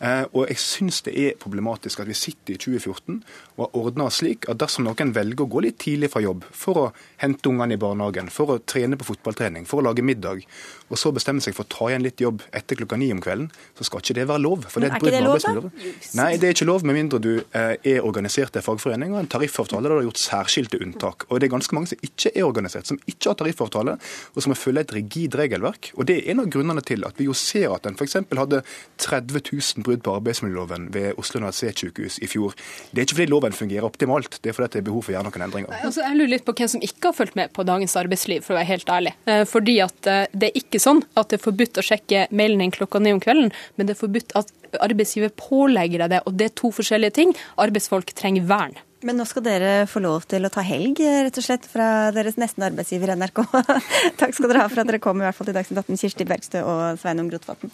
Eh, 0.04 0.26
og 0.34 0.50
jeg 0.50 0.60
syns 0.60 1.00
det 1.08 1.13
er 1.15 1.38
problematisk 1.39 2.04
at 2.04 2.12
vi 2.12 2.17
sitter 2.17 2.58
i 2.58 2.60
2014 2.60 3.22
og 3.56 3.63
har 3.63 3.80
ordna 3.80 4.10
oss 4.10 4.20
slik 4.20 4.50
at 4.52 4.60
dersom 4.60 4.84
noen 4.88 5.15
velger 5.15 5.46
å 5.46 5.52
gå 5.54 5.63
litt 5.63 5.80
tidlig 5.86 6.12
fra 6.12 6.24
jobb 6.26 6.44
for 6.52 6.82
å 6.82 6.86
hente 7.24 7.48
ungene 7.48 7.78
i 7.78 7.82
barnehagen, 7.82 8.28
for 8.34 8.58
å 8.58 8.60
trene 8.60 9.00
på 9.00 9.08
fotballtrening, 9.13 9.70
for 9.70 9.80
å 9.80 9.88
lage 9.88 10.04
middag, 10.04 10.44
og 10.91 10.99
så 10.99 11.12
bestemmer 11.15 11.43
seg 11.43 11.56
for 11.56 11.65
å 11.65 11.71
ta 11.71 11.89
igjen 11.89 12.04
litt 12.06 12.21
jobb 12.21 12.43
etter 12.56 12.80
klokka 12.80 12.99
ni 12.99 13.10
om 13.13 13.21
kvelden, 13.23 13.47
så 13.77 13.88
skal 13.88 14.04
ikke 14.04 14.17
det 14.19 14.27
være 14.30 14.43
lov. 14.43 14.67
For 14.71 14.84
det 14.84 14.89
er 14.89 14.97
et 14.97 15.04
brudd 15.04 15.15
med 15.15 15.30
arbeidsmiljøloven. 15.30 15.73
Nei, 16.19 16.30
det 16.41 16.49
er 16.49 16.58
ikke 16.58 16.67
lov 16.69 16.86
med 16.88 16.97
mindre 16.97 17.21
du 17.23 17.32
eh, 17.39 17.73
er 17.93 18.08
organisert 18.08 18.58
i 18.60 18.63
fagforening 18.65 19.15
og 19.15 19.21
en 19.23 19.32
tariffavtale 19.32 19.88
der 19.88 19.95
du 19.95 19.99
har 20.01 20.08
gjort 20.10 20.21
særskilte 20.21 20.82
unntak. 20.84 21.25
Og 21.30 21.39
det 21.39 21.47
er 21.47 21.54
ganske 21.56 21.77
mange 21.77 21.91
som 21.93 22.04
ikke 22.06 22.34
er 22.34 22.47
organisert, 22.47 22.89
som 22.91 22.99
ikke 23.08 23.32
har 23.32 23.39
tariffavtale, 23.39 23.97
og 24.36 24.45
som 24.45 24.56
følger 24.58 24.86
et 24.86 24.95
rigid 24.97 25.38
regelverk. 25.39 25.91
Og 25.97 26.10
det 26.10 26.19
er 26.19 26.34
en 26.34 26.43
av 26.43 26.51
grunnene 26.51 26.84
til 26.86 27.08
at 27.08 27.19
vi 27.19 27.30
jo 27.30 27.36
ser 27.38 27.71
at 27.75 27.88
en 27.88 27.97
f.eks. 27.97 28.19
hadde 28.41 28.63
30 29.01 29.41
000 29.51 29.86
brudd 29.88 30.04
på 30.06 30.15
arbeidsmiljøloven 30.19 30.89
ved 30.95 31.21
Oslo 31.21 31.41
universitetssykehus 31.41 32.19
i 32.21 32.30
fjor. 32.32 32.58
Det 32.91 33.01
er 33.01 33.08
ikke 33.08 33.21
fordi 33.21 33.32
loven 33.32 33.56
fungerer 33.56 33.88
optimalt, 33.88 34.39
det 34.41 34.51
er 34.51 34.58
fordi 34.58 34.75
det 34.75 34.84
er 34.84 34.89
behov 34.91 35.06
for 35.06 35.13
å 35.13 35.17
gjøre 35.17 35.30
noen 35.30 35.47
endringer. 35.47 35.71
Nei, 35.71 35.82
Altså, 35.91 36.06
jeg 36.06 36.17
lurer 36.17 36.32
litt 36.36 36.45
på 36.47 36.54
hvem 36.56 36.69
som 36.71 36.84
ikke 36.86 37.10
har 37.10 37.15
fulgt 37.17 37.36
med 37.36 37.51
på 37.56 37.65
dagens 37.67 37.95
arbeidsliv, 37.99 38.45
for 38.45 38.56
å 38.56 38.60
være 38.60 38.69
helt 38.69 38.91
ærlig. 38.93 39.12
Eh, 39.27 39.41
fordi 39.49 39.77
at 39.84 40.08
eh, 40.10 40.21
det 40.32 40.51
er 40.51 40.60
sånn 40.82 41.04
at 41.15 41.32
det 41.32 41.39
er 41.39 41.46
forbudt 41.46 41.80
å 41.80 41.86
sjekke 41.86 42.28
mailen 42.36 42.63
din 42.63 42.74
klokka 42.74 43.02
ni 43.02 43.13
om 43.15 43.22
kvelden, 43.24 43.52
men 43.78 43.88
det 43.88 43.96
er 43.96 44.02
forbudt 44.02 44.36
at 44.39 44.52
arbeidsgiver 44.80 45.34
pålegger 45.36 46.06
deg 46.06 46.15
det. 46.15 46.22
Og 46.28 46.38
det 46.39 46.50
er 46.50 46.56
to 46.58 46.72
forskjellige 46.76 47.17
ting. 47.17 47.36
Arbeidsfolk 47.62 48.13
trenger 48.17 48.48
vern. 48.50 48.78
Men 49.02 49.17
nå 49.17 49.26
skal 49.26 49.46
dere 49.46 49.72
få 49.89 50.04
lov 50.04 50.28
til 50.30 50.46
å 50.46 50.52
ta 50.54 50.62
helg, 50.65 51.00
rett 51.02 51.39
og 51.41 51.46
slett, 51.46 51.65
fra 51.65 52.12
deres 52.13 52.38
nesten 52.41 52.67
arbeidsgiver 52.67 53.15
NRK. 53.17 53.41
Takk 54.22 54.38
skal 54.38 54.52
dere 54.52 54.67
ha 54.67 54.70
for 54.70 54.84
at 54.84 54.91
dere 54.91 55.02
kom 55.02 55.22
i 55.22 55.26
hvert 55.26 55.38
fall 55.38 55.50
til 55.50 55.58
Dagsnytt 55.58 55.82
18, 55.82 56.04
Kirsti 56.04 56.30
Bergstø 56.30 56.62
og 56.62 57.02
Sveinung 57.02 57.34
Rotevatn. 57.34 57.74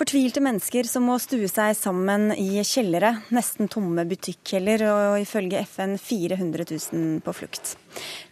Fortvilte 0.00 0.40
mennesker 0.40 0.86
som 0.88 1.04
må 1.04 1.18
stue 1.20 1.44
seg 1.50 1.74
sammen 1.76 2.30
i 2.32 2.62
kjellere, 2.64 3.10
nesten 3.36 3.68
tomme 3.68 4.06
butikkjeller 4.08 4.86
og 4.88 5.16
ifølge 5.20 5.60
FN 5.68 5.98
400 6.00 6.64
000 6.70 7.18
på 7.26 7.34
flukt. 7.36 7.74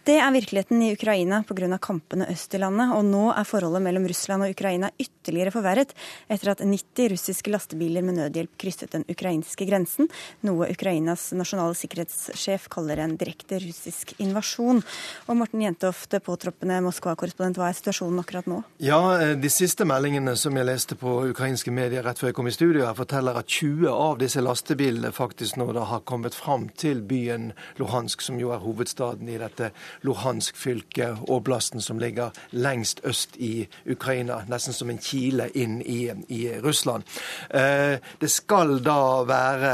Det 0.07 0.15
er 0.17 0.31
virkeligheten 0.33 0.81
i 0.81 0.93
Ukraina 0.95 1.43
pga. 1.45 1.77
kampene 1.77 2.25
øst 2.31 2.53
i 2.55 2.57
landet, 2.57 2.93
og 2.95 3.03
nå 3.05 3.29
er 3.29 3.45
forholdet 3.45 3.83
mellom 3.83 4.07
Russland 4.07 4.43
og 4.43 4.53
Ukraina 4.55 4.89
ytterligere 4.97 5.51
forverret 5.51 5.91
etter 6.29 6.51
at 6.53 6.63
90 6.63 7.11
russiske 7.13 7.51
lastebiler 7.51 8.01
med 8.01 8.17
nødhjelp 8.17 8.55
krysset 8.57 8.91
den 8.95 9.03
ukrainske 9.09 9.67
grensen, 9.67 10.09
noe 10.41 10.69
Ukrainas 10.71 11.29
nasjonale 11.35 11.75
sikkerhetssjef 11.77 12.69
kaller 12.71 13.03
en 13.03 13.17
direkte 13.19 13.59
russisk 13.61 14.15
invasjon. 14.19 14.81
Og 15.27 15.37
Morten 15.37 15.61
Jentoft, 15.61 16.15
påtroppende 16.25 16.79
Moskva-korrespondent, 16.87 17.59
hva 17.59 17.69
er 17.69 17.77
situasjonen 17.77 18.23
akkurat 18.23 18.47
nå? 18.49 18.63
Ja, 18.79 19.01
eh, 19.19 19.35
De 19.35 19.49
siste 19.49 19.85
meldingene 19.85 20.35
som 20.37 20.55
jeg 20.55 20.65
leste 20.65 20.95
på 20.95 21.29
ukrainske 21.29 21.71
medier 21.71 22.03
rett 22.03 22.17
før 22.17 22.31
jeg 22.31 22.35
kom 22.35 22.47
i 22.47 22.55
studio, 22.55 22.85
her 22.85 22.97
forteller 22.97 23.37
at 23.37 23.47
20 23.47 23.87
av 23.89 24.17
disse 24.17 24.41
lastebilene 24.41 25.11
faktisk 25.11 25.57
nå 25.57 25.71
da 25.73 25.83
har 25.83 26.01
kommet 26.01 26.33
fram 26.33 26.69
til 26.69 27.01
byen 27.01 27.53
Luhansk, 27.77 28.21
som 28.21 28.39
jo 28.39 28.51
er 28.51 28.63
hovedstaden 28.63 29.29
i 29.29 29.37
dette 29.37 29.48
dette 29.49 29.71
Luhansk-fylket, 30.07 31.25
oblasten 31.27 31.81
som 31.81 31.99
ligger 31.99 32.31
lengst 32.51 33.01
øst 33.03 33.35
i 33.35 33.67
Ukraina, 33.89 34.43
nesten 34.47 34.73
som 34.73 34.89
en 34.89 35.01
kile 35.01 35.49
inn 35.57 35.81
i, 35.81 36.09
i 36.29 36.43
Russland. 36.63 37.03
Eh, 37.49 37.97
det 38.21 38.31
skal 38.31 38.79
da 38.85 39.01
være 39.27 39.73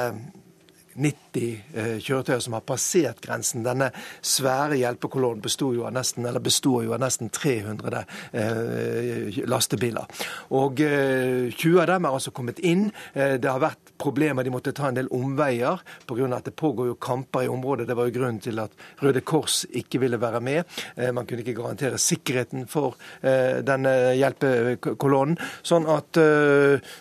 90 0.95 1.24
eh, 1.73 1.97
kjøretøyer 2.03 2.43
som 2.43 2.55
har 2.57 2.65
passert 2.67 3.21
grensen. 3.23 3.63
Denne 3.65 3.91
svære 4.25 4.77
hjelpekolonnen 4.79 5.43
består 5.43 5.75
jo 5.77 5.85
av 5.87 5.93
nesten, 5.95 6.25
jo 6.25 6.93
av 6.95 7.01
nesten 7.01 7.31
300 7.33 8.03
eh, 8.31 9.41
lastebiler. 9.49 10.09
Og 10.55 10.81
eh, 10.83 11.51
20 11.51 11.81
av 11.81 11.89
dem 11.93 12.07
er 12.07 12.17
altså 12.17 12.33
kommet 12.35 12.61
inn. 12.65 12.87
Eh, 13.13 13.35
det 13.41 13.51
har 13.51 13.61
vært 13.63 13.93
problemer, 14.01 14.43
de 14.43 14.53
måtte 14.53 14.73
ta 14.75 14.89
en 14.89 14.97
del 14.97 15.09
omveier 15.15 15.81
pga. 16.07 16.27
at 16.35 16.45
det 16.45 16.55
pågår 16.55 16.87
jo 16.87 16.95
kamper 16.95 17.45
i 17.45 17.51
området. 17.51 17.87
Det 17.87 17.95
var 17.95 18.09
jo 18.09 18.15
grunnen 18.19 18.39
til 18.39 18.59
at 18.59 18.71
Røde 19.01 19.21
Kors 19.21 19.65
ikke 19.71 19.99
ville 19.99 20.21
være 20.21 20.41
med. 20.41 20.63
Eh, 20.95 21.11
man 21.11 21.25
kunne 21.25 21.43
ikke 21.45 21.61
garantere 21.61 21.97
sikkerheten 21.97 22.67
for 22.67 22.95
eh, 23.21 23.61
denne 23.65 24.15
hjelpekolonnen. 24.15 25.37
Sånn 25.65 25.87
at, 25.89 26.17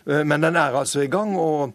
men 0.04 0.42
den 0.42 0.56
er 0.56 0.76
altså 0.76 1.02
i 1.04 1.10
gang. 1.10 1.34
og 1.38 1.72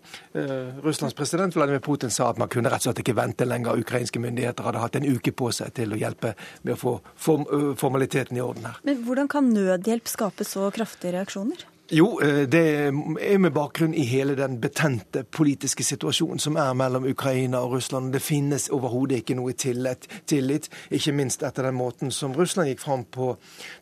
Russlands 0.84 1.14
president 1.18 1.56
Vladimir 1.56 1.82
Putin 1.84 2.10
sa 2.10 2.30
at 2.30 2.38
man 2.38 2.49
kunne 2.52 2.72
rett 2.72 2.84
og 2.84 2.90
slett 2.90 3.04
ikke 3.04 3.18
vente 3.18 3.48
lenger. 3.48 3.80
Ukrainske 3.80 4.22
myndigheter 4.22 4.68
hadde 4.68 4.84
hatt 4.84 5.00
en 5.00 5.08
uke 5.10 5.34
på 5.34 5.52
seg 5.56 5.74
til 5.78 5.96
å 5.96 6.00
hjelpe 6.00 6.36
med 6.64 6.76
å 6.76 6.80
få 6.80 6.96
form 7.16 7.48
formaliteten 7.80 8.38
i 8.38 8.44
orden 8.44 8.70
her. 8.70 8.80
Men 8.88 9.04
Hvordan 9.06 9.30
kan 9.32 9.52
nødhjelp 9.54 10.10
skape 10.10 10.48
så 10.48 10.70
kraftige 10.76 11.16
reaksjoner? 11.18 11.66
Jo, 11.92 12.20
eh, 12.22 12.46
det 12.46 12.60
er 12.86 13.38
med 13.42 13.50
bakgrunn 13.52 13.96
i 13.98 14.04
hele 14.06 14.36
den 14.38 14.60
betente 14.62 15.24
politiske 15.24 15.82
situasjonen 15.84 16.38
som 16.40 16.58
er 16.62 16.76
mellom 16.78 17.08
Ukraina 17.10 17.64
og 17.66 17.72
Russland. 17.72 18.12
Det 18.14 18.22
finnes 18.22 18.68
overhodet 18.70 19.24
ikke 19.24 19.34
noe 19.40 19.56
tillit, 19.58 20.06
tillit, 20.30 20.68
ikke 20.94 21.16
minst 21.18 21.42
etter 21.42 21.66
den 21.66 21.74
måten 21.80 22.14
som 22.14 22.36
Russland 22.38 22.70
gikk 22.70 22.84
fram 22.84 23.08
på, 23.10 23.32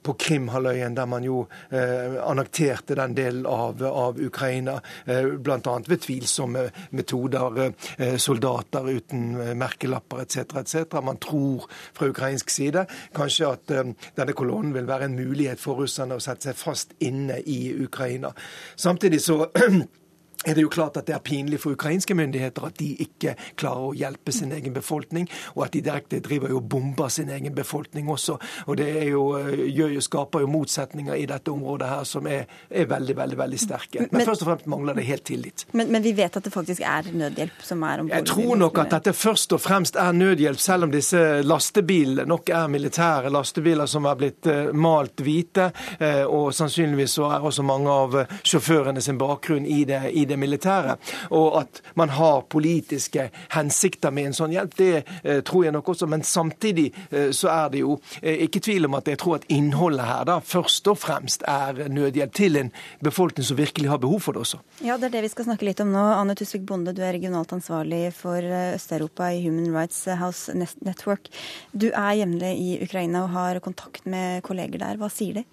på 0.08 0.16
Krimhalvøya, 0.24 0.88
der 0.96 1.10
man 1.12 1.26
jo 1.28 1.42
eh, 1.68 2.16
annekterte 2.24 2.96
den 2.96 3.18
delen 3.18 3.44
av, 3.44 3.84
av 3.84 4.22
Ukraina, 4.24 4.78
eh, 5.04 5.28
bl.a. 5.36 5.76
ved 5.90 6.00
tvilsomme 6.08 6.64
metoder, 6.96 7.74
eh, 7.98 8.16
soldater 8.16 8.88
uten 8.88 9.36
eh, 9.50 9.52
merkelapper 9.52 10.24
etc. 10.24 10.56
etc. 10.64 11.02
Man 11.04 11.20
tror 11.20 11.68
fra 11.92 12.08
ukrainsk 12.08 12.56
side 12.56 12.88
kanskje 13.20 13.52
at 13.52 13.76
eh, 13.76 13.92
denne 14.16 14.40
kolonnen 14.40 14.72
vil 14.80 14.88
være 14.88 15.12
en 15.12 15.20
mulighet 15.20 15.60
for 15.60 15.84
russerne 15.84 16.16
å 16.16 16.24
sette 16.24 16.54
seg 16.54 16.64
fast 16.64 16.96
inne 17.04 17.44
i 17.44 17.60
Ukraina. 17.76 17.97
Ukraina. 17.98 18.34
Samtidig 18.76 19.22
så 19.22 19.48
er 20.46 20.56
det 20.56 20.62
jo 20.62 20.70
klart 20.70 20.98
at 20.98 21.08
det 21.08 21.16
er 21.16 21.24
pinlig 21.24 21.60
for 21.64 21.76
ukrainske 21.76 22.16
myndigheter 22.16 22.68
at 22.68 22.78
de 22.80 22.92
ikke 23.04 23.36
klarer 23.60 23.90
å 23.90 23.96
hjelpe 23.98 24.32
sin 24.32 24.52
egen 24.56 24.76
befolkning, 24.76 25.28
og 25.56 25.66
at 25.66 25.74
de 25.74 25.82
direkte 25.86 26.22
driver 26.24 26.54
og 26.56 26.68
bomber 26.70 27.10
sin 27.14 27.30
egen 27.34 27.56
befolkning 27.56 28.10
også. 28.10 28.38
Og 28.68 28.78
Det 28.78 28.88
jo, 29.10 29.24
eh, 29.38 29.66
gjør, 29.74 30.00
skaper 30.02 30.46
jo 30.46 30.48
motsetninger 30.48 31.16
i 31.16 31.26
dette 31.26 31.52
området 31.52 31.90
her 31.90 32.04
som 32.04 32.28
er, 32.28 32.46
er 32.70 32.86
veldig 32.86 33.16
veldig, 33.18 33.38
veldig 33.38 33.60
sterke. 33.60 34.00
Men, 34.00 34.10
men, 34.12 34.26
først 34.26 34.44
og 34.46 34.52
fremst 34.52 34.70
mangler 34.72 34.98
det 34.98 35.06
helt 35.08 35.24
tillit. 35.28 35.66
Men, 35.74 35.92
men, 35.92 36.04
vi 36.04 36.14
vet 36.18 36.38
at 36.38 36.44
det 36.44 36.54
faktisk 36.54 36.84
er 36.86 37.10
nødhjelp 37.12 37.64
som 37.66 37.84
er 37.84 38.04
om 38.04 38.10
bord? 38.10 38.16
Jeg 38.16 38.30
tror 38.30 38.62
nok 38.62 38.82
at 38.84 38.94
dette 38.98 39.14
først 39.18 39.56
og 39.58 39.62
fremst 39.64 39.98
er 40.00 40.16
nødhjelp, 40.16 40.62
selv 40.62 40.88
om 40.88 40.94
disse 40.94 41.24
lastebilene 41.44 42.28
nok 42.30 42.52
er 42.54 42.68
militære 42.72 43.32
lastebiler 43.34 43.90
som 43.90 44.08
er 44.10 44.20
blitt 44.20 44.50
uh, 44.52 44.72
malt 44.74 45.24
hvite. 45.26 45.70
Uh, 46.02 46.24
og 46.26 46.54
sannsynligvis 46.56 47.18
så 47.18 47.32
er 47.32 47.50
også 47.50 47.66
mange 47.68 47.92
av 47.92 48.18
sjåførene 48.44 49.02
sin 49.04 49.20
bakgrunn 49.20 49.66
i 49.66 49.84
det. 49.88 50.04
I 50.14 50.27
det 50.30 50.38
militære. 50.40 50.98
Og 51.36 51.60
at 51.62 51.82
man 52.00 52.12
har 52.16 52.46
politiske 52.50 53.30
hensikter 53.54 54.14
med 54.14 54.32
en 54.32 54.38
sånn 54.38 54.56
hjelp, 54.56 54.76
det 54.78 54.92
eh, 55.24 55.42
tror 55.48 55.68
jeg 55.68 55.76
nok 55.76 55.92
også. 55.94 56.10
Men 56.12 56.24
samtidig 56.28 56.90
eh, 57.10 57.32
så 57.36 57.52
er 57.54 57.74
det 57.74 57.84
jo 57.84 57.98
eh, 58.22 58.44
ikke 58.48 58.62
tvil 58.68 58.90
om 58.90 58.98
at 59.00 59.12
jeg 59.12 59.22
tror 59.22 59.40
at 59.40 59.48
innholdet 59.54 60.08
her 60.08 60.28
da 60.30 60.40
først 60.44 60.88
og 60.92 61.00
fremst 61.02 61.46
er 61.48 61.88
nødhjelp 61.92 62.36
til 62.38 62.62
en 62.62 62.72
befolkning 63.04 63.48
som 63.48 63.60
virkelig 63.60 63.92
har 63.92 64.02
behov 64.04 64.24
for 64.28 64.38
det 64.38 64.46
også. 64.46 64.62
Ja, 64.86 64.98
det 64.98 65.10
er 65.10 65.18
det 65.18 65.26
vi 65.28 65.34
skal 65.34 65.50
snakke 65.50 65.68
litt 65.68 65.82
om 65.84 65.92
nå. 65.96 66.06
Anne 66.18 66.38
Tusvik 66.38 66.66
Bonde, 66.68 66.96
du 66.96 67.04
er 67.06 67.16
regionalt 67.16 67.54
ansvarlig 67.56 68.12
for 68.18 68.44
Øst-Europa 68.78 69.32
i 69.34 69.44
Human 69.46 69.72
Rights 69.76 70.06
House 70.20 70.54
Network. 70.56 71.30
Du 71.72 71.90
er 71.92 72.18
jevnlig 72.22 72.54
i 72.58 72.72
Ukraina 72.86 73.26
og 73.26 73.36
har 73.36 73.62
kontakt 73.64 74.06
med 74.10 74.44
kolleger 74.48 74.82
der. 74.82 75.00
Hva 75.02 75.10
sier 75.14 75.42
de? 75.42 75.48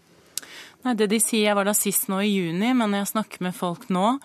Nei, 0.84 0.94
Det 0.94 1.08
de 1.08 1.20
sier, 1.20 1.48
Jeg 1.48 1.56
var 1.56 1.64
da 1.64 1.72
sist 1.72 2.10
nå 2.12 2.20
i 2.20 2.28
juni, 2.28 2.74
men 2.76 2.92
jeg 2.92 3.08
snakker 3.08 3.40
med 3.46 3.56
folk 3.56 3.88
nå, 3.88 4.18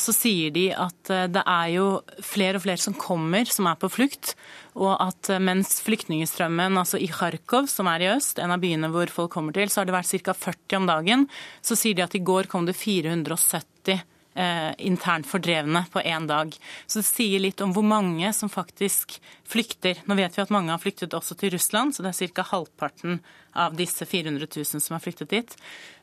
så 0.00 0.12
sier 0.16 0.52
de 0.54 0.70
at 0.72 1.10
eh, 1.12 1.26
det 1.28 1.42
er 1.44 1.72
jo 1.74 1.86
flere 2.24 2.56
og 2.56 2.64
flere 2.64 2.80
som 2.80 2.96
kommer, 2.96 3.44
som 3.44 3.68
er 3.68 3.76
på 3.80 3.90
flukt. 3.92 4.32
Og 4.80 4.94
at 4.94 5.28
eh, 5.28 5.42
mens 5.42 5.78
flyktningstrømmen, 5.84 6.78
altså 6.80 7.00
i 7.00 7.10
Kharkov, 7.12 7.68
som 7.68 7.90
er 7.92 8.06
i 8.06 8.08
øst, 8.14 8.40
en 8.40 8.54
av 8.54 8.62
byene 8.62 8.88
hvor 8.92 9.12
folk 9.12 9.34
kommer 9.36 9.56
til, 9.56 9.68
så 9.68 9.82
har 9.82 9.90
det 9.90 9.98
vært 9.98 10.24
ca. 10.24 10.36
40 10.46 10.78
om 10.80 10.88
dagen. 10.88 11.26
Så 11.60 11.76
sier 11.76 11.98
de 11.98 12.06
at 12.06 12.16
i 12.16 12.24
går 12.24 12.48
kom 12.48 12.64
det 12.68 12.78
470 12.80 14.00
eh, 14.34 14.70
internt 14.88 15.28
fordrevne 15.28 15.84
på 15.92 16.00
én 16.08 16.28
dag. 16.30 16.56
Så 16.86 17.02
det 17.02 17.10
sier 17.10 17.44
litt 17.44 17.60
om 17.60 17.76
hvor 17.76 17.84
mange 17.84 18.32
som 18.36 18.52
faktisk 18.52 19.18
flykter. 19.50 20.00
Nå 20.06 20.16
vet 20.18 20.36
vi 20.36 20.42
at 20.44 20.52
mange 20.54 20.72
har 20.72 20.82
flyktet 20.82 21.14
også 21.16 21.36
til 21.38 21.54
Russland, 21.56 21.94
så 21.94 22.06
det 22.06 22.14
er 22.14 22.34
ca. 22.34 22.46
halvparten 22.52 23.20
av 23.58 23.74
disse 23.74 24.06
400 24.06 24.46
000 24.46 24.80
som 24.80 24.94
har 24.94 25.02
flyktet 25.02 25.30
dit. 25.32 25.56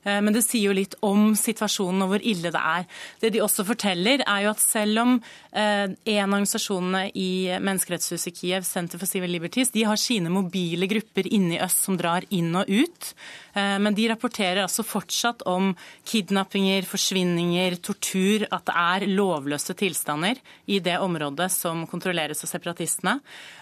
Eh, 0.04 0.20
men 0.24 0.36
det 0.36 0.44
sier 0.46 0.70
jo 0.70 0.76
litt 0.76 0.98
om 1.06 1.32
situasjonen 1.38 2.04
og 2.04 2.12
hvor 2.12 2.26
ille 2.28 2.52
det 2.54 2.62
er. 2.62 2.86
Det 3.22 3.32
de 3.34 3.44
også 3.44 3.66
forteller, 3.68 4.24
er 4.28 4.46
jo 4.46 4.52
at 4.54 4.64
selv 4.64 5.04
om 5.04 5.14
eh, 5.18 5.88
en 5.88 6.28
av 6.28 6.38
organisasjonene 6.38 7.04
i 7.16 7.30
menneskerettshuset 7.64 8.32
i 8.32 8.36
Kiev, 8.36 8.68
Center 8.68 9.00
for 9.02 9.10
Civil 9.10 9.32
Liberties, 9.34 9.72
de 9.74 9.86
har 9.88 10.00
sine 10.02 10.32
mobile 10.34 10.90
grupper 10.92 11.30
inne 11.32 11.58
i 11.58 11.62
øst 11.64 11.88
som 11.88 11.98
drar 12.00 12.28
inn 12.36 12.52
og 12.58 12.68
ut, 12.68 13.12
eh, 13.56 13.78
men 13.84 13.96
de 13.98 14.10
rapporterer 14.12 14.64
altså 14.66 14.86
fortsatt 14.88 15.46
om 15.50 15.72
kidnappinger, 16.08 16.88
forsvinninger, 16.88 17.80
tortur, 17.84 18.48
at 18.52 18.68
det 18.68 18.78
er 18.78 19.08
lovløse 19.12 19.76
tilstander 19.78 20.40
i 20.68 20.82
det 20.84 20.98
området 21.04 21.50
som 21.54 21.86
kontrolleres 21.90 22.44
av 22.44 22.52
separatistene, 22.52 23.18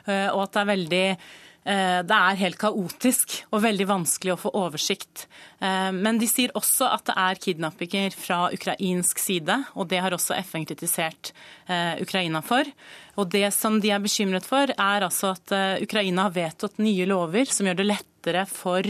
og 0.06 0.40
at 0.44 0.54
det 0.54 0.62
er 0.62 0.70
veldig 0.70 1.06
Eh, 1.66 2.00
det 2.06 2.14
er 2.14 2.38
helt 2.44 2.60
kaotisk 2.62 3.40
og 3.50 3.64
veldig 3.64 3.88
vanskelig 3.90 4.36
å 4.36 4.38
få 4.38 4.52
oversikt. 4.54 5.26
Eh, 5.58 5.90
men 5.96 6.20
de 6.22 6.28
sier 6.30 6.54
også 6.54 6.92
at 6.94 7.08
det 7.10 7.16
er 7.18 7.42
kidnappinger 7.42 8.14
fra 8.14 8.44
ukrainsk 8.54 9.22
side, 9.22 9.58
og 9.74 9.90
det 9.90 10.04
har 10.06 10.14
også 10.14 10.38
FN 10.46 10.68
kritisert 10.70 11.34
eh, 11.66 11.98
Ukraina 12.06 12.44
for. 12.46 12.70
Og 13.18 13.32
det 13.34 13.48
som 13.56 13.80
de 13.82 13.90
er 13.96 14.04
bekymret 14.04 14.46
for, 14.46 14.70
er 14.70 15.08
altså 15.08 15.34
at 15.34 15.54
Ukraina 15.82 16.28
har 16.28 16.36
vedtatt 16.36 16.82
nye 16.84 17.08
lover 17.08 17.48
som 17.48 17.66
gjør 17.66 17.78
det 17.80 17.86
lettere 17.88 18.42
for 18.50 18.90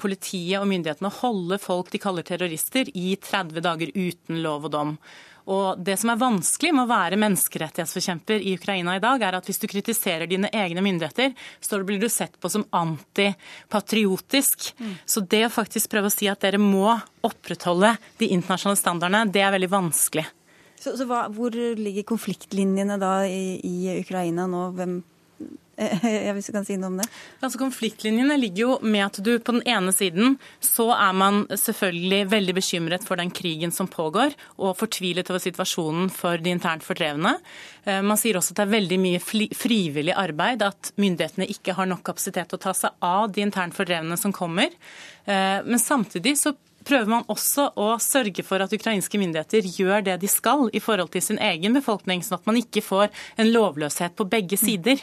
politiet 0.00 0.58
og 0.58 0.66
myndighetene 0.66 1.06
å 1.06 1.18
holde 1.20 1.60
folk 1.62 1.92
de 1.92 2.00
kaller 2.02 2.26
terrorister, 2.26 2.90
i 2.98 3.14
30 3.14 3.62
dager 3.62 3.94
uten 3.94 4.42
lov 4.42 4.66
og 4.66 4.74
dom. 4.74 4.96
Og 5.44 5.80
Det 5.84 5.96
som 6.00 6.10
er 6.12 6.20
vanskelig 6.20 6.72
med 6.72 6.86
å 6.86 6.90
være 6.90 7.18
menneskerettighetsforkjemper 7.20 8.40
i 8.40 8.54
Ukraina 8.56 8.96
i 8.96 9.02
dag, 9.02 9.22
er 9.22 9.36
at 9.36 9.48
hvis 9.48 9.60
du 9.60 9.66
kritiserer 9.68 10.28
dine 10.30 10.48
egne 10.48 10.84
myndigheter, 10.84 11.34
så 11.60 11.82
blir 11.84 12.00
du 12.00 12.08
sett 12.08 12.38
på 12.40 12.48
som 12.48 12.64
antipatriotisk. 12.72 14.70
Mm. 14.78 14.94
Så 15.04 15.20
det 15.20 15.44
å 15.46 15.52
faktisk 15.52 15.92
prøve 15.92 16.08
å 16.08 16.14
si 16.14 16.30
at 16.32 16.40
dere 16.44 16.60
må 16.62 16.88
opprettholde 17.24 17.94
de 18.20 18.30
internasjonale 18.32 18.80
standardene, 18.80 19.32
det 19.32 19.44
er 19.44 19.52
veldig 19.52 19.72
vanskelig. 19.72 20.24
Så, 20.80 20.96
så 20.96 21.06
hva, 21.08 21.26
Hvor 21.32 21.52
ligger 21.52 22.04
konfliktlinjene 22.08 22.96
da 23.00 23.18
i, 23.28 23.60
i 23.64 23.98
Ukraina 24.00 24.48
nå? 24.50 24.70
Hvem 24.76 24.98
hvis 26.34 26.48
du 26.48 26.54
kan 26.54 26.66
si 26.66 26.76
noe 26.78 26.92
om 26.92 26.98
det? 27.00 27.06
Altså 27.44 27.60
Konfliktlinjene 27.60 28.36
ligger 28.40 28.62
jo 28.62 28.76
med 28.82 29.06
at 29.06 29.20
du 29.24 29.32
på 29.38 29.56
den 29.56 29.64
ene 29.68 29.94
siden 29.94 30.36
så 30.62 30.90
er 30.94 31.14
man 31.16 31.44
selvfølgelig 31.50 32.20
veldig 32.32 32.56
bekymret 32.56 33.06
for 33.06 33.20
den 33.20 33.32
krigen 33.34 33.74
som 33.74 33.90
pågår, 33.90 34.34
og 34.58 34.76
fortvilet 34.78 35.30
over 35.32 35.42
situasjonen 35.42 36.10
for 36.14 36.40
de 36.40 36.54
internt 36.54 36.86
fordrevne. 36.86 37.36
Eh, 37.84 38.02
man 38.04 38.20
sier 38.20 38.38
også 38.38 38.54
at 38.54 38.62
det 38.62 38.66
er 38.66 38.76
veldig 38.76 39.00
mye 39.02 39.22
frivillig 39.24 40.14
arbeid, 40.16 40.64
at 40.66 40.92
myndighetene 41.00 41.48
ikke 41.52 41.76
har 41.78 41.90
nok 41.90 42.04
kapasitet 42.06 42.50
til 42.50 42.60
å 42.60 42.64
ta 42.68 42.76
seg 42.76 43.04
av 43.04 43.32
de 43.34 43.44
internt 43.44 43.76
fordrevne 43.76 44.18
som 44.20 44.34
kommer. 44.34 44.72
Eh, 45.24 45.58
men 45.64 45.82
samtidig 45.82 46.36
så 46.40 46.54
prøver 46.84 47.08
man 47.08 47.26
også 47.32 47.70
å 47.80 47.94
sørge 48.02 48.44
for 48.46 48.62
at 48.62 48.72
ukrainske 48.74 49.18
myndigheter 49.20 49.66
gjør 49.78 50.04
det 50.08 50.18
de 50.22 50.30
skal 50.30 50.68
i 50.74 50.82
forhold 50.84 51.12
til 51.14 51.24
sin 51.24 51.40
egen 51.42 51.76
befolkning, 51.76 52.22
sånn 52.22 52.40
at 52.40 52.48
man 52.48 52.60
ikke 52.60 52.84
får 52.84 53.10
en 53.40 53.52
lovløshet 53.54 54.16
på 54.18 54.28
begge 54.30 54.58
sider. 54.60 55.00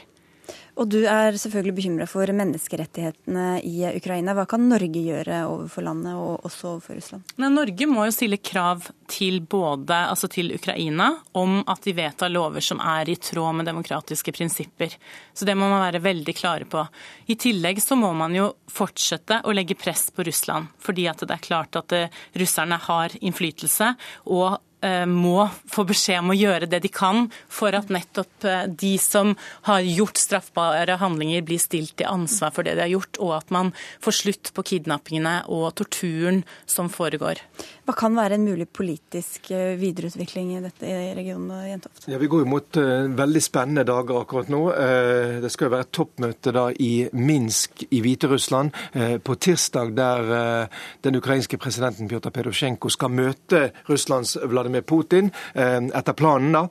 Og 0.80 0.88
du 0.90 1.00
er 1.04 1.36
selvfølgelig 1.38 1.76
bekymra 1.78 2.08
for 2.10 2.32
menneskerettighetene 2.36 3.60
i 3.68 3.84
Ukraina. 3.92 4.34
Hva 4.38 4.48
kan 4.50 4.64
Norge 4.70 5.04
gjøre 5.04 5.44
overfor 5.50 5.86
landet, 5.86 6.16
og 6.16 6.48
også 6.48 6.70
overfor 6.76 6.98
Russland? 6.98 7.34
Nei, 7.42 7.52
Norge 7.54 7.88
må 7.92 8.06
jo 8.08 8.16
stille 8.16 8.40
krav 8.42 8.88
til 9.12 9.42
både 9.44 9.98
altså 10.08 10.30
til 10.32 10.54
Ukraina 10.56 11.12
om 11.38 11.60
at 11.70 11.84
de 11.86 11.96
vedtar 11.98 12.32
lover 12.32 12.64
som 12.64 12.82
er 12.84 13.12
i 13.12 13.18
tråd 13.20 13.60
med 13.60 13.68
demokratiske 13.68 14.34
prinsipper. 14.36 14.96
Så 15.34 15.48
det 15.48 15.58
må 15.60 15.68
man 15.70 15.84
være 15.84 16.04
veldig 16.04 16.36
klare 16.38 16.70
på. 16.70 16.86
I 17.28 17.38
tillegg 17.40 17.84
så 17.84 18.00
må 18.00 18.14
man 18.18 18.36
jo 18.38 18.52
fortsette 18.72 19.42
å 19.44 19.54
legge 19.56 19.78
press 19.80 20.08
på 20.16 20.26
Russland, 20.28 20.72
fordi 20.80 21.08
at 21.12 21.24
det 21.26 21.36
er 21.36 21.46
klart 21.46 21.78
at 21.80 21.96
eh, 21.96 22.22
russerne 22.40 22.80
har 22.88 23.16
innflytelse. 23.20 23.94
og 24.32 24.60
må 25.06 25.46
få 25.70 25.86
beskjed 25.88 26.24
om 26.24 26.32
å 26.34 26.38
gjøre 26.38 26.70
det 26.70 26.82
de 26.84 26.90
kan 26.92 27.28
for 27.52 27.76
at 27.78 27.92
nettopp 27.94 28.48
eh, 28.48 28.64
de 28.68 28.94
som 29.02 29.34
har 29.68 29.82
gjort 29.86 30.22
straffbare 30.22 30.98
handlinger, 31.02 31.44
blir 31.46 31.62
stilt 31.62 31.96
til 32.00 32.10
ansvar 32.10 32.54
for 32.56 32.68
det 32.68 32.78
de 32.78 32.86
har 32.86 32.94
gjort, 32.94 33.20
og 33.22 33.36
at 33.38 33.54
man 33.54 33.72
får 34.04 34.18
slutt 34.22 34.52
på 34.56 34.66
kidnappingene 34.74 35.42
og 35.52 35.72
torturen 35.80 36.44
som 36.70 36.90
foregår. 36.92 37.42
Hva 37.88 37.96
kan 37.98 38.16
være 38.16 38.38
en 38.38 38.46
mulig 38.46 38.68
politisk 38.72 39.52
eh, 39.56 39.74
videreutvikling 39.80 40.56
i 40.56 40.64
dette 40.64 40.88
i 40.88 41.12
regionen 41.18 41.66
Jentoft? 41.68 42.08
Ja, 42.12 42.20
Vi 42.22 42.30
går 42.32 42.48
mot 42.50 42.80
uh, 42.80 43.10
veldig 43.18 43.44
spennende 43.44 43.86
dager 43.88 44.22
akkurat 44.22 44.52
nå. 44.52 44.62
Uh, 44.72 45.42
det 45.44 45.52
skal 45.54 45.68
jo 45.68 45.76
være 45.76 45.88
et 45.88 45.94
toppmøte 45.96 46.54
da 46.56 46.68
i 46.72 46.92
Minsk 47.18 47.86
i 47.90 48.02
Hviterussland 48.04 48.74
uh, 48.96 49.18
på 49.22 49.38
tirsdag, 49.42 49.94
der 49.98 50.70
den 51.04 51.18
ukrainske 51.18 51.58
presidenten 51.60 52.08
Pjotr 52.10 52.32
Pedosjenko 52.34 52.90
skal 52.92 53.12
møte 53.14 53.62
Russlands 53.90 54.36
Vladimir 54.50 54.71
Vladimir 54.72 54.82
Putin, 54.82 55.32
etter 55.54 56.14
planen. 56.14 56.52
da. 56.52 56.68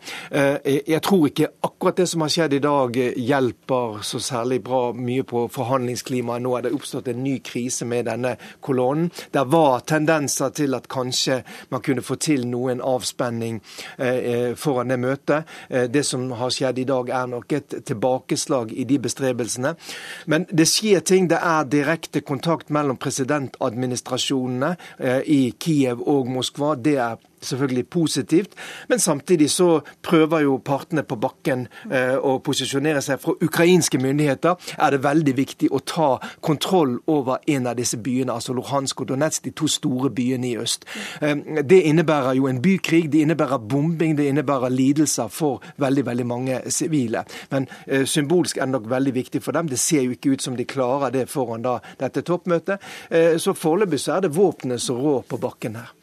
Jeg 0.65 1.03
tror 1.03 1.27
ikke 1.29 1.49
akkurat 1.63 1.97
det 1.97 2.07
som 2.09 2.21
har 2.25 2.29
skjedd 2.33 2.55
i 2.55 2.63
dag 2.63 2.97
hjelper 3.17 4.03
så 4.03 4.21
særlig 4.21 4.63
bra 4.65 4.93
mye 4.93 5.25
på 5.25 5.47
forhandlingsklimaet. 5.53 6.43
Nå 6.43 6.57
er 6.57 6.63
det 6.63 6.73
oppstått 6.75 7.09
en 7.09 7.23
ny 7.25 7.39
krise 7.45 7.85
med 7.85 8.07
denne 8.09 8.37
kolonnen. 8.61 9.11
Det 9.31 9.45
var 9.47 9.81
tendenser 9.81 10.51
til 10.57 10.75
at 10.75 10.89
kanskje 10.89 11.43
man 11.71 11.83
kunne 11.83 12.03
få 12.03 12.17
til 12.17 12.47
noen 12.49 12.81
avspenning 12.81 13.61
foran 14.57 14.89
det 14.89 15.01
møtet. 15.01 15.45
Det 15.69 16.05
som 16.07 16.31
har 16.33 16.51
skjedd 16.51 16.79
i 16.79 16.89
dag 16.89 17.11
er 17.11 17.27
nok 17.31 17.53
et 17.53 17.81
tilbakeslag 17.87 18.73
i 18.73 18.85
de 18.85 18.99
bestrebelsene. 18.99 19.75
Men 20.27 20.47
det 20.51 20.69
skjer 20.69 21.01
ting. 21.01 21.29
Det 21.31 21.41
er 21.41 21.69
direkte 21.69 22.21
kontakt 22.21 22.71
mellom 22.71 22.97
presidentadministrasjonene 22.97 24.77
i 25.27 25.43
Kiev 25.59 26.01
og 26.07 26.31
Moskva. 26.31 26.75
Det 26.75 26.97
er 26.97 27.19
selvfølgelig 27.41 27.87
positivt. 27.89 28.55
Men 28.89 28.99
samtidig 28.99 29.51
så 29.51 29.81
prøver 30.03 30.41
jo 30.41 30.57
partene 30.65 31.03
på 31.03 31.17
bakken 31.21 31.67
eh, 31.93 32.17
å 32.17 32.39
posisjonere 32.45 33.03
seg. 33.05 33.21
Fra 33.23 33.35
ukrainske 33.41 33.99
myndigheter 33.99 34.57
er 34.79 34.95
det 34.95 35.03
veldig 35.05 35.37
viktig 35.37 35.71
å 35.73 35.81
ta 35.85 36.11
kontroll 36.41 36.99
over 37.07 37.41
en 37.47 37.67
av 37.71 37.79
disse 37.79 37.99
byene, 38.01 38.33
altså 38.33 38.55
Luhansk 38.57 39.01
og 39.01 39.11
Donetsk, 39.13 39.45
de 39.45 39.55
to 39.57 39.69
store 39.71 40.11
byene 40.15 40.51
i 40.53 40.57
øst. 40.61 40.87
Eh, 41.21 41.37
det 41.65 41.83
innebærer 41.91 42.37
jo 42.39 42.49
en 42.51 42.63
bykrig, 42.63 43.09
det 43.13 43.25
innebærer 43.25 43.59
bombing, 43.59 44.17
det 44.19 44.29
innebærer 44.31 44.73
lidelser 44.75 45.29
for 45.29 45.65
veldig 45.81 46.07
veldig 46.07 46.27
mange 46.27 46.61
sivile. 46.71 47.25
Men 47.51 47.69
eh, 47.87 48.07
symbolsk 48.07 48.59
er 48.59 48.69
det 48.69 48.77
nok 48.77 48.91
veldig 48.91 49.15
viktig 49.15 49.43
for 49.43 49.57
dem. 49.57 49.69
Det 49.69 49.79
ser 49.79 50.05
jo 50.05 50.17
ikke 50.17 50.35
ut 50.35 50.43
som 50.43 50.57
de 50.57 50.69
klarer 50.69 51.15
det 51.15 51.29
foran 51.31 51.65
da, 51.65 51.79
dette 52.01 52.25
toppmøtet. 52.27 52.83
Eh, 53.11 53.37
så 53.39 53.55
foreløpig 53.57 54.01
så 54.01 54.17
er 54.17 54.27
det 54.27 54.37
våpenet 54.37 54.83
som 54.83 55.01
rår 55.01 55.25
på 55.29 55.41
bakken 55.41 55.81
her. 55.81 55.95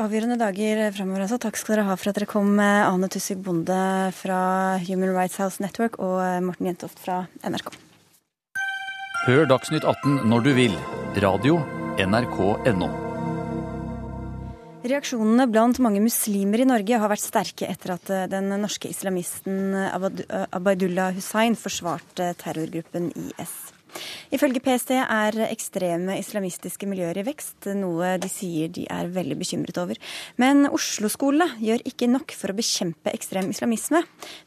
Avgjørende 0.00 0.38
dager 0.40 0.86
fremover. 0.96 1.26
Altså. 1.26 1.36
Takk 1.42 1.58
skal 1.60 1.76
dere 1.76 1.90
ha 1.90 1.96
for 1.98 2.10
at 2.10 2.16
dere 2.16 2.28
kom, 2.30 2.54
Ane 2.56 3.10
Tussig 3.12 3.36
Bonde 3.44 3.76
fra 4.16 4.40
Human 4.86 5.12
Rights 5.12 5.36
House 5.42 5.60
Network 5.60 5.98
og 6.00 6.22
Morten 6.46 6.70
Jentoft 6.70 7.02
fra 7.04 7.26
NRK. 7.44 7.68
Hør 9.26 9.44
Dagsnytt 9.50 9.84
18 9.84 10.22
når 10.30 10.46
du 10.46 10.50
vil. 10.56 10.76
Radio 11.20 11.58
NRK.no. 12.00 12.88
Reaksjonene 14.80 15.44
blant 15.52 15.76
mange 15.84 16.00
muslimer 16.00 16.62
i 16.62 16.68
Norge 16.70 17.00
har 17.02 17.12
vært 17.12 17.26
sterke 17.26 17.68
etter 17.68 17.98
at 17.98 18.12
den 18.32 18.48
norske 18.62 18.88
islamisten 18.88 19.74
Abaidullah 19.76 21.12
Hussain 21.18 21.58
forsvarte 21.60 22.30
terrorgruppen 22.40 23.10
IS. 23.12 23.69
Ifølge 24.34 24.60
PST 24.62 24.92
er 25.00 25.36
ekstreme 25.48 26.16
islamistiske 26.20 26.86
miljøer 26.90 27.18
i 27.20 27.24
vekst, 27.26 27.66
noe 27.78 28.12
de 28.22 28.30
sier 28.30 28.70
de 28.70 28.84
er 28.90 29.10
veldig 29.10 29.36
bekymret 29.40 29.80
over. 29.82 29.98
Men 30.40 30.68
Oslo-skolene 30.70 31.48
gjør 31.62 31.84
ikke 31.90 32.08
nok 32.10 32.34
for 32.38 32.52
å 32.52 32.56
bekjempe 32.58 33.12
ekstrem 33.14 33.50
islamisme, 33.50 34.02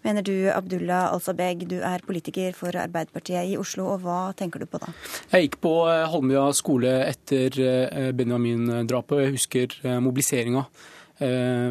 mener 0.06 0.26
du 0.26 0.34
Abdullah 0.54 1.12
Al-Sabeg. 1.12 1.68
Du 1.70 1.78
er 1.84 2.04
politiker 2.08 2.56
for 2.58 2.76
Arbeiderpartiet 2.80 3.54
i 3.54 3.60
Oslo, 3.60 3.90
og 3.94 4.04
hva 4.06 4.20
tenker 4.40 4.64
du 4.64 4.70
på 4.70 4.82
da? 4.84 4.92
Jeg 5.34 5.50
gikk 5.50 5.62
på 5.64 5.76
Holmlia 6.14 6.50
skole 6.56 6.98
etter 7.08 8.12
Benjamin-drapet, 8.16 9.18
og 9.18 9.26
jeg 9.26 9.38
husker 9.38 9.80
mobiliseringa 10.04 10.68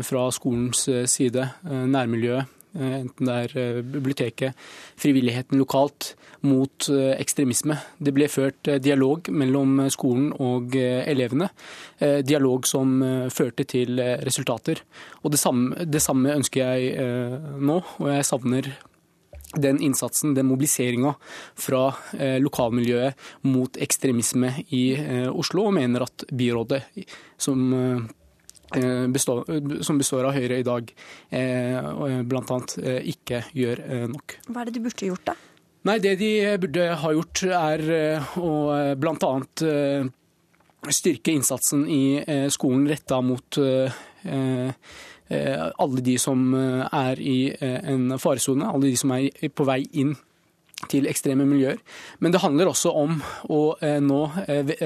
fra 0.06 0.26
skolens 0.32 0.86
side, 1.10 1.48
nærmiljøet 1.66 2.58
enten 2.74 3.28
det 3.28 3.38
er 3.46 3.82
biblioteket, 3.84 4.58
frivilligheten 5.00 5.60
lokalt, 5.60 6.14
mot 6.42 6.88
ekstremisme. 6.90 7.76
Det 8.02 8.10
ble 8.16 8.26
ført 8.26 8.66
dialog 8.82 9.28
mellom 9.30 9.84
skolen 9.94 10.32
og 10.42 10.74
elevene. 10.74 11.46
Dialog 12.00 12.66
som 12.66 12.96
førte 13.30 13.62
til 13.70 14.00
resultater. 14.26 14.82
Og 15.22 15.36
det 15.36 15.38
samme, 15.38 15.86
det 15.86 16.02
samme 16.02 16.34
ønsker 16.34 16.64
jeg 16.64 17.60
nå, 17.62 17.78
og 17.78 18.10
jeg 18.10 18.26
savner 18.26 18.72
den 19.56 19.80
innsatsen, 19.82 20.34
den 20.34 20.46
mobiliseringa 20.46 21.14
fra 21.58 21.90
eh, 22.18 22.38
lokalmiljøet 22.42 23.14
mot 23.48 23.76
ekstremisme 23.76 24.52
i 24.72 24.82
eh, 24.96 25.28
Oslo, 25.28 25.68
og 25.68 25.76
mener 25.76 26.06
at 26.06 26.24
byrådet, 26.32 26.82
som 27.40 27.72
eh, 27.76 28.02
Består, 29.12 29.44
som 29.84 29.98
består 30.00 30.24
av 30.28 30.32
Høyre 30.36 30.58
i 30.62 30.66
dag, 30.66 30.88
bl.a. 31.30 32.58
ikke 33.12 33.42
gjør 33.52 33.82
nok. 34.12 34.36
Hva 34.48 34.62
er 34.62 34.70
det 34.70 34.74
du 34.78 34.82
burde 34.86 35.08
gjort, 35.10 35.26
da? 35.28 35.34
Nei, 35.88 35.98
Det 35.98 36.14
de 36.20 36.32
burde 36.62 36.88
ha 37.02 37.12
gjort, 37.12 37.42
er 37.58 37.84
å 38.38 38.52
bl.a. 38.96 39.32
styrke 40.88 41.34
innsatsen 41.34 41.86
i 41.90 42.02
skolen 42.54 42.86
retta 42.90 43.20
mot 43.24 43.58
alle 45.32 46.04
de 46.06 46.18
som 46.20 46.54
er 46.54 47.20
i 47.20 47.38
en 47.60 48.18
faresone, 48.22 48.68
alle 48.68 48.92
de 48.92 48.96
som 49.00 49.12
er 49.16 49.50
på 49.52 49.66
vei 49.68 49.82
inn 50.00 50.14
til 50.90 51.06
ekstreme 51.10 51.44
miljøer. 51.48 51.78
Men 52.20 52.34
det 52.34 52.40
handler 52.42 52.70
også 52.70 52.90
om 52.98 53.18
å 53.52 53.60
nå 54.02 54.20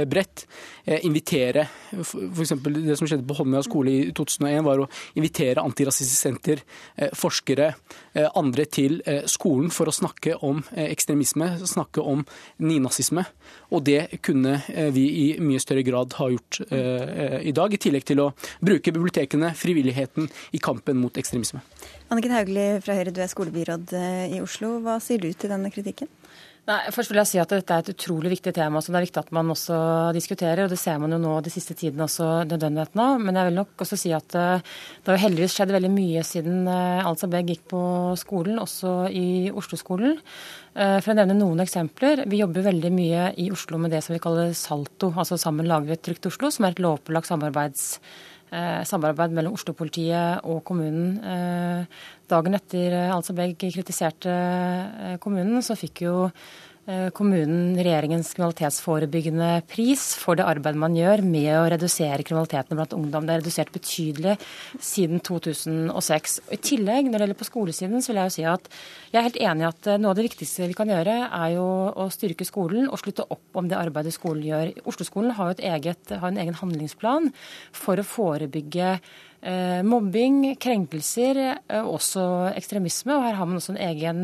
bredt 0.09 0.45
invitere 1.03 1.67
F.eks. 1.97 2.53
det 2.63 2.97
som 2.99 3.09
skjedde 3.09 3.27
på 3.27 3.37
Holmlia 3.39 3.63
skole 3.65 3.93
i 3.93 4.13
2001, 4.17 4.61
var 4.67 4.83
å 4.83 4.89
invitere 5.19 5.65
Antirasistisk 5.65 6.21
Senter, 6.21 6.63
forskere, 7.17 7.73
andre 8.39 8.67
til 8.71 9.01
skolen 9.31 9.73
for 9.75 9.91
å 9.91 9.95
snakke 9.95 10.37
om 10.47 10.63
ekstremisme, 10.87 11.53
snakke 11.67 12.05
om 12.05 12.25
nynazisme. 12.63 13.25
Og 13.75 13.85
det 13.89 14.21
kunne 14.27 14.61
vi 14.95 15.07
i 15.25 15.27
mye 15.43 15.63
større 15.63 15.85
grad 15.87 16.17
ha 16.21 16.31
gjort 16.33 16.61
i 16.67 17.55
dag, 17.57 17.75
i 17.75 17.83
tillegg 17.83 18.07
til 18.07 18.23
å 18.23 18.31
bruke 18.61 18.95
bibliotekene, 18.95 19.55
frivilligheten, 19.59 20.31
i 20.55 20.63
kampen 20.63 21.01
mot 21.01 21.17
ekstremisme. 21.19 21.63
Anniken 22.07 22.37
Hauglie 22.37 22.81
fra 22.85 22.95
Høyre, 22.95 23.11
du 23.11 23.19
er 23.19 23.31
skolebyråd 23.31 23.93
i 24.31 24.39
Oslo. 24.39 24.77
Hva 24.85 25.01
sier 25.03 25.19
du 25.19 25.33
til 25.35 25.51
denne 25.51 25.73
kritikken? 25.75 26.07
Nei, 26.67 26.81
først 26.91 27.13
vil 27.13 27.21
jeg 27.21 27.31
si 27.31 27.39
at 27.39 27.51
Dette 27.51 27.75
er 27.75 27.83
et 27.83 27.93
utrolig 27.93 28.31
viktig 28.33 28.51
tema 28.55 28.81
som 28.83 28.95
det 28.95 28.99
er 28.99 29.05
viktig 29.05 29.21
at 29.21 29.33
man 29.35 29.51
også 29.55 29.77
diskuterer. 30.15 30.65
og 30.65 30.73
Det 30.73 30.79
ser 30.79 30.99
man 30.99 31.15
jo 31.15 31.19
nå 31.23 31.37
de 31.43 31.51
siste 31.55 31.77
tidene 31.79 32.07
også 32.09 32.43
nødvendigheten 32.51 33.03
av. 33.03 33.23
Men 33.23 33.39
jeg 33.39 33.49
vil 33.49 33.59
nok 33.61 33.85
også 33.87 33.99
si 33.99 34.11
at 34.15 34.27
det 34.35 35.07
har 35.07 35.23
heldigvis 35.23 35.55
skjedd 35.55 35.75
veldig 35.75 35.93
mye 35.95 36.23
siden 36.27 36.67
Alsa 36.67 37.31
Begg 37.31 37.51
gikk 37.55 37.67
på 37.71 37.83
skolen, 38.19 38.59
også 38.63 38.95
i 39.15 39.27
Oslo-skolen. 39.55 40.19
For 40.75 41.11
å 41.11 41.19
nevne 41.19 41.39
noen 41.39 41.63
eksempler. 41.63 42.23
Vi 42.27 42.43
jobber 42.43 42.67
veldig 42.67 42.95
mye 42.95 43.29
i 43.43 43.51
Oslo 43.55 43.79
med 43.83 43.95
det 43.95 44.03
som 44.07 44.15
vi 44.15 44.23
kaller 44.23 44.55
SaLTO, 44.55 45.15
altså 45.15 45.39
Sammen 45.39 45.71
lager 45.71 45.91
vi 45.91 45.99
et 45.99 46.07
trygt 46.07 46.27
Oslo, 46.31 46.51
som 46.51 46.67
er 46.67 46.75
et 46.75 46.83
lovpålagt 46.83 47.31
samarbeids 47.31 47.93
samarbeid 48.51 49.35
mellom 49.35 49.57
Oslo-politiet 49.57 50.45
og 50.47 50.63
kommunen. 50.67 51.17
Dagen 52.31 52.59
etter 52.59 52.95
Altså 53.11 53.35
Begg 53.37 53.59
kritiserte 53.59 54.37
kommunen, 55.23 55.59
så 55.67 55.77
fikk 55.79 56.05
jo 56.07 56.15
kommunen 57.17 57.75
regjeringens 57.81 58.29
kriminalitetsforebyggende 58.37 59.49
pris 59.67 60.05
for 60.21 60.39
det 60.39 60.47
arbeidet 60.47 60.79
man 60.79 60.95
gjør 60.95 61.23
med 61.27 61.49
å 61.59 61.65
redusere 61.73 62.23
kriminaliteten 62.23 62.79
blant 62.79 62.95
ungdom. 62.95 63.27
Det 63.27 63.35
er 63.35 63.43
redusert 63.43 63.73
betydelig 63.75 64.37
siden 64.79 65.19
2006. 65.27 66.39
I 66.55 66.61
tillegg, 66.63 67.09
når 67.09 67.19
det 67.19 67.27
gjelder 67.27 67.41
på 67.41 67.49
skolesiden, 67.49 68.05
så 68.05 68.13
vil 68.13 68.21
jeg 68.23 68.31
jo 68.31 68.37
si 68.37 68.47
at 68.47 68.71
jeg 69.11 69.19
er 69.19 69.27
helt 69.27 69.43
enig 69.49 69.67
i 69.67 69.69
at 69.71 69.91
noe 69.99 70.13
av 70.13 70.21
det 70.21 70.29
viktigste 70.29 70.71
vi 70.71 70.79
kan 70.79 70.93
gjøre, 70.93 71.17
er 71.27 71.55
jo 71.57 71.67
å 71.91 72.09
styrke 72.15 72.47
skolen 72.47 72.87
og 72.87 73.03
slutte 73.03 73.27
opp 73.35 73.59
om 73.59 73.71
det 73.71 73.81
arbeidet 73.81 74.15
skolen 74.15 74.47
gjør. 74.47 74.75
Oslo-skolen 74.87 75.35
har 75.35 75.57
har 75.57 76.29
en 76.31 76.43
egen 76.43 76.59
handlingsplan 76.59 77.33
for 77.75 77.99
å 77.99 78.07
forebygge 78.07 78.99
mobbing, 79.87 80.57
krenkelser, 80.59 81.39
også 81.79 82.53
ekstremisme. 82.57 83.15
Og 83.15 83.27
her 83.29 83.39
har 83.39 83.49
man 83.49 83.61
også 83.61 83.75
en 83.75 83.83
egen 83.87 84.21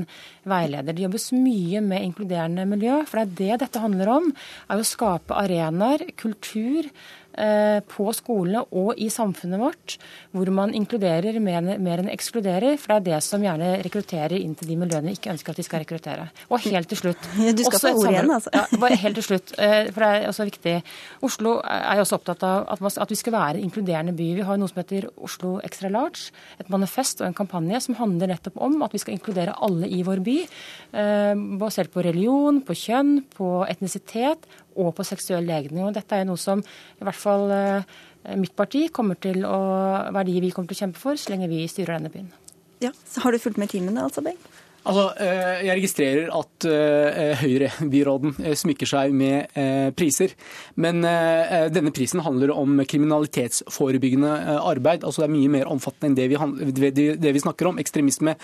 veileder. 0.48 0.92
Det 0.92 1.04
jobbes 1.04 1.30
mye 1.36 1.82
med 1.84 2.08
inkluderende 2.08 2.66
miljø. 2.68 3.02
For 3.06 3.22
det 3.22 3.28
er 3.28 3.38
det 3.38 3.66
dette 3.66 3.82
handler 3.84 4.10
om. 4.16 4.30
er 4.68 4.82
å 4.82 4.86
skape 4.86 5.36
arenaer, 5.38 6.08
kultur, 6.18 6.88
på 7.32 8.12
skolene 8.16 8.64
og 8.76 8.98
i 9.00 9.08
samfunnet 9.12 9.60
vårt, 9.60 9.96
hvor 10.36 10.50
man 10.52 10.74
inkluderer 10.76 11.38
mer, 11.40 11.64
mer 11.80 12.02
enn 12.02 12.10
ekskluderer. 12.12 12.76
For 12.80 12.92
det 12.92 12.98
er 12.98 13.06
det 13.06 13.20
som 13.24 13.42
gjerne 13.44 13.70
rekrutterer 13.84 14.36
inn 14.36 14.54
til 14.58 14.68
de 14.68 14.76
miljøene 14.80 15.12
vi 15.12 15.16
ikke 15.16 15.32
ønsker 15.32 15.54
at 15.54 15.60
de 15.60 15.64
skal 15.66 15.82
rekruttere. 15.84 16.28
Og 16.52 16.60
helt 16.66 16.90
til 16.92 17.00
slutt 17.00 17.28
Du 17.56 17.64
skal 17.64 17.80
få 17.80 17.94
ord 18.02 18.10
igjen, 18.10 18.32
altså. 18.36 18.52
Ja, 18.52 18.90
helt 19.02 19.18
til 19.20 19.26
slutt, 19.26 19.54
for 19.56 20.04
det 20.04 20.10
er 20.10 20.28
også 20.28 20.46
viktig. 20.48 20.74
Oslo 21.24 21.54
er 21.64 21.98
jo 21.98 22.04
også 22.04 22.18
opptatt 22.20 22.44
av 22.46 22.68
at, 22.74 22.98
at 23.06 23.12
vi 23.12 23.18
skal 23.18 23.36
være 23.36 23.56
en 23.56 23.66
inkluderende 23.68 24.14
by. 24.16 24.28
Vi 24.38 24.46
har 24.46 24.60
noe 24.60 24.70
som 24.70 24.82
heter 24.82 25.08
Oslo 25.16 25.54
Extra 25.64 25.90
Large, 25.92 26.30
et 26.60 26.70
manifest 26.72 27.22
og 27.22 27.30
en 27.30 27.36
kampanje 27.36 27.80
som 27.86 27.96
handler 27.98 28.32
nettopp 28.34 28.60
om 28.62 28.80
at 28.84 28.92
vi 28.94 29.00
skal 29.02 29.16
inkludere 29.16 29.56
alle 29.64 29.88
i 29.88 30.02
vår 30.06 30.22
by. 30.26 30.38
Basert 31.62 31.92
på 31.94 32.04
religion, 32.04 32.60
på 32.66 32.76
kjønn, 32.76 33.22
på 33.36 33.52
etnisitet 33.70 34.48
og 34.76 34.94
på 34.96 35.06
seksuell 35.06 35.46
legning. 35.48 35.84
Og 35.86 35.96
dette 35.96 36.18
er 36.18 36.28
noe 36.28 36.40
som 36.40 36.62
i 36.62 37.04
hvert 37.04 37.18
fall 37.18 37.50
mitt 38.38 38.54
parti 38.54 38.86
kommer 38.94 39.18
til 39.18 39.42
å 39.48 39.58
verdier 40.14 40.44
vi 40.44 40.52
kommer 40.54 40.70
til 40.70 40.78
å 40.78 40.82
kjempe 40.84 41.02
for 41.02 41.18
så 41.18 41.32
lenge 41.32 41.50
vi 41.50 41.64
styrer 41.70 41.98
denne 41.98 42.12
byen. 42.12 42.30
Ja, 42.82 42.90
så 43.06 43.22
Har 43.24 43.32
du 43.32 43.38
fulgt 43.38 43.58
med 43.58 43.70
timene, 43.70 44.02
altså, 44.02 44.22
Beng? 44.22 44.38
Altså, 44.82 45.04
Jeg 45.62 45.76
registrerer 45.78 46.30
at 46.34 46.66
Høyre-byråden 47.42 48.34
smykker 48.58 48.88
seg 48.88 49.12
med 49.14 49.54
priser. 49.98 50.34
Men 50.74 51.02
denne 51.72 51.92
prisen 51.94 52.22
handler 52.24 52.50
om 52.54 52.82
kriminalitetsforebyggende 52.90 54.32
arbeid. 54.58 55.04
altså 55.04 55.22
Det 55.22 55.28
er 55.28 55.34
mye 55.36 55.52
mer 55.54 55.70
omfattende 55.70 56.10
enn 56.10 57.20
det 57.22 57.32
vi, 57.34 57.42
snakker 57.44 57.70
om. 57.70 57.78
Ekstremisme, 57.78 58.34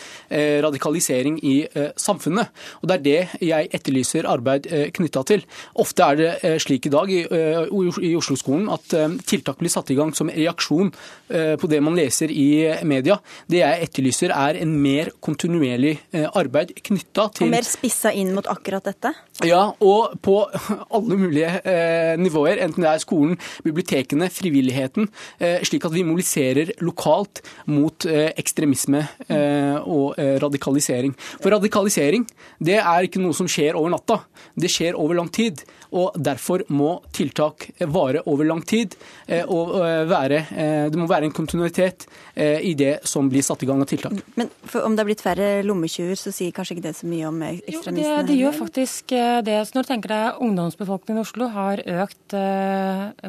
radikalisering 0.62 1.40
i 1.42 1.56
samfunnet. 1.98 2.54
Og 2.82 2.88
Det 2.88 2.94
er 2.94 3.06
det 3.08 3.44
jeg 3.48 3.70
etterlyser 3.74 4.30
arbeid 4.30 4.70
knytta 4.94 5.24
til. 5.26 5.44
Ofte 5.74 6.02
er 6.06 6.16
det 6.22 6.62
slik 6.62 6.86
i 6.86 6.94
dag 6.94 7.10
i 7.10 8.14
Oslo-skolen 8.14 8.70
at 8.70 8.94
tiltak 9.26 9.58
blir 9.58 9.74
satt 9.74 9.90
i 9.90 9.98
gang 9.98 10.14
som 10.14 10.30
reaksjon 10.30 10.94
på 11.28 11.70
det 11.70 11.82
man 11.82 11.98
leser 11.98 12.30
i 12.30 12.70
media. 12.86 13.18
Det 13.50 13.58
jeg 13.64 13.90
etterlyser 13.90 14.30
er 14.30 14.62
en 14.62 14.78
mer 14.80 15.10
kontinuerlig 15.20 15.98
arbeid 16.14 16.27
knytta 16.32 17.28
til 17.34 17.46
Og 17.46 17.52
mer 17.52 17.66
spissa 17.66 18.12
inn 18.12 18.34
mot 18.36 18.46
akkurat 18.50 18.84
dette? 18.84 19.12
Ja, 19.46 19.72
og 19.78 20.16
på 20.24 20.40
alle 20.96 21.18
mulige 21.18 21.50
eh, 21.62 22.14
nivåer. 22.18 22.58
Enten 22.64 22.82
det 22.82 22.90
er 22.90 23.02
skolen, 23.02 23.36
bibliotekene, 23.64 24.28
frivilligheten. 24.32 25.08
Eh, 25.38 25.62
slik 25.66 25.86
at 25.86 25.94
vi 25.94 26.04
mobiliserer 26.06 26.72
lokalt 26.82 27.42
mot 27.70 28.06
eh, 28.08 28.32
ekstremisme 28.38 29.04
eh, 29.28 29.78
og 29.78 30.18
eh, 30.18 30.36
radikalisering. 30.42 31.14
For 31.38 31.54
radikalisering 31.54 32.26
det 32.58 32.80
er 32.80 33.06
ikke 33.06 33.22
noe 33.22 33.36
som 33.36 33.48
skjer 33.50 33.78
over 33.78 33.94
natta. 33.94 34.20
Det 34.58 34.70
skjer 34.72 34.98
over 34.98 35.18
lang 35.18 35.30
tid. 35.34 35.62
Og 35.94 36.16
Derfor 36.18 36.66
må 36.74 36.98
tiltak 37.14 37.70
vare 37.88 38.24
over 38.28 38.48
lang 38.48 38.64
tid. 38.66 38.96
Eh, 39.26 39.44
og 39.46 39.76
være, 40.08 40.44
Det 40.90 40.98
må 40.98 41.06
være 41.08 41.28
en 41.28 41.34
kontinuitet 41.34 42.06
i 42.36 42.74
det 42.78 43.00
som 43.08 43.28
blir 43.30 43.42
satt 43.44 43.62
i 43.62 43.68
gang 43.68 43.80
av 43.82 43.88
tiltak. 43.90 44.14
Men 44.36 44.50
om 44.82 44.94
det 44.94 45.02
har 45.02 45.08
blitt 45.08 45.24
færre 45.24 45.48
lommetjuver, 46.18 46.32
så 46.32 46.34
sier 46.34 46.52
kanskje 46.52 46.76
ikke 46.76 46.86
det 46.88 46.94
så 46.98 47.08
mye 47.08 47.28
om 47.28 47.42
ekstremistene? 47.46 48.02
Jo, 48.02 48.16
det, 48.18 48.26
det 48.28 48.38
gjør 48.38 48.56
faktisk 48.58 49.14
det. 49.46 49.58
Så 49.66 49.76
når 49.76 49.86
du 49.86 49.90
tenker 49.92 50.14
deg 50.14 50.42
Ungdomsbefolkningen 50.48 51.20
i 51.20 51.26
Oslo 51.26 51.48
har 51.54 51.82
økt 52.04 52.36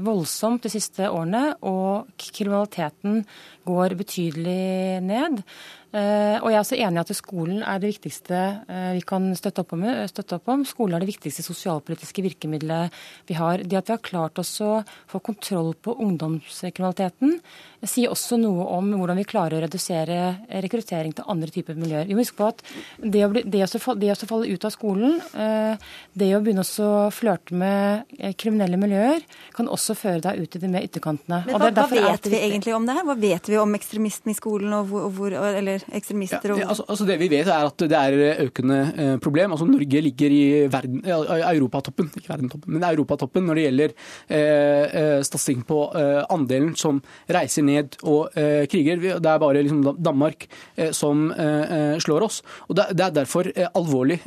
voldsomt 0.05 0.63
de 0.63 0.73
siste 0.73 1.09
årene, 1.09 1.53
og 1.61 2.09
kriminaliteten 2.19 3.23
går 3.69 3.95
betydelig 3.99 5.01
ned. 5.05 5.43
Eh, 5.89 6.37
og 6.37 6.51
jeg 6.51 6.57
er 6.57 6.61
også 6.61 6.77
enig 6.77 6.99
i 6.99 7.01
at 7.01 7.11
skolen 7.17 7.61
er 7.65 7.79
det 7.81 7.89
viktigste 7.89 8.37
eh, 8.69 8.91
vi 8.99 9.01
kan 9.09 9.23
støtte 9.37 9.63
opp, 9.63 9.73
om, 9.73 9.87
støtte 10.11 10.37
opp 10.37 10.51
om. 10.53 10.65
Skolen 10.67 10.95
er 10.95 11.01
det 11.01 11.09
viktigste 11.09 11.45
sosialpolitiske 11.45 12.21
virkemidlet 12.25 12.93
vi 13.29 13.37
har. 13.39 13.63
Det 13.65 13.79
at 13.79 13.89
vi 13.89 13.95
har 13.95 14.05
klart 14.05 14.41
oss 14.41 14.53
å 14.61 14.83
få 15.09 15.21
kontroll 15.25 15.73
på 15.73 15.95
ungdomskriminaliteten, 15.97 17.39
sier 17.87 18.11
også 18.11 18.37
noe 18.39 18.65
om 18.75 18.91
hvordan 18.99 19.19
vi 19.21 19.27
klarer 19.27 19.59
å 19.59 19.63
redusere 19.63 20.19
rekruttering 20.65 21.13
til 21.15 21.27
andre 21.31 21.51
typer 21.53 21.77
miljøer. 21.79 22.07
Vi 22.09 22.17
må 22.17 22.23
huske 22.25 22.39
på 22.39 22.49
at 22.51 22.63
det 22.99 23.23
å, 23.25 23.29
bli, 23.31 23.43
det 23.47 23.63
å, 23.65 23.95
det 23.99 24.11
å 24.13 24.29
falle 24.29 24.49
ut 24.49 24.67
av 24.67 24.73
skolen, 24.73 25.19
eh, 25.33 25.91
det 26.19 26.29
å 26.35 26.41
begynne 26.43 26.65
å 26.65 26.93
flørte 27.13 27.55
med 27.55 28.35
kriminelle 28.39 28.79
miljøer, 28.79 29.23
kan 29.55 29.69
også 29.71 29.95
føre 29.97 30.23
deg 30.25 30.43
ut 30.43 30.57
i 30.57 30.61
de 30.63 30.71
mer 30.71 30.87
ytterkantene. 30.87 31.41
Men 31.47 31.59
hva, 31.61 31.71
hva 31.75 31.87
vet 31.91 32.29
vi 32.31 32.41
egentlig 32.41 32.75
om 32.75 32.87
det 32.87 32.97
her? 32.97 33.07
Hva 33.07 33.17
vet 33.19 33.51
vi 33.51 33.59
om 33.61 33.77
ekstremisten 33.77 34.33
i 34.33 34.37
skolen, 34.37 34.75
og 34.75 34.91
hvor, 34.91 35.07
hvor 35.15 35.37
eller 35.39 35.85
ekstremister? 35.95 36.55
Ja, 36.59 36.69
altså, 36.73 36.85
altså, 36.87 37.07
Det 37.09 37.19
vi 37.21 37.31
vet 37.31 37.47
er 37.47 37.69
at 37.69 37.87
det 37.89 37.99
er 37.99 38.45
økende 38.47 38.79
eh, 38.91 39.15
problem. 39.23 39.55
Altså 39.55 39.67
Norge 39.69 40.03
ligger 40.03 40.35
i 40.35 40.43
verden, 40.71 41.01
europatoppen 41.05 42.11
ikke 42.11 42.33
verdentoppen, 42.33 42.75
men 42.75 42.85
europatoppen 42.89 43.47
når 43.47 43.59
det 43.59 43.65
gjelder 43.67 43.95
eh, 44.27 45.23
eh, 45.23 45.63
på 45.69 45.79
eh, 45.97 46.21
andelen 46.33 46.75
som 46.79 47.01
reiser 47.29 47.65
ned 47.69 47.99
og 48.03 48.35
eh, 48.39 48.65
kriger. 48.71 49.01
Det 49.21 49.31
er 49.31 49.41
bare 49.41 49.63
liksom, 49.63 49.83
Danmark 49.97 50.47
eh, 50.75 50.91
som 50.95 51.29
eh, 51.31 51.95
slår 52.01 52.27
oss. 52.27 52.41
Og 52.67 52.75
Det, 52.79 52.89
det 52.97 53.05
er 53.05 53.15
derfor 53.21 53.49
alvorlig 53.75 54.19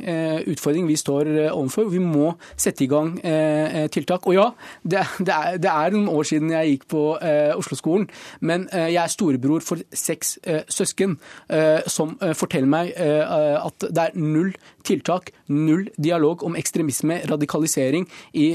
utfordring 0.49 0.87
vi 0.87 0.95
står 0.99 1.29
overfor. 1.51 1.87
Vi 1.91 1.99
må 2.01 2.33
sette 2.57 2.83
i 2.85 2.89
gang 2.91 3.15
tiltak. 3.93 4.27
Og 4.27 4.35
ja, 4.35 4.47
det, 4.83 5.03
det, 5.19 5.33
er, 5.33 5.57
det 5.61 5.71
er, 5.71 5.95
noen 5.95 6.09
år 6.11 6.27
siden 6.27 6.51
jeg 6.53 6.73
gikk 6.73 6.85
på 6.93 7.03
Oslo-skolen, 7.57 8.07
men 8.41 8.65
jeg 8.71 8.99
er 9.01 9.11
storebror 9.11 9.63
for 9.65 9.81
seks 9.95 10.37
søsken. 10.71 11.17
Eh, 11.49 11.81
som 11.87 12.15
eh, 12.21 12.33
forteller 12.37 12.69
meg 12.69 12.93
eh, 12.97 13.57
at 13.59 13.85
det 13.85 14.05
er 14.07 14.19
null 14.19 14.53
tiltak, 14.87 15.31
null 15.51 15.87
dialog 15.97 16.43
om 16.47 16.57
ekstremisme, 16.59 17.21
radikalisering 17.29 18.07
i 18.33 18.53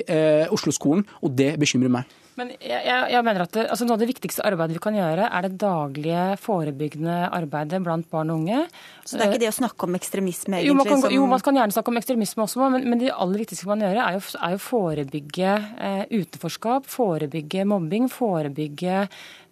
Oslo-skolen, 0.53 1.07
og 1.25 1.37
det 1.39 1.55
bekymrer 1.61 1.93
meg. 1.93 2.19
Men 2.39 2.53
jeg, 2.63 2.83
jeg, 2.87 3.23
mener 3.27 3.43
at 3.45 3.55
det, 3.57 3.65
altså 3.73 3.87
Noe 3.87 3.97
av 3.97 4.03
det 4.03 4.11
viktigste 4.13 4.45
arbeidet 4.47 4.77
vi 4.77 4.83
kan 4.85 4.95
gjøre, 4.95 5.27
er 5.27 5.47
det 5.47 5.59
daglige 5.59 6.25
forebyggende 6.39 7.17
arbeidet 7.35 7.81
blant 7.83 8.07
barn 8.13 8.31
og 8.31 8.45
unge. 8.45 8.61
Så 9.09 9.17
det 9.17 9.25
er 9.25 9.33
ikke 9.33 9.41
det 9.41 9.49
å 9.49 9.57
snakke 9.57 9.87
om 9.89 9.97
ekstremisme, 9.97 10.59
egentlig? 10.59 10.69
Jo, 10.69 10.77
man 10.77 10.89
kan, 10.91 11.01
som... 11.01 11.13
jo, 11.15 11.27
man 11.31 11.43
kan 11.45 11.57
gjerne 11.57 11.73
snakke 11.73 11.93
om 11.95 12.01
ekstremisme 12.03 12.45
også, 12.45 12.69
men, 12.75 12.85
men 12.93 13.01
det 13.01 13.15
aller 13.15 13.41
viktigste 13.41 13.71
man 13.71 13.85
gjør, 13.87 14.01
er 14.05 14.19
jo, 14.19 14.23
er 14.37 14.55
jo 14.55 14.61
forebygge 14.61 15.55
eh, 15.89 16.03
utenforskap, 16.19 16.89
forebygge 16.93 17.65
mobbing, 17.73 18.11
forebygge 18.13 19.07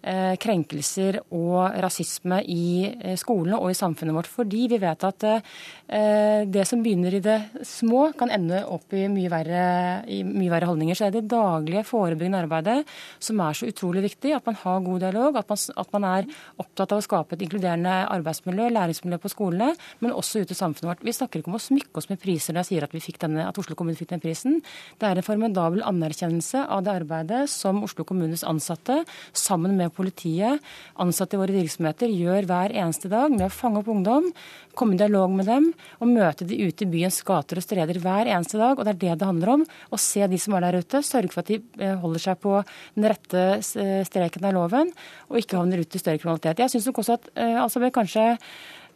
Eh, 0.07 0.35
krenkelser 0.39 1.17
og 1.35 1.73
rasisme 1.83 2.37
i 2.47 2.85
eh, 2.85 3.15
skolene 3.19 3.57
og 3.57 3.73
i 3.73 3.75
samfunnet 3.75 4.15
vårt. 4.15 4.29
Fordi 4.29 4.67
vi 4.71 4.77
vet 4.79 5.03
at 5.03 5.25
eh, 5.27 6.45
det 6.47 6.63
som 6.69 6.83
begynner 6.85 7.17
i 7.17 7.21
det 7.23 7.65
små, 7.65 8.11
kan 8.15 8.31
ende 8.31 8.61
opp 8.71 8.93
i 8.95 9.07
mye 9.11 9.31
verre, 9.33 9.63
i 10.07 10.21
mye 10.23 10.51
verre 10.53 10.69
holdninger. 10.69 10.95
Så 10.95 11.07
det 11.07 11.09
er 11.09 11.15
det 11.17 11.33
daglige 11.33 11.83
forebyggende 11.89 12.43
arbeidet 12.45 12.77
som 13.19 13.41
er 13.43 13.57
så 13.57 13.67
utrolig 13.67 14.05
viktig. 14.05 14.31
At 14.37 14.47
man 14.47 14.59
har 14.61 14.85
god 14.85 15.03
dialog, 15.03 15.41
at 15.41 15.51
man, 15.51 15.63
at 15.83 15.97
man 15.97 16.07
er 16.11 16.29
opptatt 16.61 16.93
av 16.93 17.01
å 17.01 17.07
skape 17.07 17.35
et 17.35 17.43
inkluderende 17.47 17.97
arbeidsmiljø, 18.13 18.69
læringsmiljø 18.77 19.19
på 19.25 19.33
skolene, 19.47 19.73
men 20.03 20.15
også 20.15 20.43
ute 20.43 20.53
i 20.53 20.59
samfunnet 20.59 20.91
vårt. 20.91 21.05
Vi 21.07 21.15
snakker 21.15 21.41
ikke 21.41 21.51
om 21.51 21.57
å 21.59 21.63
smykke 21.63 22.01
oss 22.01 22.09
med 22.11 22.21
priser 22.21 22.53
når 22.53 22.65
jeg 22.65 22.69
sier 22.71 22.87
at, 22.87 22.93
vi 22.95 23.03
fikk 23.03 23.21
denne, 23.23 23.47
at 23.47 23.57
Oslo 23.57 23.77
kommune 23.79 23.97
fikk 23.97 24.11
den 24.13 24.23
prisen. 24.23 24.59
Det 24.99 25.07
er 25.07 25.19
en 25.19 25.25
formidabel 25.25 25.83
anerkjennelse 25.87 26.65
av 26.67 26.83
det 26.85 26.95
arbeidet 27.01 27.45
som 27.51 27.81
Oslo 27.85 28.05
kommunes 28.07 28.43
ansatte 28.47 29.01
sammen 29.33 29.77
med 29.79 29.93
politiet, 29.95 30.63
ansatte 30.99 31.37
i 31.37 31.41
våre 31.41 31.55
virksomheter, 31.55 32.11
gjør 32.11 32.47
hver 32.49 32.75
eneste 32.75 33.11
dag 33.11 33.31
med 33.33 33.47
å 33.47 33.53
fange 33.53 33.81
opp 33.81 33.91
ungdom, 33.91 34.31
komme 34.77 34.93
i 34.93 34.99
dialog 34.99 35.33
med 35.33 35.47
dem 35.49 35.71
og 35.97 36.11
møte 36.11 36.45
de 36.47 36.59
ute 36.67 36.85
i 36.85 36.89
byens 36.91 37.17
gater 37.25 37.59
og 37.59 37.65
streder 37.65 37.97
hver 38.03 38.29
eneste 38.29 38.59
dag. 38.61 38.77
Og 38.77 38.85
det 38.85 38.93
er 38.93 39.01
det 39.01 39.15
det 39.21 39.29
handler 39.29 39.53
om. 39.55 39.65
Å 39.65 40.01
se 40.01 40.25
de 40.29 40.39
som 40.41 40.55
er 40.57 40.67
der 40.67 40.79
ute, 40.83 41.01
sørge 41.05 41.33
for 41.33 41.43
at 41.43 41.51
de 41.51 41.59
eh, 41.81 41.95
holder 41.97 42.23
seg 42.27 42.41
på 42.43 42.59
den 42.95 43.07
rette 43.09 43.45
eh, 43.57 44.03
streken 44.07 44.47
av 44.47 44.57
loven 44.57 44.93
og 45.27 45.39
ikke 45.41 45.57
havner 45.59 45.81
ut 45.81 45.97
i 45.97 46.01
større 46.01 46.21
kriminalitet. 46.21 46.61
Jeg 46.61 46.75
syns 46.75 46.89
nok 46.89 47.01
også 47.03 47.17
at 47.17 47.29
eh, 47.35 47.57
altså, 47.61 47.81
kanskje 47.93 48.27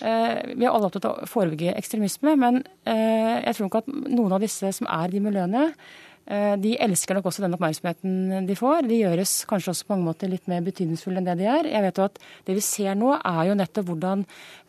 vi 0.02 0.66
er 0.66 0.72
alle 0.72 0.88
opptatt 0.88 1.06
av 1.06 1.20
å 1.22 1.28
forebygge 1.30 1.76
ekstremisme, 1.78 2.34
men 2.42 2.64
jeg 2.86 3.54
tror 3.54 3.68
nok 3.68 3.76
at 3.84 3.90
noen 3.92 4.34
av 4.34 4.42
disse 4.42 4.72
som 4.74 4.90
er 4.90 5.14
de 5.14 5.22
miljøene, 5.22 5.68
Eh, 6.30 6.54
de 6.62 6.76
elsker 6.80 7.18
nok 7.18 7.28
også 7.28 7.42
den 7.44 7.56
oppmerksomheten 7.58 8.46
de 8.46 8.56
får. 8.56 8.86
De 8.88 9.00
gjøres 9.00 9.32
kanskje 9.50 9.74
også 9.74 9.88
på 9.88 9.96
mange 9.96 10.06
måter 10.12 10.30
litt 10.30 10.46
mer 10.48 10.62
betydningsfulle 10.64 11.18
enn 11.20 11.28
det 11.28 11.40
de 11.40 11.48
er. 11.50 11.70
Jeg 11.72 11.84
vet 11.88 11.98
jo 11.98 12.06
at 12.06 12.20
Det 12.46 12.56
vi 12.56 12.62
ser 12.62 12.96
nå, 12.96 13.16
er 13.18 13.50
jo 13.50 13.56
nettopp 13.58 13.88
hvordan 13.90 14.24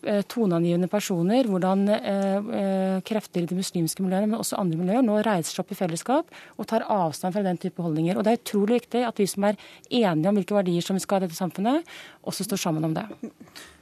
eh, 0.06 0.22
toneangivende 0.32 0.88
personer, 0.90 1.46
hvordan 1.46 1.84
eh, 1.92 3.02
krefter 3.06 3.44
i 3.44 3.50
de 3.50 3.58
muslimske 3.58 4.02
miljøene, 4.02 4.30
men 4.30 4.40
også 4.40 4.58
andre 4.58 4.80
miljøer, 4.80 5.04
nå 5.04 5.20
reiser 5.22 5.52
seg 5.52 5.64
opp 5.64 5.74
i 5.74 5.78
fellesskap 5.78 6.32
og 6.56 6.68
tar 6.70 6.86
avstand 6.88 7.36
fra 7.36 7.44
den 7.44 7.60
type 7.60 7.84
holdninger. 7.84 8.16
Og 8.16 8.24
Det 8.24 8.32
er 8.32 8.40
utrolig 8.40 8.80
viktig 8.80 9.04
at 9.06 9.20
vi 9.20 9.28
som 9.28 9.44
er 9.44 9.60
enige 9.90 10.32
om 10.32 10.40
hvilke 10.40 10.56
verdier 10.56 10.82
som 10.82 10.96
vi 10.96 11.04
skal 11.04 11.20
ha 11.20 11.22
i 11.22 11.28
dette 11.28 11.38
samfunnet, 11.38 11.94
også 12.24 12.48
står 12.48 12.64
sammen 12.64 12.90
om 12.90 12.96
det. 12.96 13.06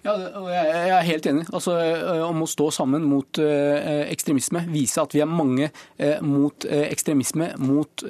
Ja, 0.01 0.15
Jeg 0.49 0.93
er 0.97 1.03
helt 1.05 1.27
enig. 1.29 1.43
Altså, 1.53 1.75
eh, 1.77 2.23
Om 2.25 2.45
å 2.45 2.49
stå 2.49 2.71
sammen 2.73 3.05
mot 3.05 3.39
eh, 3.39 4.07
ekstremisme. 4.09 4.63
Vise 4.73 5.03
at 5.03 5.13
vi 5.13 5.21
er 5.21 5.29
mange 5.29 5.69
eh, 5.99 6.23
mot 6.25 6.65
ekstremisme, 6.65 7.51
mot 7.61 8.05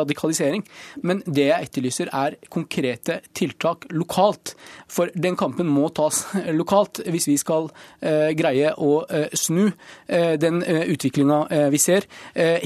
radikalisering. 0.00 0.62
Men 1.02 1.24
det 1.26 1.48
jeg 1.48 1.66
etterlyser, 1.66 2.10
er 2.14 2.36
konkrete 2.48 3.18
tiltak 3.34 3.88
lokalt. 3.90 4.54
For 4.90 5.10
den 5.14 5.36
kampen 5.38 5.66
må 5.66 5.88
tas 5.94 6.22
lokalt 6.54 7.02
hvis 7.06 7.26
vi 7.30 7.36
skal 7.40 7.68
greie 8.36 8.72
å 8.78 9.04
snu 9.36 9.70
den 10.08 10.62
utviklinga 10.62 11.68
vi 11.72 11.80
ser. 11.82 12.06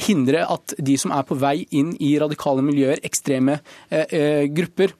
Hindre 0.06 0.44
at 0.50 0.76
de 0.78 0.96
som 1.00 1.14
er 1.14 1.26
på 1.28 1.38
vei 1.40 1.64
inn 1.76 1.94
i 2.02 2.14
radikale 2.20 2.64
miljøer, 2.64 3.02
ekstreme 3.06 3.60
grupper, 4.54 4.94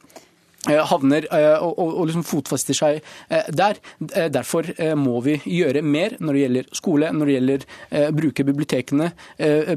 havner 0.73 1.27
eh, 1.29 1.59
og, 1.61 1.79
og, 1.79 1.91
og 2.01 2.09
liksom 2.09 2.25
fotfester 2.27 2.77
seg 2.77 3.01
eh, 3.29 3.49
der. 3.53 3.81
Derfor 4.33 4.69
må 4.99 5.19
vi 5.25 5.37
gjøre 5.49 5.83
mer 5.85 6.17
når 6.23 6.37
det 6.37 6.43
gjelder 6.45 6.69
skole, 6.77 7.11
når 7.13 7.29
det 7.29 7.35
gjelder 7.35 7.65
bruke 8.15 8.45
bibliotekene, 8.47 9.09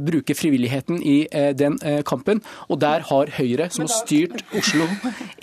bruke 0.03 0.35
frivilligheten 0.37 0.99
i 1.03 1.15
den 1.57 1.77
kampen. 2.07 2.41
Og 2.71 2.79
der 2.81 3.03
har 3.09 3.31
Høyre, 3.37 3.67
som 3.73 3.85
har 3.85 3.91
styrt 3.93 4.43
Oslo 4.57 4.87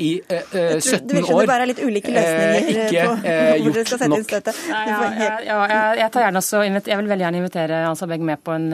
i 0.00 0.12
17 0.24 1.24
år, 1.24 1.44
det 1.44 1.50
bare 1.50 1.66
er 1.66 1.70
litt 1.70 1.82
ulike 1.82 2.14
løsninger 2.14 2.70
ikke 2.72 3.04
på 3.14 3.34
hvor 3.64 3.76
dere 3.76 3.84
skal 3.86 4.00
sette 4.00 4.08
inn 4.08 4.26
støtte. 4.28 4.54
Ja, 4.70 5.60
jeg, 5.98 6.08
tar 6.14 6.26
gjerne 6.26 6.42
også, 6.42 6.62
jeg 6.64 7.00
vil 7.00 7.10
veldig 7.12 7.26
gjerne 7.26 7.42
invitere 7.42 7.82
Ansa 7.88 8.08
Begg 8.10 8.24
med 8.26 8.42
på, 8.44 8.56
en, 8.56 8.68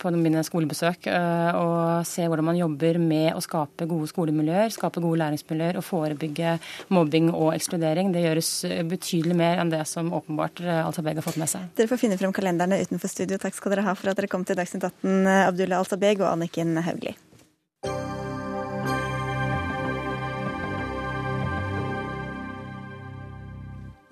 på 0.00 0.14
mine 0.16 0.44
skolebesøk 0.46 1.08
og 1.10 2.06
se 2.08 2.28
hvordan 2.28 2.50
man 2.52 2.60
jobber 2.60 3.00
med 3.02 3.32
å 3.34 3.42
skape 3.44 3.88
gode 3.90 4.10
skolemiljøer, 4.10 4.72
skape 4.74 5.02
gode 5.04 5.22
læringsmiljøer 5.24 5.80
og 5.80 5.86
få 5.86 6.03
forebygge 6.04 6.56
mobbing 6.94 7.32
og 7.32 7.52
ekskludering. 7.56 8.14
Det 8.14 8.22
gjøres 8.26 8.52
betydelig 8.92 9.38
mer 9.40 9.64
enn 9.64 9.72
det 9.72 9.82
som 9.90 10.12
åpenbart 10.14 10.62
Al-Sabeg 10.62 11.20
har 11.20 11.26
fått 11.26 11.40
med 11.40 11.50
seg. 11.50 11.68
Dere 11.74 11.90
får 11.90 12.04
finne 12.04 12.20
frem 12.20 12.34
kalenderne 12.36 12.80
utenfor 12.84 13.10
studio. 13.10 13.40
Takk 13.40 13.56
skal 13.56 13.74
dere 13.74 13.88
ha 13.88 13.96
for 13.98 14.12
at 14.12 14.20
dere 14.20 14.30
kom 14.30 14.46
til 14.46 14.58
Dagsnytt 14.60 14.86
18, 14.92 15.30
Abdullah 15.50 15.82
Al-Sabeg 15.82 16.22
og 16.22 16.34
Anniken 16.36 16.76
Hauglie. 16.84 17.16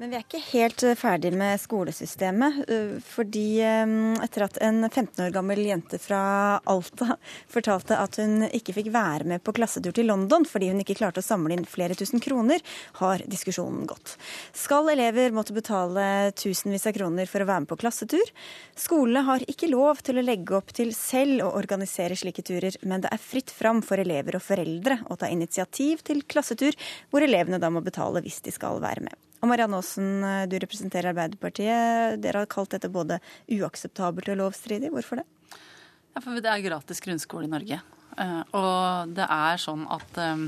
Men 0.03 0.11
vi 0.11 0.17
er 0.19 0.25
ikke 0.25 0.39
helt 0.49 0.83
eh, 0.83 0.97
ferdig 0.99 1.31
med 1.39 1.61
skolesystemet. 1.63 2.57
eh, 2.67 2.95
Fordi 3.07 3.61
eh, 3.63 3.93
etter 4.25 4.43
at 4.49 4.57
en 4.67 4.83
15 4.89 5.21
år 5.23 5.31
gammel 5.37 5.61
jente 5.63 6.01
fra 6.03 6.23
Alta 6.73 7.15
fortalte 7.55 8.01
at 8.03 8.19
hun 8.19 8.49
ikke 8.49 8.75
fikk 8.81 8.91
være 8.97 9.29
med 9.31 9.45
på 9.47 9.55
klassetur 9.55 9.95
til 9.95 10.11
London 10.11 10.43
fordi 10.43 10.73
hun 10.73 10.83
ikke 10.83 10.99
klarte 10.99 11.23
å 11.23 11.29
samle 11.29 11.55
inn 11.55 11.69
flere 11.71 11.95
tusen 11.95 12.19
kroner, 12.19 12.59
har 12.99 13.23
diskusjonen 13.31 13.87
gått. 13.87 14.17
Skal 14.59 14.91
elever 14.91 15.31
måtte 15.31 15.55
betale 15.55 16.35
tusenvis 16.35 16.91
av 16.91 16.99
kroner 16.99 17.31
for 17.31 17.47
å 17.47 17.51
være 17.55 17.63
med 17.63 17.71
på 17.71 17.79
klassetur? 17.87 18.37
Skolene 18.75 19.23
har 19.31 19.47
ikke 19.47 19.71
lov 19.71 20.03
til 20.03 20.19
å 20.19 20.27
legge 20.27 20.59
opp 20.59 20.75
til 20.75 20.91
selv 20.99 21.47
å 21.47 21.55
organisere 21.63 22.19
slike 22.19 22.43
turer, 22.51 22.75
men 22.83 23.07
det 23.07 23.15
er 23.15 23.23
fritt 23.23 23.55
fram 23.55 23.87
for 23.87 24.03
elever 24.03 24.35
og 24.35 24.49
foreldre 24.51 25.05
å 25.07 25.23
ta 25.23 25.31
initiativ 25.31 26.03
til 26.11 26.27
klassetur, 26.27 26.75
hvor 27.15 27.23
elevene 27.23 27.63
da 27.63 27.71
må 27.71 27.87
betale 27.87 28.27
hvis 28.27 28.43
de 28.43 28.59
skal 28.59 28.83
være 28.83 29.07
med. 29.07 29.29
Og 29.43 29.51
Marianne 29.51 29.79
Aasen, 29.81 30.23
du 30.47 30.55
representerer 30.63 31.11
Arbeiderpartiet. 31.11 32.21
Dere 32.23 32.45
har 32.45 32.51
kalt 32.51 32.77
dette 32.77 32.91
både 32.93 33.19
uakseptabelt 33.51 34.31
og 34.31 34.39
lovstridig. 34.39 34.93
Hvorfor 34.95 35.19
det? 35.19 35.27
Ja, 36.15 36.21
for 36.21 36.39
Det 36.39 36.47
er 36.47 36.63
gratis 36.63 37.03
grunnskole 37.03 37.49
i 37.49 37.51
Norge. 37.51 37.81
Eh, 38.19 38.43
Og 38.55 39.11
det 39.17 39.27
er 39.27 39.59
sånn 39.59 39.83
at 39.91 40.19
eh, 40.23 40.47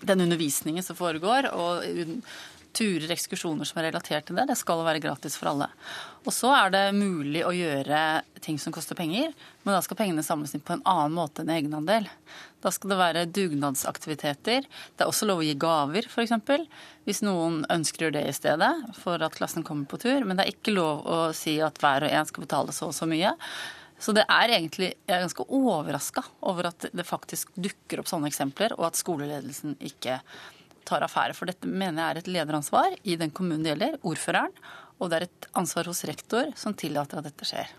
den 0.00 0.24
undervisningen 0.24 0.82
som 0.82 0.96
foregår, 0.96 1.50
og 1.52 1.84
turer, 2.72 3.10
ekskursjoner 3.12 3.68
som 3.68 3.82
er 3.82 3.90
relatert 3.90 4.26
til 4.26 4.38
det, 4.38 4.46
det 4.48 4.56
skal 4.56 4.80
være 4.86 5.02
gratis 5.04 5.36
for 5.36 5.50
alle. 5.52 5.68
Og 6.24 6.32
så 6.32 6.54
er 6.56 6.72
det 6.72 6.84
mulig 6.96 7.44
å 7.44 7.52
gjøre 7.52 8.22
ting 8.40 8.56
som 8.58 8.72
koster 8.72 8.96
penger, 8.96 9.34
men 9.62 9.76
da 9.76 9.82
skal 9.84 9.98
pengene 10.00 10.24
samles 10.24 10.54
inn 10.56 10.64
på 10.64 10.78
en 10.78 10.86
annen 10.88 11.12
måte 11.12 11.44
enn 11.44 11.52
egenandel. 11.52 12.08
Da 12.62 12.70
skal 12.70 12.92
det 12.92 12.98
være 13.00 13.26
dugnadsaktiviteter. 13.34 14.66
Det 14.66 15.04
er 15.04 15.10
også 15.10 15.26
lov 15.26 15.42
å 15.42 15.46
gi 15.46 15.54
gaver, 15.58 16.06
f.eks. 16.06 16.34
Hvis 17.08 17.22
noen 17.26 17.62
ønsker 17.72 18.14
det 18.14 18.22
i 18.28 18.34
stedet 18.36 18.70
for 19.00 19.22
at 19.22 19.34
klassen 19.34 19.66
kommer 19.66 19.90
på 19.90 19.98
tur. 20.02 20.22
Men 20.22 20.38
det 20.38 20.46
er 20.46 20.54
ikke 20.54 20.76
lov 20.76 21.02
å 21.02 21.20
si 21.36 21.56
at 21.64 21.80
hver 21.82 22.06
og 22.06 22.14
en 22.14 22.28
skal 22.28 22.46
betale 22.46 22.74
så 22.76 22.92
og 22.92 22.96
så 22.96 23.08
mye. 23.10 23.34
Så 24.02 24.14
det 24.14 24.24
er 24.30 24.50
egentlig, 24.50 24.94
jeg 25.06 25.14
er 25.14 25.22
ganske 25.22 25.46
overraska 25.46 26.24
over 26.50 26.72
at 26.72 26.88
det 26.90 27.06
faktisk 27.06 27.52
dukker 27.54 28.02
opp 28.02 28.10
sånne 28.10 28.30
eksempler, 28.32 28.74
og 28.74 28.88
at 28.88 28.98
skoleledelsen 28.98 29.76
ikke 29.78 30.16
tar 30.88 31.06
affære. 31.06 31.36
For 31.38 31.50
dette 31.50 31.70
mener 31.70 32.00
jeg 32.00 32.08
er 32.08 32.22
et 32.22 32.32
lederansvar 32.38 32.96
i 33.02 33.18
den 33.20 33.30
kommunen 33.34 33.62
det 33.62 33.74
gjelder, 33.74 34.00
ordføreren. 34.02 34.56
Og 34.98 35.10
det 35.10 35.18
er 35.18 35.28
et 35.28 35.48
ansvar 35.58 35.86
hos 35.90 36.02
rektor 36.06 36.50
som 36.58 36.74
tillater 36.78 37.20
at 37.20 37.30
dette 37.30 37.46
skjer. 37.46 37.70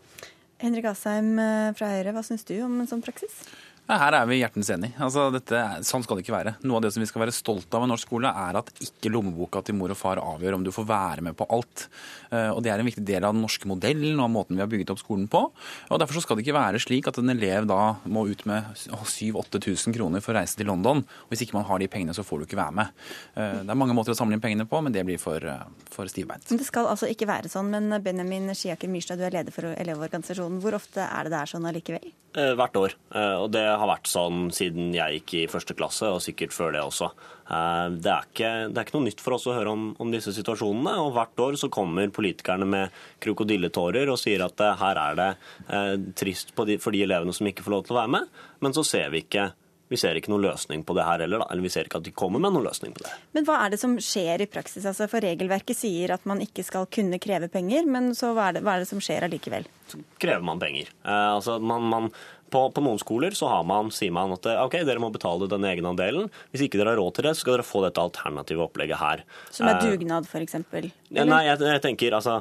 Henrik 0.63 0.88
Asheim 0.88 1.36
eh, 1.39 1.73
fra 1.75 1.91
Høyre, 1.91 2.13
hva 2.15 2.23
syns 2.23 2.47
du 2.47 2.55
om 2.63 2.79
en 2.79 2.88
sånn 2.88 3.03
praksis? 3.03 3.36
Ja, 3.84 3.97
Her 3.99 4.15
er 4.15 4.25
vi 4.29 4.38
hjertens 4.39 4.69
enig. 4.71 4.93
Altså, 5.03 5.25
dette, 5.34 5.59
sånn 5.84 6.03
skal 6.05 6.15
det 6.17 6.23
ikke 6.23 6.38
være. 6.38 6.53
Noe 6.63 6.77
av 6.79 6.86
det 6.86 6.93
som 6.95 7.01
vi 7.03 7.07
skal 7.09 7.25
være 7.25 7.34
stolt 7.36 7.73
av 7.75 7.84
i 7.84 7.89
norsk 7.91 8.07
skole, 8.07 8.29
er 8.31 8.55
at 8.61 8.69
ikke 8.79 9.11
lommeboka 9.11 9.59
til 9.67 9.75
mor 9.75 9.91
og 9.91 9.97
far 9.99 10.21
avgjør 10.23 10.55
om 10.55 10.63
du 10.63 10.71
får 10.71 10.86
være 10.88 11.21
med 11.27 11.36
på 11.36 11.47
alt. 11.51 11.89
Eh, 12.31 12.49
Og 12.55 12.63
Det 12.63 12.71
er 12.71 12.79
en 12.79 12.88
viktig 12.88 13.03
del 13.05 13.23
av 13.27 13.34
den 13.36 13.41
norske 13.43 13.67
modellen 13.67 14.15
og 14.19 14.23
av 14.23 14.31
måten 14.31 14.55
vi 14.55 14.61
har 14.63 14.71
bygget 14.71 14.89
opp 14.95 14.99
skolen 15.03 15.27
på. 15.27 15.51
Og 15.91 15.99
Derfor 15.99 16.13
så 16.15 16.21
skal 16.23 16.38
det 16.39 16.45
ikke 16.47 16.55
være 16.55 16.79
slik 16.79 17.07
at 17.11 17.17
en 17.19 17.29
elev 17.29 17.67
da 17.67 17.97
må 18.07 18.23
ut 18.31 18.45
med 18.45 18.63
7000-8000 18.73 19.93
kroner 19.97 20.21
for 20.23 20.34
å 20.34 20.39
reise 20.39 20.55
til 20.55 20.67
London. 20.71 21.03
Og 21.03 21.29
Hvis 21.36 21.43
ikke 21.45 21.59
man 21.59 21.65
har 21.67 21.79
de 21.79 21.88
pengene, 21.91 22.15
så 22.15 22.23
får 22.23 22.39
du 22.39 22.45
ikke 22.47 22.61
være 22.63 22.73
med. 22.79 22.88
Eh, 23.36 23.59
Det 23.63 23.69
er 23.69 23.75
mange 23.84 23.93
måter 23.93 24.13
å 24.13 24.17
samle 24.17 24.34
inn 24.39 24.41
pengene 24.41 24.65
på, 24.65 24.81
men 24.81 24.93
det 24.93 25.03
blir 25.05 25.19
for, 25.19 25.38
eh, 25.43 25.59
for 25.91 26.05
stivbeint. 26.05 26.47
Det 26.47 26.63
skal 26.65 26.88
altså 26.88 27.07
ikke 27.11 27.27
være 27.27 27.51
sånn. 27.51 27.69
Men 27.69 28.01
Benjamin 28.01 28.47
Skiaker 28.55 28.88
Myrstad, 28.88 29.17
du 29.17 29.23
er 29.27 29.31
leder 29.31 29.51
for 29.51 29.63
Elevorganisasjonen. 29.75 30.61
Hvor 30.61 30.73
ofte 30.73 31.03
er 31.03 31.23
det 31.23 31.31
det 31.36 31.39
er 31.41 31.51
sånn 31.51 31.67
allikevel? 31.67 32.13
Eh, 32.36 32.55
Hvert 32.55 32.73
år. 32.73 32.93
Eh, 33.13 33.36
Og 33.43 33.51
det 33.51 33.61
har 33.80 33.89
vært 33.89 34.09
sånn 34.11 34.49
siden 34.53 34.93
jeg 34.95 35.19
gikk 35.19 35.34
i 35.39 35.45
første 35.51 35.76
klasse, 35.78 36.09
og 36.09 36.21
sikkert 36.24 36.53
før 36.55 36.76
det 36.76 36.84
også. 36.84 37.09
Eh, 37.49 37.88
Det 38.03 38.11
er 38.11 38.28
ikke, 38.30 38.51
det 38.69 38.78
er 38.78 38.86
ikke 38.88 38.97
noe 38.97 39.07
nytt 39.07 39.24
for 39.24 39.38
oss 39.38 39.47
å 39.47 39.55
høre 39.55 39.74
om, 39.74 39.89
om 39.99 40.11
disse 40.13 40.34
situasjonene. 40.36 40.95
Og 41.03 41.13
hvert 41.15 41.43
år 41.45 41.57
så 41.59 41.71
kommer 41.74 42.13
politikerne 42.13 42.67
med 42.69 43.01
krokodilletårer 43.24 44.11
og 44.11 44.19
sier 44.21 44.45
at 44.45 44.59
eh, 44.63 44.78
her 44.84 45.01
er 45.07 45.19
det 45.19 45.30
eh, 45.69 45.95
trist 46.19 46.53
de, 46.55 46.78
for 46.78 46.95
de 46.95 47.03
elevene 47.05 47.34
som 47.36 47.49
ikke 47.49 47.65
får 47.65 47.76
lov 47.78 47.86
til 47.88 47.95
å 47.97 48.01
være 48.01 48.15
med. 48.19 48.39
Men 48.63 48.76
så 48.76 48.86
ser 48.88 49.11
vi 49.13 49.24
ikke 49.26 49.51
vi 49.94 50.00
ser 50.02 50.18
ikke 50.20 50.34
noen 50.34 50.44
løsning 50.48 50.84
på 50.88 50.96
det 50.98 51.06
her 51.08 51.24
heller. 51.26 51.44
Da. 51.46 51.50
Eller 51.54 51.66
vi 51.68 51.72
ser 51.74 51.88
ikke 51.89 52.02
at 52.02 52.08
de 52.10 52.16
kommer 52.18 52.41
med 52.44 52.56
noen 52.56 52.66
løsning 52.68 52.96
på 52.98 53.06
det. 53.06 53.14
Men 53.38 53.46
hva 53.48 53.60
er 53.64 53.74
det 53.76 53.82
som 53.82 53.96
skjer 54.02 54.44
i 54.46 54.50
praksis? 54.50 54.86
Altså, 54.89 55.08
for 55.12 55.24
regelverket 55.24 55.78
sier 55.80 56.16
at 56.18 56.26
man 56.30 56.41
ikke 56.44 56.66
skal 56.66 56.89
kunne 56.91 57.22
kreve 57.24 57.50
penger, 57.54 57.86
men 57.89 58.12
så 58.18 58.34
hva 58.34 58.50
er 58.50 58.58
det, 58.58 58.66
hva 58.66 58.78
er 58.80 58.86
det 58.86 58.91
som 58.91 59.02
skjer 59.04 59.30
allikevel? 59.30 59.70
krever 60.18 60.41
man 60.41 60.58
penger. 60.62 60.88
Eh, 61.06 61.28
altså 61.36 61.60
man, 61.62 61.84
man, 61.91 62.08
på, 62.54 62.62
på 62.74 62.82
noen 62.82 62.98
skoler 63.02 63.36
så 63.38 63.50
har 63.52 63.66
man, 63.68 63.91
sier 63.94 64.14
man 64.16 64.32
at 64.34 64.48
eh, 64.50 64.58
ok, 64.64 64.80
dere 64.88 65.02
må 65.04 65.12
betale 65.14 65.46
den 65.52 65.68
egenandelen. 65.70 66.32
Hvis 66.54 66.64
ikke 66.66 66.80
dere 66.80 66.96
har 66.96 67.02
råd 67.02 67.18
til 67.20 67.28
det, 67.28 67.36
så 67.36 67.44
skal 67.46 67.58
dere 67.60 67.68
få 67.68 67.84
dette 67.86 68.02
alternative 68.02 68.66
opplegget 68.66 68.98
her. 69.02 69.22
Som 69.54 69.70
er 69.70 69.78
Eh, 69.78 69.91
dugnad, 69.91 70.26
f.eks.? 70.26 70.56
nei, 70.72 71.44
jeg, 71.46 71.60
jeg 71.62 71.84
tenker 71.84 72.18
altså 72.18 72.39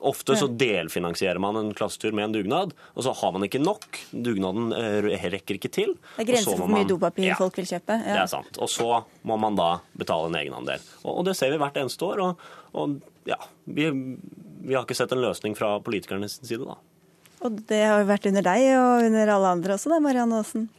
Ofte 0.00 0.36
så 0.40 0.46
delfinansierer 0.48 1.36
man 1.42 1.56
en 1.60 1.74
klassetur 1.76 2.14
med 2.16 2.24
en 2.30 2.32
dugnad, 2.32 2.70
og 2.96 3.04
så 3.04 3.12
har 3.12 3.32
man 3.34 3.44
ikke 3.44 3.60
nok. 3.60 3.98
Dugnaden 4.10 4.70
eh, 4.72 5.08
rekker 5.34 5.58
ikke 5.58 5.68
til. 5.74 5.92
Det 6.16 6.24
er 6.24 6.30
grenser 6.32 6.54
for 6.56 6.62
hvor 6.64 6.72
mye 6.72 6.88
dopapir 6.88 7.26
Ja. 7.28 7.36
folk 7.36 7.58
vil 7.60 7.68
kjøpe. 7.68 7.98
Det 8.06 8.16
er 8.22 8.30
sant. 8.32 8.56
Og 8.56 8.70
så 8.72 9.02
må 9.28 9.36
man 9.36 9.58
da 9.60 9.68
betale 10.00 10.30
en 10.32 10.38
egenandel. 10.40 10.80
Og, 11.04 11.18
og 11.20 11.24
det 11.28 11.36
ser 11.36 11.52
vi 11.52 11.60
hvert 11.60 11.76
eneste 11.76 12.08
år. 12.08 12.22
Og, 12.24 12.46
og 12.72 12.96
ja, 13.28 13.36
vi, 13.68 13.90
vi 14.64 14.72
har 14.78 14.86
ikke 14.88 14.96
sett 14.96 15.12
en 15.12 15.20
løsning 15.26 15.56
fra 15.58 15.74
politikernes 15.84 16.38
side, 16.40 16.64
da. 16.64 16.78
Og 17.44 17.60
det 17.68 17.84
har 17.84 18.00
jo 18.02 18.08
vært 18.08 18.26
under 18.32 18.44
deg 18.44 18.64
og 18.76 19.06
under 19.10 19.34
alle 19.36 19.52
andre 19.58 19.76
også, 19.76 19.92
da, 19.92 20.00
Marianne 20.04 20.40
Aasen. 20.40 20.70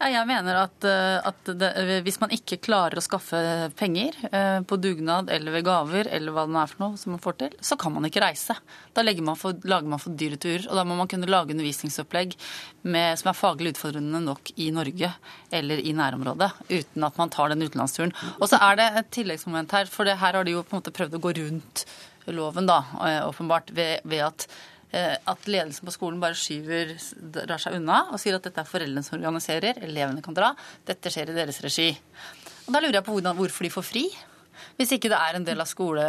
Jeg 0.00 0.24
mener 0.24 0.56
at, 0.62 0.84
eh, 0.88 1.18
at 1.28 1.48
det, 1.60 1.68
hvis 2.06 2.16
man 2.22 2.30
ikke 2.32 2.56
klarer 2.64 2.96
å 2.96 3.02
skaffe 3.04 3.36
penger 3.76 4.16
eh, 4.30 4.60
på 4.64 4.78
dugnad 4.80 5.28
eller 5.28 5.52
ved 5.52 5.66
gaver, 5.66 6.08
eller 6.08 6.32
hva 6.32 6.46
det 6.48 6.56
er 6.56 6.70
for 6.72 6.84
noe 6.86 7.00
som 7.00 7.12
man 7.12 7.20
får 7.20 7.36
til, 7.42 7.58
så 7.60 7.76
kan 7.80 7.92
man 7.92 8.08
ikke 8.08 8.22
reise. 8.24 8.56
Da 8.96 9.04
man 9.20 9.36
for, 9.36 9.60
lager 9.68 9.92
man 9.92 10.00
for 10.00 10.16
dyre 10.16 10.40
turer, 10.40 10.64
og 10.70 10.80
da 10.80 10.86
må 10.88 10.96
man 10.96 11.10
kunne 11.10 11.28
lage 11.28 11.52
undervisningsopplegg 11.52 12.32
med, 12.88 13.20
som 13.20 13.28
er 13.28 13.36
faglig 13.36 13.74
utfordrende 13.74 14.22
nok 14.24 14.54
i 14.56 14.70
Norge 14.72 15.12
eller 15.52 15.84
i 15.84 15.92
nærområdet, 15.92 16.50
uten 16.70 17.04
at 17.04 17.20
man 17.20 17.36
tar 17.36 17.52
den 17.52 17.66
utenlandsturen. 17.66 18.16
Og 18.38 18.48
så 18.48 18.56
er 18.56 18.80
det 18.80 18.88
et 19.02 19.12
tilleggsmoment 19.20 19.76
her, 19.76 19.90
for 19.92 20.08
her 20.08 20.16
har 20.16 20.48
de 20.48 20.56
jo 20.56 20.64
på 20.64 20.78
en 20.78 20.80
måte 20.80 20.96
prøvd 20.96 21.20
å 21.20 21.24
gå 21.28 21.36
rundt 21.42 21.84
loven, 22.32 22.66
da, 22.66 22.84
eh, 23.04 23.28
åpenbart, 23.28 23.70
ved, 23.76 24.00
ved 24.04 24.24
at 24.24 24.46
eh, 24.48 24.60
at 24.92 25.46
ledelsen 25.46 25.86
på 25.86 25.94
skolen 25.94 26.18
bare 26.22 26.34
skyver, 26.38 26.96
drar 27.36 27.62
seg 27.62 27.76
unna 27.78 28.00
og 28.10 28.18
sier 28.18 28.34
at 28.38 28.46
dette 28.48 28.58
er 28.58 28.66
foreldrene 28.66 29.06
som 29.06 29.18
organiserer, 29.20 29.78
elevene 29.86 30.24
kan 30.24 30.34
dra, 30.34 30.50
dette 30.88 31.12
skjer 31.12 31.30
i 31.30 31.36
deres 31.36 31.60
regi. 31.62 31.92
Og 32.66 32.74
Da 32.74 32.82
lurer 32.82 32.98
jeg 32.98 33.06
på 33.06 33.14
hvordan, 33.14 33.38
hvorfor 33.38 33.66
de 33.66 33.72
får 33.74 33.86
fri. 33.86 34.04
Hvis 34.80 34.94
ikke 34.96 35.10
det 35.12 35.18
er 35.20 35.36
en 35.36 35.44
del 35.44 35.60
av 35.60 35.68
skole, 35.68 36.00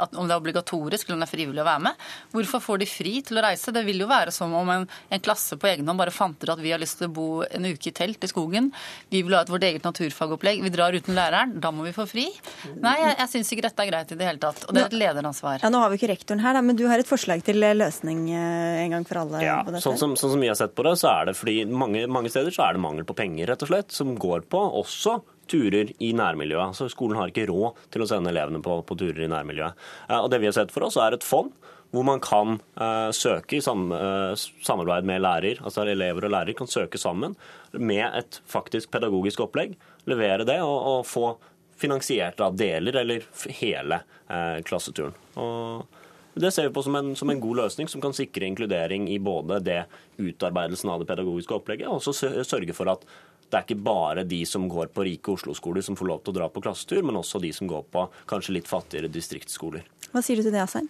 at 0.00 0.14
om 0.16 0.24
det 0.24 0.32
er 0.32 0.40
obligatorisk 0.40 1.08
eller 1.08 1.18
om 1.18 1.24
det 1.24 1.26
er 1.28 1.32
frivillig 1.34 1.60
å 1.60 1.66
være 1.66 1.82
med. 1.84 2.04
Hvorfor 2.32 2.62
får 2.64 2.80
de 2.80 2.88
fri 2.88 3.12
til 3.26 3.36
å 3.36 3.44
reise? 3.44 3.74
Det 3.74 3.82
vil 3.84 4.00
jo 4.00 4.08
være 4.08 4.32
som 4.32 4.54
om 4.56 4.70
en, 4.72 4.86
en 4.88 5.24
klasse 5.24 5.58
på 5.60 5.68
egen 5.68 5.90
hånd 5.90 6.00
bare 6.00 6.14
fant 6.14 6.40
ut 6.40 6.52
at 6.54 6.62
vi 6.62 6.72
har 6.72 6.80
lyst 6.80 7.02
til 7.02 7.10
å 7.10 7.14
bo 7.14 7.26
en 7.44 7.68
uke 7.68 7.90
i 7.90 7.94
telt 7.96 8.24
i 8.24 8.30
skogen. 8.30 8.70
Vi 9.12 9.20
vil 9.26 9.36
ha 9.36 9.42
et 9.44 9.52
vårt 9.52 9.66
eget 9.68 9.84
naturfagopplegg. 9.84 10.62
Vi 10.64 10.72
drar 10.72 10.96
uten 10.96 11.12
læreren. 11.18 11.52
Da 11.60 11.68
må 11.74 11.84
vi 11.84 11.92
få 11.96 12.06
fri. 12.08 12.24
Nei, 12.80 12.94
jeg, 13.02 13.18
jeg 13.20 13.32
syns 13.34 13.52
ikke 13.52 13.66
dette 13.68 13.84
er 13.84 13.92
greit 13.92 14.16
i 14.16 14.18
det 14.22 14.30
hele 14.30 14.42
tatt. 14.42 14.64
Og 14.64 14.72
det 14.72 14.86
er 14.86 14.88
et 14.88 14.98
lederansvar. 15.04 15.60
Ja, 15.60 15.72
Nå 15.74 15.84
har 15.84 15.92
vi 15.92 16.00
ikke 16.00 16.10
rektoren 16.14 16.40
her, 16.44 16.56
da, 16.56 16.64
men 16.64 16.80
du 16.80 16.86
har 16.88 17.02
et 17.02 17.10
forslag 17.10 17.44
til 17.44 17.60
løsning 17.60 18.24
eh, 18.32 18.80
en 18.86 18.96
gang 18.96 19.06
for 19.08 19.20
alle? 19.26 19.44
Ja, 19.44 19.60
på 19.66 19.76
sånn 19.84 20.00
som, 20.00 20.16
sånn 20.16 20.32
som 20.38 20.40
vi 20.40 20.48
har 20.48 20.56
sett 20.56 20.72
på 20.72 20.88
det, 20.88 20.96
så 21.02 21.12
er 21.12 21.30
det 21.30 21.36
fordi 21.36 21.60
mange, 21.68 22.06
mange 22.08 22.32
steder 22.32 22.54
så 22.54 22.70
er 22.70 22.78
det 22.78 22.84
mangel 22.88 23.04
på 23.04 23.16
penger, 23.20 23.52
rett 23.52 23.68
og 23.68 23.72
slett, 23.74 23.92
som 23.92 24.16
går 24.16 24.48
på 24.48 24.64
også 24.80 25.20
turer 25.50 25.92
i 25.98 26.12
nærmiljøet. 26.16 26.72
Altså, 26.72 26.88
skolen 26.92 27.20
har 27.20 27.30
ikke 27.32 27.48
råd 27.50 27.84
til 27.94 28.04
å 28.04 28.08
sende 28.10 28.32
elevene 28.32 28.62
på, 28.64 28.80
på 28.86 28.96
turer 29.00 29.24
i 29.26 29.30
nærmiljøet. 29.30 29.86
Eh, 30.08 30.18
Og 30.18 30.30
det 30.32 30.40
vi 30.42 30.50
har 30.50 30.56
sett 30.56 30.74
for 30.74 30.86
oss, 30.88 30.98
er 31.00 31.16
et 31.16 31.26
fond 31.26 31.52
hvor 31.94 32.02
man 32.02 32.18
kan 32.18 32.56
uh, 32.80 33.10
søke 33.14 33.60
i 33.60 33.62
sam, 33.62 33.86
uh, 33.94 34.34
samarbeid 34.34 35.06
med 35.06 35.22
lærer, 35.22 35.60
altså 35.62 35.84
elever 35.86 36.26
og 36.26 36.32
lærer 36.34 36.56
kan 36.58 36.66
søke 36.66 36.98
sammen 36.98 37.36
med 37.70 38.02
et 38.18 38.40
faktisk 38.50 38.90
pedagogisk 38.90 39.44
opplegg, 39.44 39.76
levere 40.10 40.46
det 40.48 40.58
og, 40.64 40.74
og 40.74 41.06
få 41.06 41.28
finansiert 41.78 42.40
da 42.40 42.48
deler 42.50 42.98
eller 42.98 43.28
hele 43.60 44.00
uh, 44.26 44.58
klasseturen. 44.66 45.14
Og 45.38 45.86
det 46.34 46.50
ser 46.50 46.66
vi 46.66 46.74
på 46.74 46.82
som 46.82 46.98
en, 46.98 47.12
som 47.14 47.30
en 47.30 47.42
god 47.42 47.60
løsning 47.62 47.86
som 47.90 48.02
kan 48.02 48.14
sikre 48.16 48.48
inkludering 48.48 49.06
i 49.14 49.20
både 49.22 49.60
det 49.62 49.84
utarbeidelsen 50.18 50.90
av 50.90 51.02
det 51.02 51.06
pedagogiske 51.12 51.54
opplegget, 51.54 51.86
og 51.86 52.02
også 52.02 52.42
sørge 52.42 52.74
for 52.74 52.90
at 52.90 53.06
det 53.54 53.60
er 53.60 53.68
ikke 53.68 53.86
bare 53.86 54.24
de 54.26 54.40
som 54.50 54.64
går 54.70 54.88
på 54.90 55.04
rike 55.06 55.30
Oslo-skoler 55.36 55.84
som 55.86 55.94
får 55.98 56.08
lov 56.10 56.22
til 56.24 56.34
å 56.34 56.38
dra 56.40 56.48
på 56.50 56.62
klassetur, 56.64 57.04
men 57.06 57.20
også 57.20 57.38
de 57.42 57.52
som 57.54 57.70
går 57.70 57.84
på 57.94 58.08
kanskje 58.30 58.56
litt 58.56 58.70
fattigere 58.70 59.10
distriktsskoler. 59.12 59.84
Hva 60.10 60.22
sier 60.24 60.40
du 60.40 60.46
til 60.46 60.54
det, 60.54 60.64
Asheim? 60.64 60.88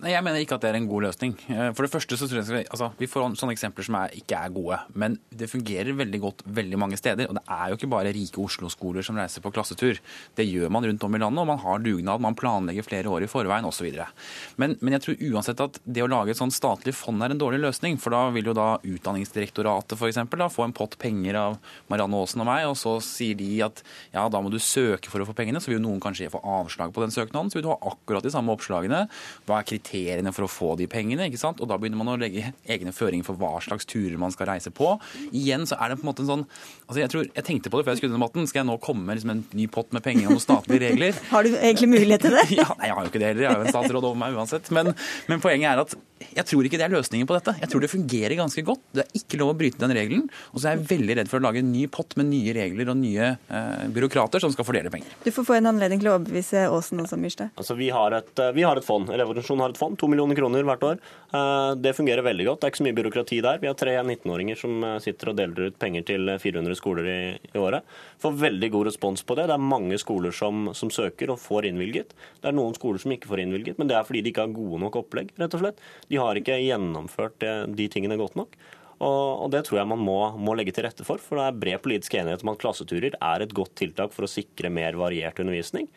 Jeg 0.00 0.24
mener 0.24 0.40
ikke 0.40 0.56
at 0.56 0.62
det 0.64 0.70
er 0.70 0.76
en 0.78 0.88
god 0.88 1.04
løsning. 1.04 1.34
Eh, 1.52 1.70
For 1.76 1.84
det 1.84 1.92
første 1.92 2.16
så 2.16 2.28
tror 2.28 2.40
jeg 2.40 2.66
altså, 2.72 2.90
Vi 2.96 3.08
får 3.10 3.34
sånne 3.36 3.52
eksempler 3.52 3.84
som 3.84 3.96
er, 3.98 4.14
ikke 4.16 4.38
er 4.38 4.52
gode. 4.54 4.78
Men 4.94 5.18
det 5.28 5.50
fungerer 5.50 5.96
veldig 5.98 6.20
godt 6.22 6.44
veldig 6.46 6.78
mange 6.80 6.96
steder. 6.96 7.28
Og 7.28 7.36
det 7.36 7.42
er 7.44 7.68
jo 7.68 7.76
ikke 7.76 7.90
bare 7.92 8.12
rike 8.16 8.40
Oslo-skoler 8.40 9.04
som 9.04 9.18
reiser 9.20 9.44
på 9.44 9.52
klassetur. 9.52 10.00
Det 10.36 10.46
gjør 10.48 10.72
man 10.72 10.86
rundt 10.88 11.04
om 11.04 11.16
i 11.16 11.20
landet, 11.20 11.42
og 11.42 11.50
man 11.50 11.60
har 11.60 11.82
dugnad, 11.84 12.22
man 12.24 12.38
planlegger 12.38 12.86
flere 12.86 13.12
år 13.12 13.26
i 13.26 13.30
forveien 13.30 13.68
osv. 13.68 13.90
Men, 14.56 14.76
men 14.80 14.96
jeg 14.96 15.04
tror 15.04 15.24
uansett 15.34 15.60
at 15.60 15.80
det 15.84 16.04
å 16.04 16.08
lage 16.10 16.32
et 16.32 16.40
sånn 16.40 16.54
statlig 16.54 16.94
fond 16.96 17.20
er 17.22 17.34
en 17.34 17.42
dårlig 17.42 17.60
løsning. 17.66 17.98
For 18.00 18.14
da 18.14 18.26
vil 18.34 18.48
jo 18.52 18.56
da 18.56 18.70
Utdanningsdirektoratet 18.80 20.00
eksempel, 20.10 20.46
få 20.50 20.64
en 20.64 20.76
pott 20.76 20.96
penger 21.00 21.36
av 21.36 21.58
Marianne 21.92 22.16
Aasen 22.16 22.40
og 22.40 22.48
meg, 22.48 22.64
og 22.70 22.78
så 22.80 22.96
sier 23.04 23.36
de 23.38 23.50
at 23.66 23.84
ja, 24.14 24.24
da 24.32 24.40
må 24.40 24.48
du 24.52 24.58
søke 24.62 25.12
for 25.12 25.20
å 25.20 25.28
få 25.28 25.36
pengene. 25.36 25.60
Så 25.60 25.70
vil 25.70 25.78
jo 25.80 25.84
noen 25.84 26.00
kanskje 26.02 26.30
få 26.32 26.40
avslag 26.40 26.94
på 26.96 27.04
den 27.04 27.12
søknaden. 27.14 27.52
Så 27.52 27.60
vil 27.60 27.68
du 27.68 27.72
ha 27.74 27.78
akkurat 27.92 28.24
de 28.24 28.32
samme 28.32 28.54
oppslagene. 28.56 29.04
Hva 29.44 29.60
er 29.60 29.68
kriteriene 29.90 30.32
for 30.34 30.46
å 30.46 30.50
få 30.50 30.74
de 30.78 30.86
pengene? 30.90 31.26
ikke 31.28 31.40
sant? 31.40 31.60
Og 31.60 31.68
da 31.70 31.78
begynner 31.80 32.00
man 32.00 32.12
å 32.12 32.18
legge 32.20 32.52
egne 32.70 32.94
føringer 32.94 33.26
for 33.26 33.40
hva 33.40 33.58
slags 33.64 33.88
turer 33.88 34.18
man 34.20 34.32
skal 34.34 34.50
reise 34.52 34.72
på. 34.74 34.92
Igjen 35.36 35.66
så 35.68 35.78
er 35.80 35.90
det 35.90 36.00
på 36.00 36.06
en 36.06 36.10
måte 36.12 36.24
en 36.24 36.30
sånn 36.30 36.44
altså 36.86 37.00
Jeg 37.02 37.12
tror, 37.12 37.26
jeg 37.34 37.46
tenkte 37.46 37.70
på 37.70 37.78
det 37.78 37.86
før 37.86 37.94
jeg 37.94 38.02
skulle 38.02 38.14
denne 38.14 38.24
debatten. 38.24 38.48
Skal 38.50 38.62
jeg 38.62 38.70
nå 38.70 38.78
komme 38.82 39.06
med 39.06 39.18
liksom 39.18 39.34
en 39.34 39.44
ny 39.56 39.66
pott 39.72 39.92
med 39.96 40.04
penger 40.04 40.28
og 40.28 40.36
noen 40.36 40.44
statlige 40.44 40.84
regler? 40.88 41.18
Har 41.34 41.46
du 41.46 41.54
egentlig 41.56 41.90
mulighet 41.96 42.26
til 42.26 42.36
det? 42.36 42.46
Ja, 42.60 42.66
nei, 42.76 42.90
jeg 42.90 42.96
har 42.96 43.06
jo 43.06 43.10
ikke 43.12 43.20
det 43.22 43.28
heller. 43.30 43.44
Jeg 43.44 43.52
har 43.52 43.60
jo 43.60 43.66
en 43.68 43.74
statsråd 43.74 44.06
over 44.10 44.18
meg 44.20 44.36
uansett. 44.36 44.68
Men, 44.74 44.92
men 45.30 45.42
poenget 45.42 45.70
er 45.70 45.82
at 45.84 45.94
jeg 46.20 46.44
tror 46.46 46.66
ikke 46.68 46.78
det 46.80 46.84
er 46.84 46.92
løsningen 46.92 47.28
på 47.28 47.34
dette. 47.36 47.54
Jeg 47.62 47.70
tror 47.72 47.82
det 47.84 47.90
fungerer 47.90 48.34
ganske 48.38 48.62
godt. 48.66 48.82
Det 48.94 49.02
er 49.06 49.16
ikke 49.20 49.38
lov 49.40 49.52
å 49.54 49.56
bryte 49.56 49.80
den 49.80 49.94
regelen. 49.96 50.26
Og 50.52 50.60
så 50.60 50.68
er 50.70 50.76
jeg 50.76 50.88
veldig 50.90 51.16
redd 51.20 51.30
for 51.32 51.40
å 51.40 51.44
lage 51.46 51.62
en 51.62 51.70
ny 51.72 51.86
pott 51.92 52.12
med 52.20 52.28
nye 52.28 52.52
regler 52.56 52.90
og 52.92 52.98
nye 53.00 53.30
eh, 53.48 53.86
byråkrater 53.94 54.42
som 54.44 54.52
skal 54.52 54.66
fordele 54.68 54.92
penger. 54.92 55.14
Du 55.24 55.30
får 55.32 55.46
få 55.48 55.56
en 55.56 55.70
anledning 55.72 56.02
til 56.02 56.10
å 56.12 56.16
overbevise 56.18 56.66
Aasen 56.68 57.00
også, 57.02 57.18
Myrstad. 57.20 57.54
Altså, 57.56 57.76
vi, 57.78 57.88
har 57.94 58.16
et, 58.18 58.32
eh, 58.36 58.52
vi 58.56 58.66
har 58.66 58.76
et 58.78 58.86
fond. 58.86 59.08
Elevorganisasjonen 59.10 59.64
har 59.64 59.74
et 59.74 59.80
fond, 59.80 59.96
to 60.00 60.10
millioner 60.12 60.38
kroner 60.38 60.66
hvert 60.68 60.86
år. 60.90 61.00
Eh, 61.32 61.74
Det 61.80 61.94
fungerer 61.96 62.26
veldig 62.26 62.46
godt. 62.50 62.60
Det 62.60 62.68
er 62.68 62.74
ikke 62.74 62.82
så 62.82 62.88
mye 62.90 62.98
byråkrati 63.00 63.40
der. 63.48 63.62
Vi 63.64 63.70
har 63.70 63.78
tre 63.80 63.96
19-åringer 64.02 64.60
som 64.60 64.84
eh, 64.84 64.98
sitter 65.00 65.32
og 65.32 65.40
deler 65.40 65.70
ut 65.70 65.78
penger 65.80 66.04
til 66.12 66.34
400 66.36 66.76
skoler 66.78 67.08
i, 67.08 67.18
i 67.54 67.58
året. 67.58 67.86
Får 68.20 68.36
veldig 68.44 68.70
god 68.76 68.90
respons 68.90 69.24
på 69.24 69.38
det. 69.38 69.48
Det 69.48 69.56
er 69.56 69.68
mange 69.72 69.96
skoler 70.02 70.36
som, 70.36 70.68
som 70.76 70.92
søker 70.92 71.32
og 71.32 71.40
får 71.40 71.70
innvilget. 71.70 72.12
Det 72.42 72.52
er 72.52 72.56
noen 72.56 72.76
skoler 72.76 73.00
som 73.00 73.16
ikke 73.16 73.30
får 73.30 73.44
innvilget, 73.46 73.80
men 73.80 73.88
det 73.88 73.96
er 73.96 74.04
fordi 74.04 74.20
de 74.26 74.34
ikke 74.34 74.44
har 74.44 74.54
gode 74.54 74.82
nok 74.84 75.00
opplegg, 75.00 75.32
rett 75.40 75.56
og 75.56 75.64
slett. 75.64 75.80
De 76.10 76.18
har 76.18 76.38
ikke 76.38 76.58
gjennomført 76.58 77.38
de 77.70 77.88
tingene 77.92 78.18
godt 78.18 78.36
nok. 78.38 78.58
Og 79.00 79.48
Det 79.52 79.62
tror 79.64 79.80
jeg 79.80 79.88
man 79.88 80.02
må, 80.04 80.18
må 80.36 80.52
legge 80.58 80.74
til 80.76 80.84
rette 80.84 81.06
for. 81.06 81.22
For 81.22 81.40
det 81.40 81.46
er 81.46 81.60
bred 81.62 81.82
politisk 81.84 82.18
enighet 82.18 82.44
om 82.44 82.52
at 82.52 82.60
klasseturer 82.60 83.16
er 83.16 83.44
et 83.44 83.54
godt 83.56 83.72
tiltak 83.80 84.12
for 84.12 84.26
å 84.26 84.30
sikre 84.30 84.72
mer 84.72 84.98
variert 85.00 85.40
undervisning. 85.40 85.88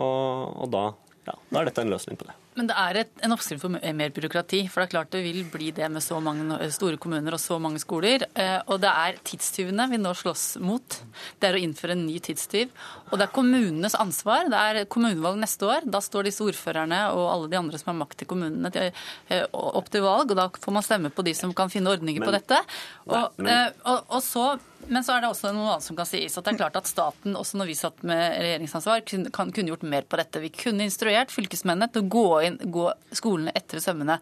Og, 0.00 0.56
og 0.64 0.72
da, 0.74 0.84
ja, 1.28 1.36
da 1.52 1.60
er 1.60 1.70
dette 1.70 1.84
en 1.84 1.92
løsning 1.92 2.18
på 2.18 2.26
det. 2.26 2.34
Men 2.58 2.66
det 2.70 2.76
er 2.80 2.96
et, 3.04 3.10
en 3.22 3.34
oppskrift 3.36 3.62
for 3.62 3.70
mer 3.78 4.10
byråkrati. 4.16 4.64
For 4.68 4.82
det 4.82 4.88
er 4.88 4.92
klart 4.96 5.12
det 5.14 5.20
vil 5.22 5.44
bli 5.52 5.68
det 5.76 5.86
med 5.94 6.02
så 6.04 6.18
mange 6.22 6.56
store 6.74 6.98
kommuner 7.00 7.36
og 7.36 7.40
så 7.42 7.58
mange 7.62 7.78
skoler. 7.82 8.24
Eh, 8.34 8.58
Og 8.66 8.80
det 8.82 8.90
er 8.90 9.20
tidstyvene 9.30 9.86
vi 9.92 10.00
nå 10.02 10.10
slåss 10.18 10.56
mot. 10.64 10.98
Det 11.38 11.48
er 11.48 11.58
å 11.58 11.62
innføre 11.62 11.94
en 11.94 12.02
ny 12.08 12.18
tidstyv. 12.24 12.72
Og 13.12 13.14
det 13.20 13.28
er 13.28 13.34
kommunenes 13.36 13.94
ansvar. 13.94 14.50
Det 14.50 14.58
er 14.58 14.88
kommunevalg 14.90 15.38
neste 15.40 15.68
år. 15.70 15.86
Da 15.86 16.00
står 16.02 16.26
disse 16.28 16.42
ordførerne 16.42 17.04
og 17.14 17.28
alle 17.32 17.52
de 17.52 17.60
andre 17.60 17.78
som 17.78 17.92
har 17.94 18.00
makt 18.02 18.26
i 18.26 18.28
kommunene 18.34 18.72
eh, 18.88 19.44
opp 19.54 19.88
til 19.94 20.02
valg. 20.02 20.32
Og 20.34 20.36
da 20.42 20.48
får 20.50 20.74
man 20.80 20.82
stemme 20.86 21.14
på 21.14 21.24
de 21.24 21.36
som 21.38 21.54
kan 21.54 21.70
finne 21.72 21.94
ordninger 21.94 22.26
på 22.26 22.34
dette. 22.34 22.58
Og, 23.06 23.14
Nei, 23.14 23.46
men- 23.46 23.54
eh, 23.54 23.70
og, 23.86 24.04
og 24.18 24.22
så 24.26 24.48
men 24.86 25.04
så 25.04 25.16
er 25.16 25.24
det 25.24 25.28
også 25.28 25.50
noe 25.52 25.72
annet 25.74 25.84
som 25.84 25.96
kan 25.98 26.06
sies. 26.08 26.36
at 26.38 26.46
det 26.46 26.54
er 26.54 26.60
klart 26.62 26.78
at 26.78 26.88
Staten, 26.88 27.34
også 27.36 27.58
når 27.60 27.68
vi 27.68 27.76
satt 27.76 27.98
med 28.06 28.38
regjeringsansvar, 28.38 29.02
kan, 29.34 29.50
kunne 29.52 29.72
gjort 29.72 29.84
mer 29.84 30.06
på 30.08 30.20
dette. 30.20 30.40
Vi 30.40 30.52
kunne 30.54 30.86
instruert 30.86 31.34
fylkesmennene 31.34 31.90
til 31.92 32.06
å 32.06 32.10
gå, 32.14 32.26
inn, 32.46 32.56
gå 32.72 32.86
skolene 33.16 33.52
etter 33.58 33.82
sømmene. 33.84 34.16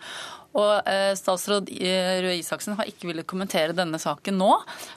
Og 0.57 0.89
eh, 0.89 1.13
Statsråd 1.19 1.71
eh, 1.77 2.17
Røe 2.25 2.39
Isaksen 2.41 2.79
har 2.79 2.89
ikke 2.91 3.11
villet 3.13 3.29
kommentere 3.29 3.77
denne 3.77 4.01
saken 4.03 4.41
nå, 4.41 4.51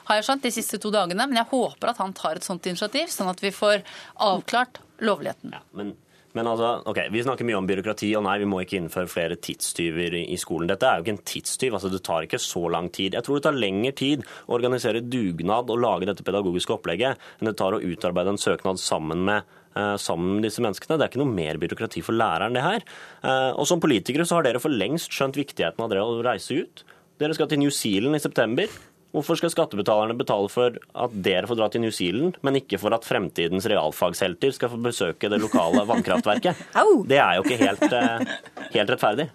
har 0.08 0.18
jeg 0.18 0.26
skjønt, 0.30 0.46
de 0.48 0.54
siste 0.56 0.80
to 0.82 0.92
dagene. 0.94 1.28
Men 1.28 1.42
jeg 1.42 1.50
håper 1.52 1.92
at 1.92 2.00
han 2.02 2.16
tar 2.16 2.40
et 2.40 2.46
sånt 2.46 2.66
initiativ, 2.66 3.12
sånn 3.12 3.30
at 3.30 3.44
vi 3.44 3.52
får 3.54 3.84
avklart 4.26 4.80
lovligheten. 5.04 5.54
Ja, 5.54 5.62
Men, 5.76 5.94
men 6.36 6.46
altså, 6.46 6.70
ok, 6.86 7.00
Vi 7.10 7.22
snakker 7.24 7.46
mye 7.48 7.58
om 7.58 7.66
byråkrati, 7.66 8.10
og 8.18 8.24
nei, 8.26 8.36
vi 8.42 8.48
må 8.48 8.60
ikke 8.62 8.78
innføre 8.78 9.10
flere 9.10 9.38
tidstyver 9.42 10.14
i, 10.20 10.36
skolen. 10.38 10.68
Dette 10.70 10.86
er 10.86 10.98
jo 10.98 11.06
ikke 11.06 11.14
en 11.16 11.24
tidstyv. 11.32 11.74
altså 11.74 11.90
Det 11.90 12.02
tar 12.06 12.26
ikke 12.26 12.38
så 12.42 12.62
lang 12.70 12.90
tid. 12.94 13.16
Jeg 13.18 13.26
tror 13.26 13.38
det 13.38 13.46
tar 13.48 13.58
lengre 13.58 13.92
tid 13.98 14.22
å 14.46 14.54
organisere 14.58 15.02
dugnad 15.02 15.70
og 15.70 15.80
lage 15.82 16.06
dette 16.06 16.26
pedagogiske 16.26 16.76
opplegget 16.76 17.18
enn 17.40 17.50
det 17.50 17.56
tar 17.58 17.74
å 17.74 17.82
utarbeide 17.82 18.36
en 18.36 18.40
søknad 18.40 18.78
sammen 18.78 19.24
med 19.26 19.42
eh, 19.74 19.96
sammen 19.98 20.36
med 20.36 20.46
disse 20.46 20.62
menneskene. 20.62 20.98
Det 21.00 21.08
er 21.08 21.12
ikke 21.12 21.24
noe 21.24 21.34
mer 21.34 21.58
byråkrati 21.62 22.04
for 22.06 22.14
læreren, 22.14 22.54
det 22.54 22.62
her. 22.62 22.86
Eh, 23.24 23.50
Og 23.58 23.66
som 23.66 23.82
politikere 23.82 24.26
så 24.28 24.38
har 24.38 24.46
dere 24.46 24.62
for 24.62 24.70
lengst 24.70 25.10
skjønt 25.10 25.38
viktigheten 25.40 25.82
av 25.82 25.90
det 25.90 25.98
å 25.98 26.22
reise 26.22 26.62
ut. 26.62 26.84
Dere 27.20 27.34
skal 27.36 27.50
til 27.50 27.60
New 27.60 27.74
Zealand 27.74 28.16
i 28.16 28.22
september. 28.22 28.70
Hvorfor 29.10 29.38
skal 29.40 29.50
skattebetalerne 29.50 30.14
betale 30.18 30.50
for 30.52 30.76
at 30.78 31.14
dere 31.26 31.48
får 31.50 31.58
dra 31.58 31.68
til 31.72 31.82
New 31.82 31.94
Zealand, 31.94 32.38
men 32.46 32.60
ikke 32.60 32.78
for 32.78 32.94
at 32.94 33.06
fremtidens 33.06 33.66
realfagshelter 33.70 34.54
skal 34.54 34.70
få 34.70 34.78
besøke 34.84 35.30
det 35.32 35.40
lokale 35.42 35.82
vannkraftverket? 35.88 36.66
Det 37.10 37.18
er 37.18 37.38
jo 37.38 37.46
ikke 37.46 37.58
helt, 37.58 37.86
eh, 37.90 38.34
helt 38.76 38.92
rettferdig. 38.94 39.30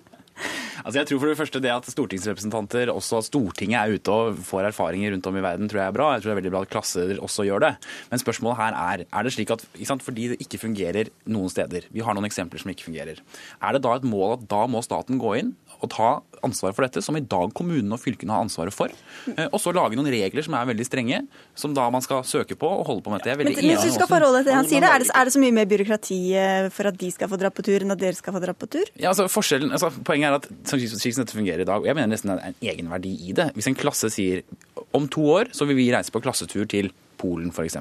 Altså 0.85 0.99
jeg 0.99 1.07
tror 1.09 1.21
for 1.21 1.31
det 1.31 1.37
første 1.39 1.59
det 1.63 1.71
at 1.71 1.87
stortingsrepresentanter, 1.89 2.91
også 2.91 3.17
at 3.21 3.27
Stortinget 3.29 3.77
er 3.79 3.95
ute 3.95 4.13
og 4.13 4.39
får 4.45 4.67
erfaringer 4.69 5.15
rundt 5.15 5.29
om 5.31 5.39
i 5.39 5.43
verden, 5.43 5.69
tror 5.71 5.81
jeg 5.81 5.91
er 5.91 5.95
bra. 5.95 6.09
Jeg 6.13 6.21
tror 6.21 6.29
det 6.29 6.35
er 6.35 6.39
veldig 6.41 6.53
bra 6.53 6.61
at 6.65 6.73
klasser 6.73 7.13
også 7.25 7.45
gjør 7.47 7.63
det. 7.63 7.71
Men 8.11 8.21
spørsmålet 8.21 8.59
her 8.59 8.77
er 8.83 9.05
er 9.05 9.25
det 9.25 9.33
slik 9.33 9.53
at 9.55 9.65
ikke 9.71 9.89
sant, 9.89 10.05
fordi 10.05 10.27
det 10.33 10.39
ikke 10.43 10.61
fungerer 10.61 11.09
noen 11.25 11.49
steder, 11.49 11.87
vi 11.89 12.03
har 12.05 12.17
noen 12.17 12.27
eksempler 12.29 12.61
som 12.61 12.73
ikke 12.73 12.89
fungerer, 12.89 13.23
er 13.23 13.75
det 13.75 13.83
da 13.85 13.95
et 13.95 14.07
mål 14.07 14.35
at 14.37 14.47
da 14.51 14.65
må 14.69 14.83
staten 14.85 15.21
gå 15.21 15.33
inn 15.39 15.55
og 15.81 15.89
ta 15.95 16.11
ansvaret 16.45 16.77
for 16.77 16.85
dette, 16.87 17.03
som 17.05 17.17
i 17.17 17.23
dag 17.23 17.53
kommunene 17.57 17.97
og 17.97 18.01
fylkene 18.01 18.35
har 18.35 18.45
ansvaret 18.45 18.75
for, 18.75 18.93
eh, 19.33 19.47
og 19.49 19.59
så 19.61 19.73
lage 19.75 19.97
noen 19.97 20.09
regler 20.13 20.45
som 20.45 20.57
er 20.57 20.69
veldig 20.71 20.87
strenge, 20.87 21.21
som 21.57 21.75
da 21.75 21.87
man 21.93 22.03
skal 22.05 22.23
søke 22.27 22.57
på 22.59 22.69
og 22.69 22.85
holde 22.89 23.05
på 23.05 23.13
med 23.13 23.25
Det 23.25 23.33
er 23.33 23.37
Men, 23.37 23.51
veldig 23.51 23.63
men 23.63 23.75
hvis 23.75 23.89
du 23.89 23.97
skal 23.97 24.11
forholde 24.11 24.41
deg 24.41 24.45
til 24.45 24.51
det 24.51 24.57
han 24.59 24.69
sier, 24.69 24.85
det, 24.85 24.91
er, 24.91 25.05
det, 25.05 25.11
er 25.15 25.25
det 25.25 25.35
så 25.35 25.43
mye 25.43 25.55
mer 25.59 25.69
byråkrati 25.71 26.19
eh, 26.41 26.69
for 26.75 26.91
at 26.91 26.99
de 27.01 27.11
skal 27.11 27.31
få 27.31 27.39
dra 27.41 27.51
på 27.53 27.65
tur, 27.65 27.85
enn 27.85 27.95
at 27.95 28.01
dere 28.01 28.17
skal 28.17 28.35
få 28.35 28.43
dra 28.43 28.55
på 28.57 28.69
tur? 28.77 28.91
Ja, 28.95 29.11
altså 29.13 29.27
forskjellen, 29.31 29.73
altså 29.75 29.91
Poenget 30.05 30.29
er 30.29 30.37
at 30.37 30.49
slik 30.69 30.91
slik 30.91 31.15
som 31.15 31.23
dette 31.23 31.37
fungerer 31.37 31.63
i 31.63 31.67
dag, 31.67 31.81
og 31.81 31.87
jeg 31.89 31.97
mener 31.97 32.11
nesten 32.13 32.33
det 32.33 32.37
er 32.37 32.53
en 32.53 32.69
egenverdi 32.73 33.13
i 33.29 33.35
det. 33.37 33.49
Hvis 33.55 33.69
en 33.71 33.77
klasse 33.79 34.11
sier 34.13 34.43
om 34.95 35.07
to 35.11 35.25
år 35.33 35.51
så 35.55 35.67
vil 35.69 35.79
vi 35.79 35.89
reise 35.93 36.13
på 36.13 36.21
klassetur 36.23 36.67
til 36.69 36.91
Polen 37.19 37.51
f.eks. 37.53 37.77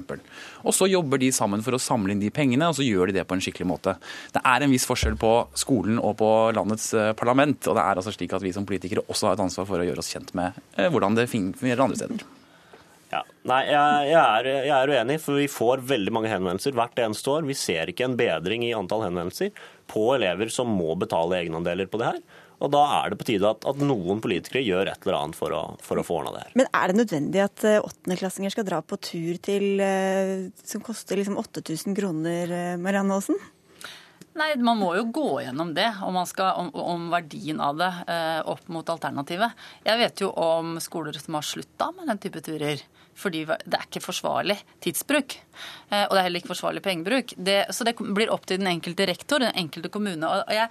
Og 0.64 0.76
så 0.76 0.88
jobber 0.90 1.20
de 1.22 1.30
sammen 1.34 1.64
for 1.64 1.76
å 1.76 1.82
samle 1.82 2.14
inn 2.14 2.22
de 2.22 2.32
pengene, 2.34 2.68
og 2.70 2.78
så 2.78 2.86
gjør 2.86 3.10
de 3.10 3.18
det 3.18 3.26
på 3.28 3.36
en 3.36 3.42
skikkelig 3.44 3.68
måte. 3.68 3.96
Det 4.34 4.42
er 4.44 4.64
en 4.64 4.72
viss 4.74 4.86
forskjell 4.88 5.18
på 5.20 5.32
skolen 5.58 6.00
og 6.00 6.16
på 6.20 6.30
landets 6.56 6.92
eh, 6.96 7.12
parlament, 7.18 7.60
og 7.68 7.78
det 7.78 7.84
er 7.84 8.00
altså 8.00 8.14
slik 8.14 8.36
at 8.36 8.44
vi 8.44 8.54
som 8.54 8.66
politikere 8.68 9.04
også 9.08 9.30
har 9.30 9.38
et 9.38 9.44
ansvar 9.44 9.68
for 9.68 9.82
å 9.82 9.86
gjøre 9.86 10.02
oss 10.04 10.12
kjent 10.14 10.34
med 10.38 10.56
eh, 10.78 10.90
hvordan 10.92 11.18
det 11.18 11.28
fungerer 11.32 11.86
andre 11.86 12.00
steder. 12.00 12.26
Ja. 13.14 13.20
Nei, 13.46 13.60
jeg, 13.68 14.06
jeg, 14.08 14.20
er, 14.22 14.48
jeg 14.66 14.74
er 14.74 14.90
uenig, 14.90 15.18
for 15.22 15.38
vi 15.38 15.50
får 15.50 15.84
veldig 15.86 16.14
mange 16.16 16.30
henvendelser 16.32 16.74
hvert 16.74 16.98
eneste 17.04 17.30
år. 17.30 17.44
Vi 17.46 17.56
ser 17.58 17.92
ikke 17.92 18.08
en 18.08 18.16
bedring 18.18 18.64
i 18.66 18.72
antall 18.74 19.04
henvendelser 19.06 19.52
på 19.90 20.08
elever 20.16 20.50
som 20.52 20.72
må 20.72 20.96
betale 20.98 21.42
egenandeler 21.42 21.90
på 21.90 22.00
det 22.00 22.08
her. 22.08 22.24
Og 22.64 22.70
da 22.72 22.82
er 22.98 23.12
det 23.12 23.20
på 23.20 23.26
tide 23.28 23.50
at, 23.50 23.66
at 23.68 23.80
noen 23.82 24.22
politikere 24.24 24.64
gjør 24.64 24.90
et 24.92 25.02
eller 25.04 25.18
annet 25.18 25.38
for 25.38 25.52
å, 25.52 25.62
for 25.84 26.00
å 26.00 26.04
få 26.06 26.20
ordna 26.20 26.36
det 26.36 26.44
her. 26.46 26.54
Men 26.60 26.70
er 26.70 26.90
det 26.90 27.00
nødvendig 27.02 27.42
at 27.44 27.66
eh, 27.68 27.80
åttendeklassinger 27.84 28.54
skal 28.54 28.66
dra 28.68 28.80
på 28.80 28.98
tur 29.04 29.40
til 29.44 29.82
eh, 29.84 30.48
som 30.64 30.84
koster 30.84 31.20
liksom 31.20 31.36
8000 31.42 31.98
kroner, 31.98 32.54
eh, 32.54 32.78
Marianne 32.80 33.18
Aasen? 33.18 33.36
Nei, 34.34 34.48
Man 34.58 34.80
må 34.80 34.90
jo 34.96 35.04
gå 35.14 35.28
gjennom 35.44 35.70
det, 35.76 35.86
om, 36.02 36.16
man 36.16 36.26
skal, 36.26 36.56
om, 36.58 36.72
om 36.74 37.06
verdien 37.12 37.60
av 37.62 37.78
det 37.78 37.90
eh, 38.10 38.40
opp 38.50 38.66
mot 38.72 38.88
alternativet. 38.90 39.54
Jeg 39.86 40.00
vet 40.00 40.24
jo 40.24 40.32
om 40.32 40.74
skoler 40.82 41.14
som 41.20 41.38
har 41.38 41.46
slutta 41.46 41.92
med 41.94 42.10
den 42.10 42.22
type 42.22 42.42
turer. 42.42 42.82
Fordi 43.14 43.44
det 43.46 43.78
er 43.78 43.86
ikke 43.86 44.02
forsvarlig 44.04 44.56
tidsbruk. 44.84 45.36
Eh, 45.90 46.04
og 46.04 46.14
det 46.14 46.20
er 46.20 46.26
heller 46.26 46.42
ikke 46.42 46.52
forsvarlig 46.54 46.82
pengebruk. 46.84 47.34
Det, 47.36 47.58
så 47.74 47.86
det 47.86 47.96
blir 47.98 48.32
opp 48.34 48.48
til 48.50 48.60
den 48.60 48.70
enkelte 48.72 49.06
rektor, 49.10 49.42
den 49.42 49.54
enkelte 49.64 49.92
kommune. 49.94 50.30
Jeg, 50.50 50.68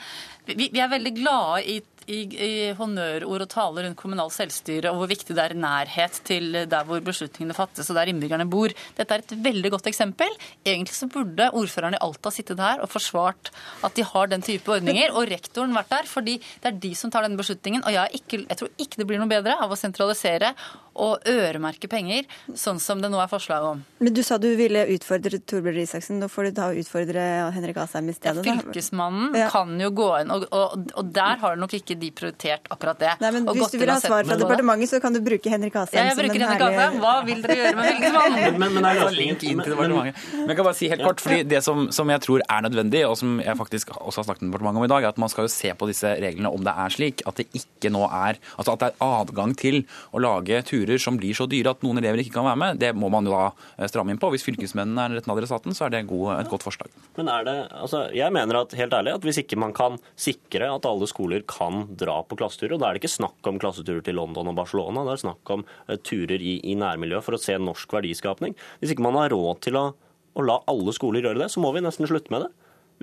vi, 0.50 0.70
vi 0.74 0.84
er 0.84 0.92
veldig 0.92 1.16
glade 1.22 1.66
i 1.72 1.80
i, 2.12 2.20
i 2.36 2.52
honnørord 2.78 3.46
og 3.46 3.52
taler 3.52 3.88
rundt 3.88 4.00
kommunalt 4.00 4.36
selvstyre 4.36 4.92
og 4.92 5.02
hvor 5.02 5.12
viktig 5.12 5.36
det 5.36 5.44
er 5.44 5.56
nærhet 5.58 6.20
til 6.28 6.52
der 6.70 6.88
hvor 6.88 7.04
beslutningene 7.06 7.56
fattes 7.58 7.90
og 7.92 7.98
der 7.98 8.12
innbyggerne 8.12 8.48
bor. 8.50 8.74
Dette 8.98 9.16
er 9.16 9.24
et 9.24 9.36
veldig 9.46 9.74
godt 9.76 9.90
eksempel. 9.92 10.32
Egentlig 10.66 10.96
så 10.98 11.10
burde 11.12 11.50
ordføreren 11.52 11.98
i 11.98 12.02
Alta 12.04 12.34
sittet 12.34 12.62
her 12.64 12.84
og 12.84 12.92
forsvart 12.92 13.54
at 13.86 13.96
de 13.98 14.06
har 14.08 14.32
den 14.32 14.44
type 14.46 14.72
ordninger, 14.72 15.14
og 15.14 15.30
rektoren 15.32 15.76
vært 15.76 15.92
der, 15.94 16.10
fordi 16.10 16.38
det 16.40 16.72
er 16.72 16.82
de 16.88 16.94
som 16.98 17.12
tar 17.14 17.26
denne 17.26 17.40
beslutningen. 17.40 17.86
Og 17.88 17.96
jeg, 17.96 18.22
ikke, 18.22 18.44
jeg 18.48 18.60
tror 18.60 18.74
ikke 18.78 19.02
det 19.02 19.10
blir 19.10 19.22
noe 19.22 19.32
bedre 19.32 19.58
av 19.64 19.72
å 19.72 19.80
sentralisere 19.80 20.54
og 20.96 21.24
øremerke 21.30 21.88
penger, 21.90 22.24
sånn 22.54 22.80
som 22.80 23.02
det 23.02 23.10
nå 23.12 23.20
er 23.22 23.28
forslag 23.32 23.64
om. 23.66 23.84
Men 24.00 24.14
du 24.14 24.22
sa 24.24 24.38
du 24.38 24.50
ville 24.60 24.86
utfordre 24.94 25.40
Torbjørn 25.40 25.74
Røe 25.78 25.84
Isaksen. 25.88 26.20
Nå 26.22 26.28
får 26.30 26.50
du 26.50 26.52
da 26.60 26.68
utfordre 26.78 27.24
Henrik 27.56 27.78
Asheim 27.82 28.10
i 28.10 28.14
stedet. 28.14 28.44
Fylkesmannen 28.46 29.36
Ja. 29.38 29.50
kan 29.50 29.80
jo 29.80 29.90
gå 29.92 30.10
inn, 30.22 30.32
og, 30.32 30.46
og, 30.52 30.92
og 30.96 31.12
der 31.14 31.38
har 31.42 31.56
nok 31.56 31.74
ikke 31.74 31.98
de 32.00 32.12
prioritert 32.12 32.68
akkurat 32.70 33.00
det. 33.00 33.14
Nei, 33.22 33.32
men 33.32 33.48
Og 33.50 33.56
Hvis 33.58 33.72
du 33.74 33.78
vil 33.80 33.90
ha 33.90 34.00
svar 34.00 34.24
fra 34.28 34.38
departementet, 34.38 34.90
så 34.90 35.02
kan 35.02 35.14
du 35.14 35.20
bruke 35.22 35.50
Henrik 35.50 35.76
Asheim 35.76 36.00
Ja, 36.04 36.12
jeg 36.12 36.18
som 36.18 36.28
den 36.28 36.42
Henrik 36.42 36.62
Asheim. 36.68 37.00
Hva 37.02 37.14
vil 37.26 37.42
dere 37.42 37.58
gjøre 37.62 37.76
med 37.76 37.90
Fylkesmannen? 37.94 38.44
Men, 38.44 38.60
men, 38.60 38.74
men 38.74 38.86
er 38.92 39.12
link 39.18 39.44
inn 39.44 39.64
til 39.64 39.76
men- 39.76 39.90
men- 39.90 40.14
departementet. 40.14 40.32
Men 40.34 40.48
jeg 40.54 40.58
kan 40.58 40.66
bare 40.70 40.78
si 40.80 40.90
helt 40.94 41.04
kort, 41.08 41.22
fordi 41.24 41.44
Det 41.48 41.64
som, 41.64 41.88
som 41.92 42.10
jeg 42.10 42.22
tror 42.22 42.42
er 42.50 42.62
nødvendig, 42.68 43.04
og 43.10 43.18
som 43.18 43.40
jeg 43.40 43.58
faktisk 43.58 43.90
også 43.98 44.22
har 44.22 44.28
snakket 44.30 44.42
med 44.44 44.52
departementet 44.54 44.78
om 44.84 44.86
i 44.86 44.94
dag, 44.94 45.04
er 45.04 45.08
at 45.14 45.18
man 45.18 45.30
skal 45.30 45.46
jo 45.48 45.54
se 45.54 45.74
på 45.74 45.88
disse 45.90 46.14
reglene 46.22 46.52
om 46.54 46.64
det 46.64 46.74
er 46.78 46.90
slik 46.94 47.22
at 47.28 47.36
det 47.42 47.48
ikke 47.58 47.90
nå 47.94 48.04
er 48.10 48.38
altså 48.58 48.74
at 48.74 48.80
det 48.80 48.90
er 48.94 49.06
adgang 49.24 49.56
til 49.58 49.84
å 50.14 50.20
lage 50.22 50.62
turer 50.68 50.83
som 51.02 51.18
blir 51.20 51.36
så 51.38 51.48
dyre 51.50 51.74
at 51.74 51.84
noen 51.86 52.00
elever 52.02 52.22
ikke 52.24 52.36
kan 52.38 52.48
være 52.48 52.60
med. 52.60 52.80
Det 52.82 52.92
må 52.98 53.10
man 53.14 53.28
jo 53.28 53.34
da 53.34 53.46
eh, 53.78 53.88
stramme 53.90 54.14
inn 54.14 54.22
på. 54.22 54.30
Hvis 54.34 54.46
fylkesmennene 54.48 55.06
er 55.06 55.18
retten 55.18 55.34
adressaten, 55.34 55.76
så 55.78 55.88
er 55.88 55.94
det 55.94 56.04
et 56.04 56.52
godt 56.52 56.66
forslag. 56.66 56.92
Men 57.18 57.32
er 57.32 57.48
det, 57.48 57.56
altså, 57.84 58.06
jeg 58.16 58.34
mener 58.36 58.62
at 58.62 58.76
helt 58.78 58.96
ærlig 58.98 59.16
at 59.18 59.28
hvis 59.28 59.42
ikke 59.44 59.60
man 59.62 59.76
kan 59.76 60.00
sikre 60.20 60.72
at 60.74 60.88
alle 60.90 61.10
skoler 61.10 61.46
kan 61.50 61.88
dra 62.00 62.20
på 62.28 62.38
klasseturer, 62.40 62.76
og 62.76 62.84
da 62.84 62.90
er 62.90 62.98
det 62.98 63.04
ikke 63.04 63.16
snakk 63.16 63.52
om 63.52 63.62
klasseturer 63.62 64.04
til 64.06 64.20
London 64.20 64.52
og 64.52 64.58
Barcelona, 64.60 65.06
det 65.08 65.18
er 65.18 65.24
snakk 65.26 65.54
om 65.56 65.66
eh, 65.88 66.00
turer 66.02 66.42
i, 66.42 66.58
i 66.64 66.78
nærmiljøet 66.80 67.26
for 67.26 67.38
å 67.38 67.42
se 67.42 67.58
norsk 67.62 67.98
verdiskapning. 68.00 68.58
Hvis 68.82 68.96
ikke 68.96 69.08
man 69.08 69.20
har 69.22 69.34
råd 69.34 69.64
til 69.68 69.80
å, 69.80 69.88
å 70.34 70.46
la 70.46 70.60
alle 70.72 70.96
skoler 70.96 71.26
gjøre 71.26 71.46
det, 71.46 71.52
så 71.54 71.64
må 71.64 71.74
vi 71.76 71.86
nesten 71.86 72.10
slutte 72.10 72.34
med 72.34 72.48
det. 72.48 72.54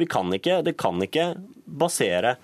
Vi 0.01 0.07
kan 0.09 0.31
ikke, 0.33 0.61
det 0.65 0.79
kan 0.81 1.01
ikke 1.03 1.35
basere 1.81 2.39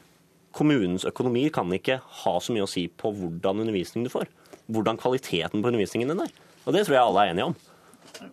Kommunens 0.57 1.05
økonomi 1.05 1.51
kan 1.53 1.69
ikke 1.75 1.99
ha 2.23 2.35
så 2.41 2.55
mye 2.55 2.65
å 2.65 2.71
si 2.71 2.87
på 2.89 3.11
hvordan 3.13 3.61
undervisning 3.61 4.07
du 4.07 4.13
får. 4.13 4.31
Hvordan 4.73 4.99
kvaliteten 4.99 5.63
på 5.63 5.69
undervisningen 5.71 6.09
din 6.13 6.21
er. 6.27 6.31
Og 6.67 6.75
det 6.75 6.87
tror 6.87 6.97
jeg 6.97 7.05
alle 7.07 7.25
er 7.27 7.35
enige 7.35 7.45
om. 7.53 7.57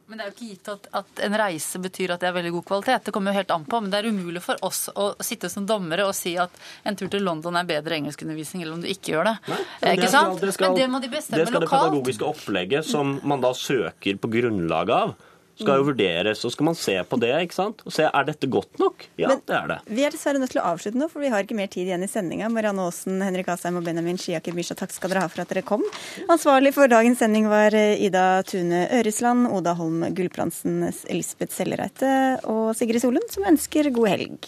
Men 0.08 0.18
det 0.18 0.24
er 0.24 0.30
jo 0.30 0.34
ikke 0.38 0.48
gitt 0.54 0.68
at, 0.72 0.86
at 0.96 1.20
en 1.26 1.34
reise 1.36 1.80
betyr 1.84 2.14
at 2.14 2.22
det 2.24 2.30
er 2.30 2.36
veldig 2.38 2.52
god 2.56 2.64
kvalitet. 2.70 3.04
Det 3.04 3.12
kommer 3.14 3.34
jo 3.34 3.40
helt 3.42 3.52
an 3.52 3.66
på. 3.68 3.82
Men 3.84 3.92
det 3.92 4.00
er 4.00 4.08
umulig 4.14 4.42
for 4.46 4.62
oss 4.64 4.86
å 4.96 5.10
sitte 5.22 5.50
som 5.52 5.66
dommere 5.68 6.06
og 6.08 6.16
si 6.16 6.38
at 6.40 6.56
en 6.88 6.96
tur 6.96 7.10
til 7.12 7.26
London 7.28 7.58
er 7.60 7.68
bedre 7.68 7.98
engelskundervisning, 8.00 8.64
eller 8.64 8.78
om 8.78 8.82
du 8.86 8.88
ikke 8.88 9.12
gjør 9.12 9.28
det. 9.34 9.36
Men 9.50 9.60
ikke 9.98 10.06
det 10.06 10.10
skal- 10.10 10.30
sant? 10.30 10.42
det 10.42 10.54
skal- 10.56 10.72
Men 10.72 10.80
det 10.80 10.90
må 10.90 11.02
de 11.04 11.10
bestemme 11.12 11.44
lokalt. 11.44 11.52
det 11.54 11.62
lokalt. 11.68 11.92
pedagogiske 11.92 12.30
opplegget 12.32 12.86
som 12.86 13.20
man 13.24 13.42
da 13.42 13.52
søker 13.52 14.18
på 14.24 14.32
grunnlag 14.32 14.90
av, 14.90 15.16
skal 15.60 15.80
jo 15.82 15.88
vurderes. 15.91 16.39
Så 16.41 16.51
skal 16.51 16.66
man 16.66 16.76
se 16.76 16.95
på 17.04 17.20
det, 17.22 17.32
ikke 17.47 17.58
sant. 17.58 17.84
Og 17.86 17.93
se 17.93 18.08
er 18.08 18.24
dette 18.28 18.49
godt 18.49 18.80
nok. 18.82 19.06
Ja, 19.18 19.28
Men- 19.30 19.41
det 19.45 19.56
er 19.56 19.68
det. 19.68 19.80
Vi 19.88 20.04
er 20.04 20.10
dessverre 20.12 20.39
nødt 20.39 20.51
til 20.51 20.62
å 20.62 20.66
avslutte 20.74 20.95
nå, 20.97 21.10
for 21.10 21.20
vi 21.22 21.30
har 21.30 21.43
ikke 21.43 21.56
mer 21.56 21.68
tid 21.68 21.88
igjen 21.88 22.04
i 22.04 22.08
sendinga. 22.08 22.49
Marianne 22.51 22.80
Aasen, 22.88 23.22
Henrik 23.22 23.47
Asheim 23.47 23.78
og 23.78 23.84
Benjamin 23.84 24.18
Shiaker 24.18 24.54
Bisha, 24.54 24.76
takk 24.76 24.91
skal 24.91 25.10
dere 25.10 25.22
ha 25.22 25.28
for 25.28 25.41
at 25.41 25.49
dere 25.49 25.62
kom. 25.64 25.84
Ansvarlig 26.30 26.74
for 26.74 26.88
dagens 26.88 27.20
sending 27.20 27.47
var 27.49 27.74
eh, 27.74 27.97
Ida 28.04 28.43
Tune 28.43 28.88
Øresland, 28.91 29.51
Oda 29.51 29.74
Holm 29.76 30.01
Gulbrandsen, 30.16 30.84
Elisabeth 31.10 31.54
Sellereite 31.54 32.39
og 32.45 32.76
Sigrid 32.76 33.01
Solund, 33.01 33.30
som 33.30 33.43
ønsker 33.43 33.91
god 33.93 34.10
helg. 34.10 34.47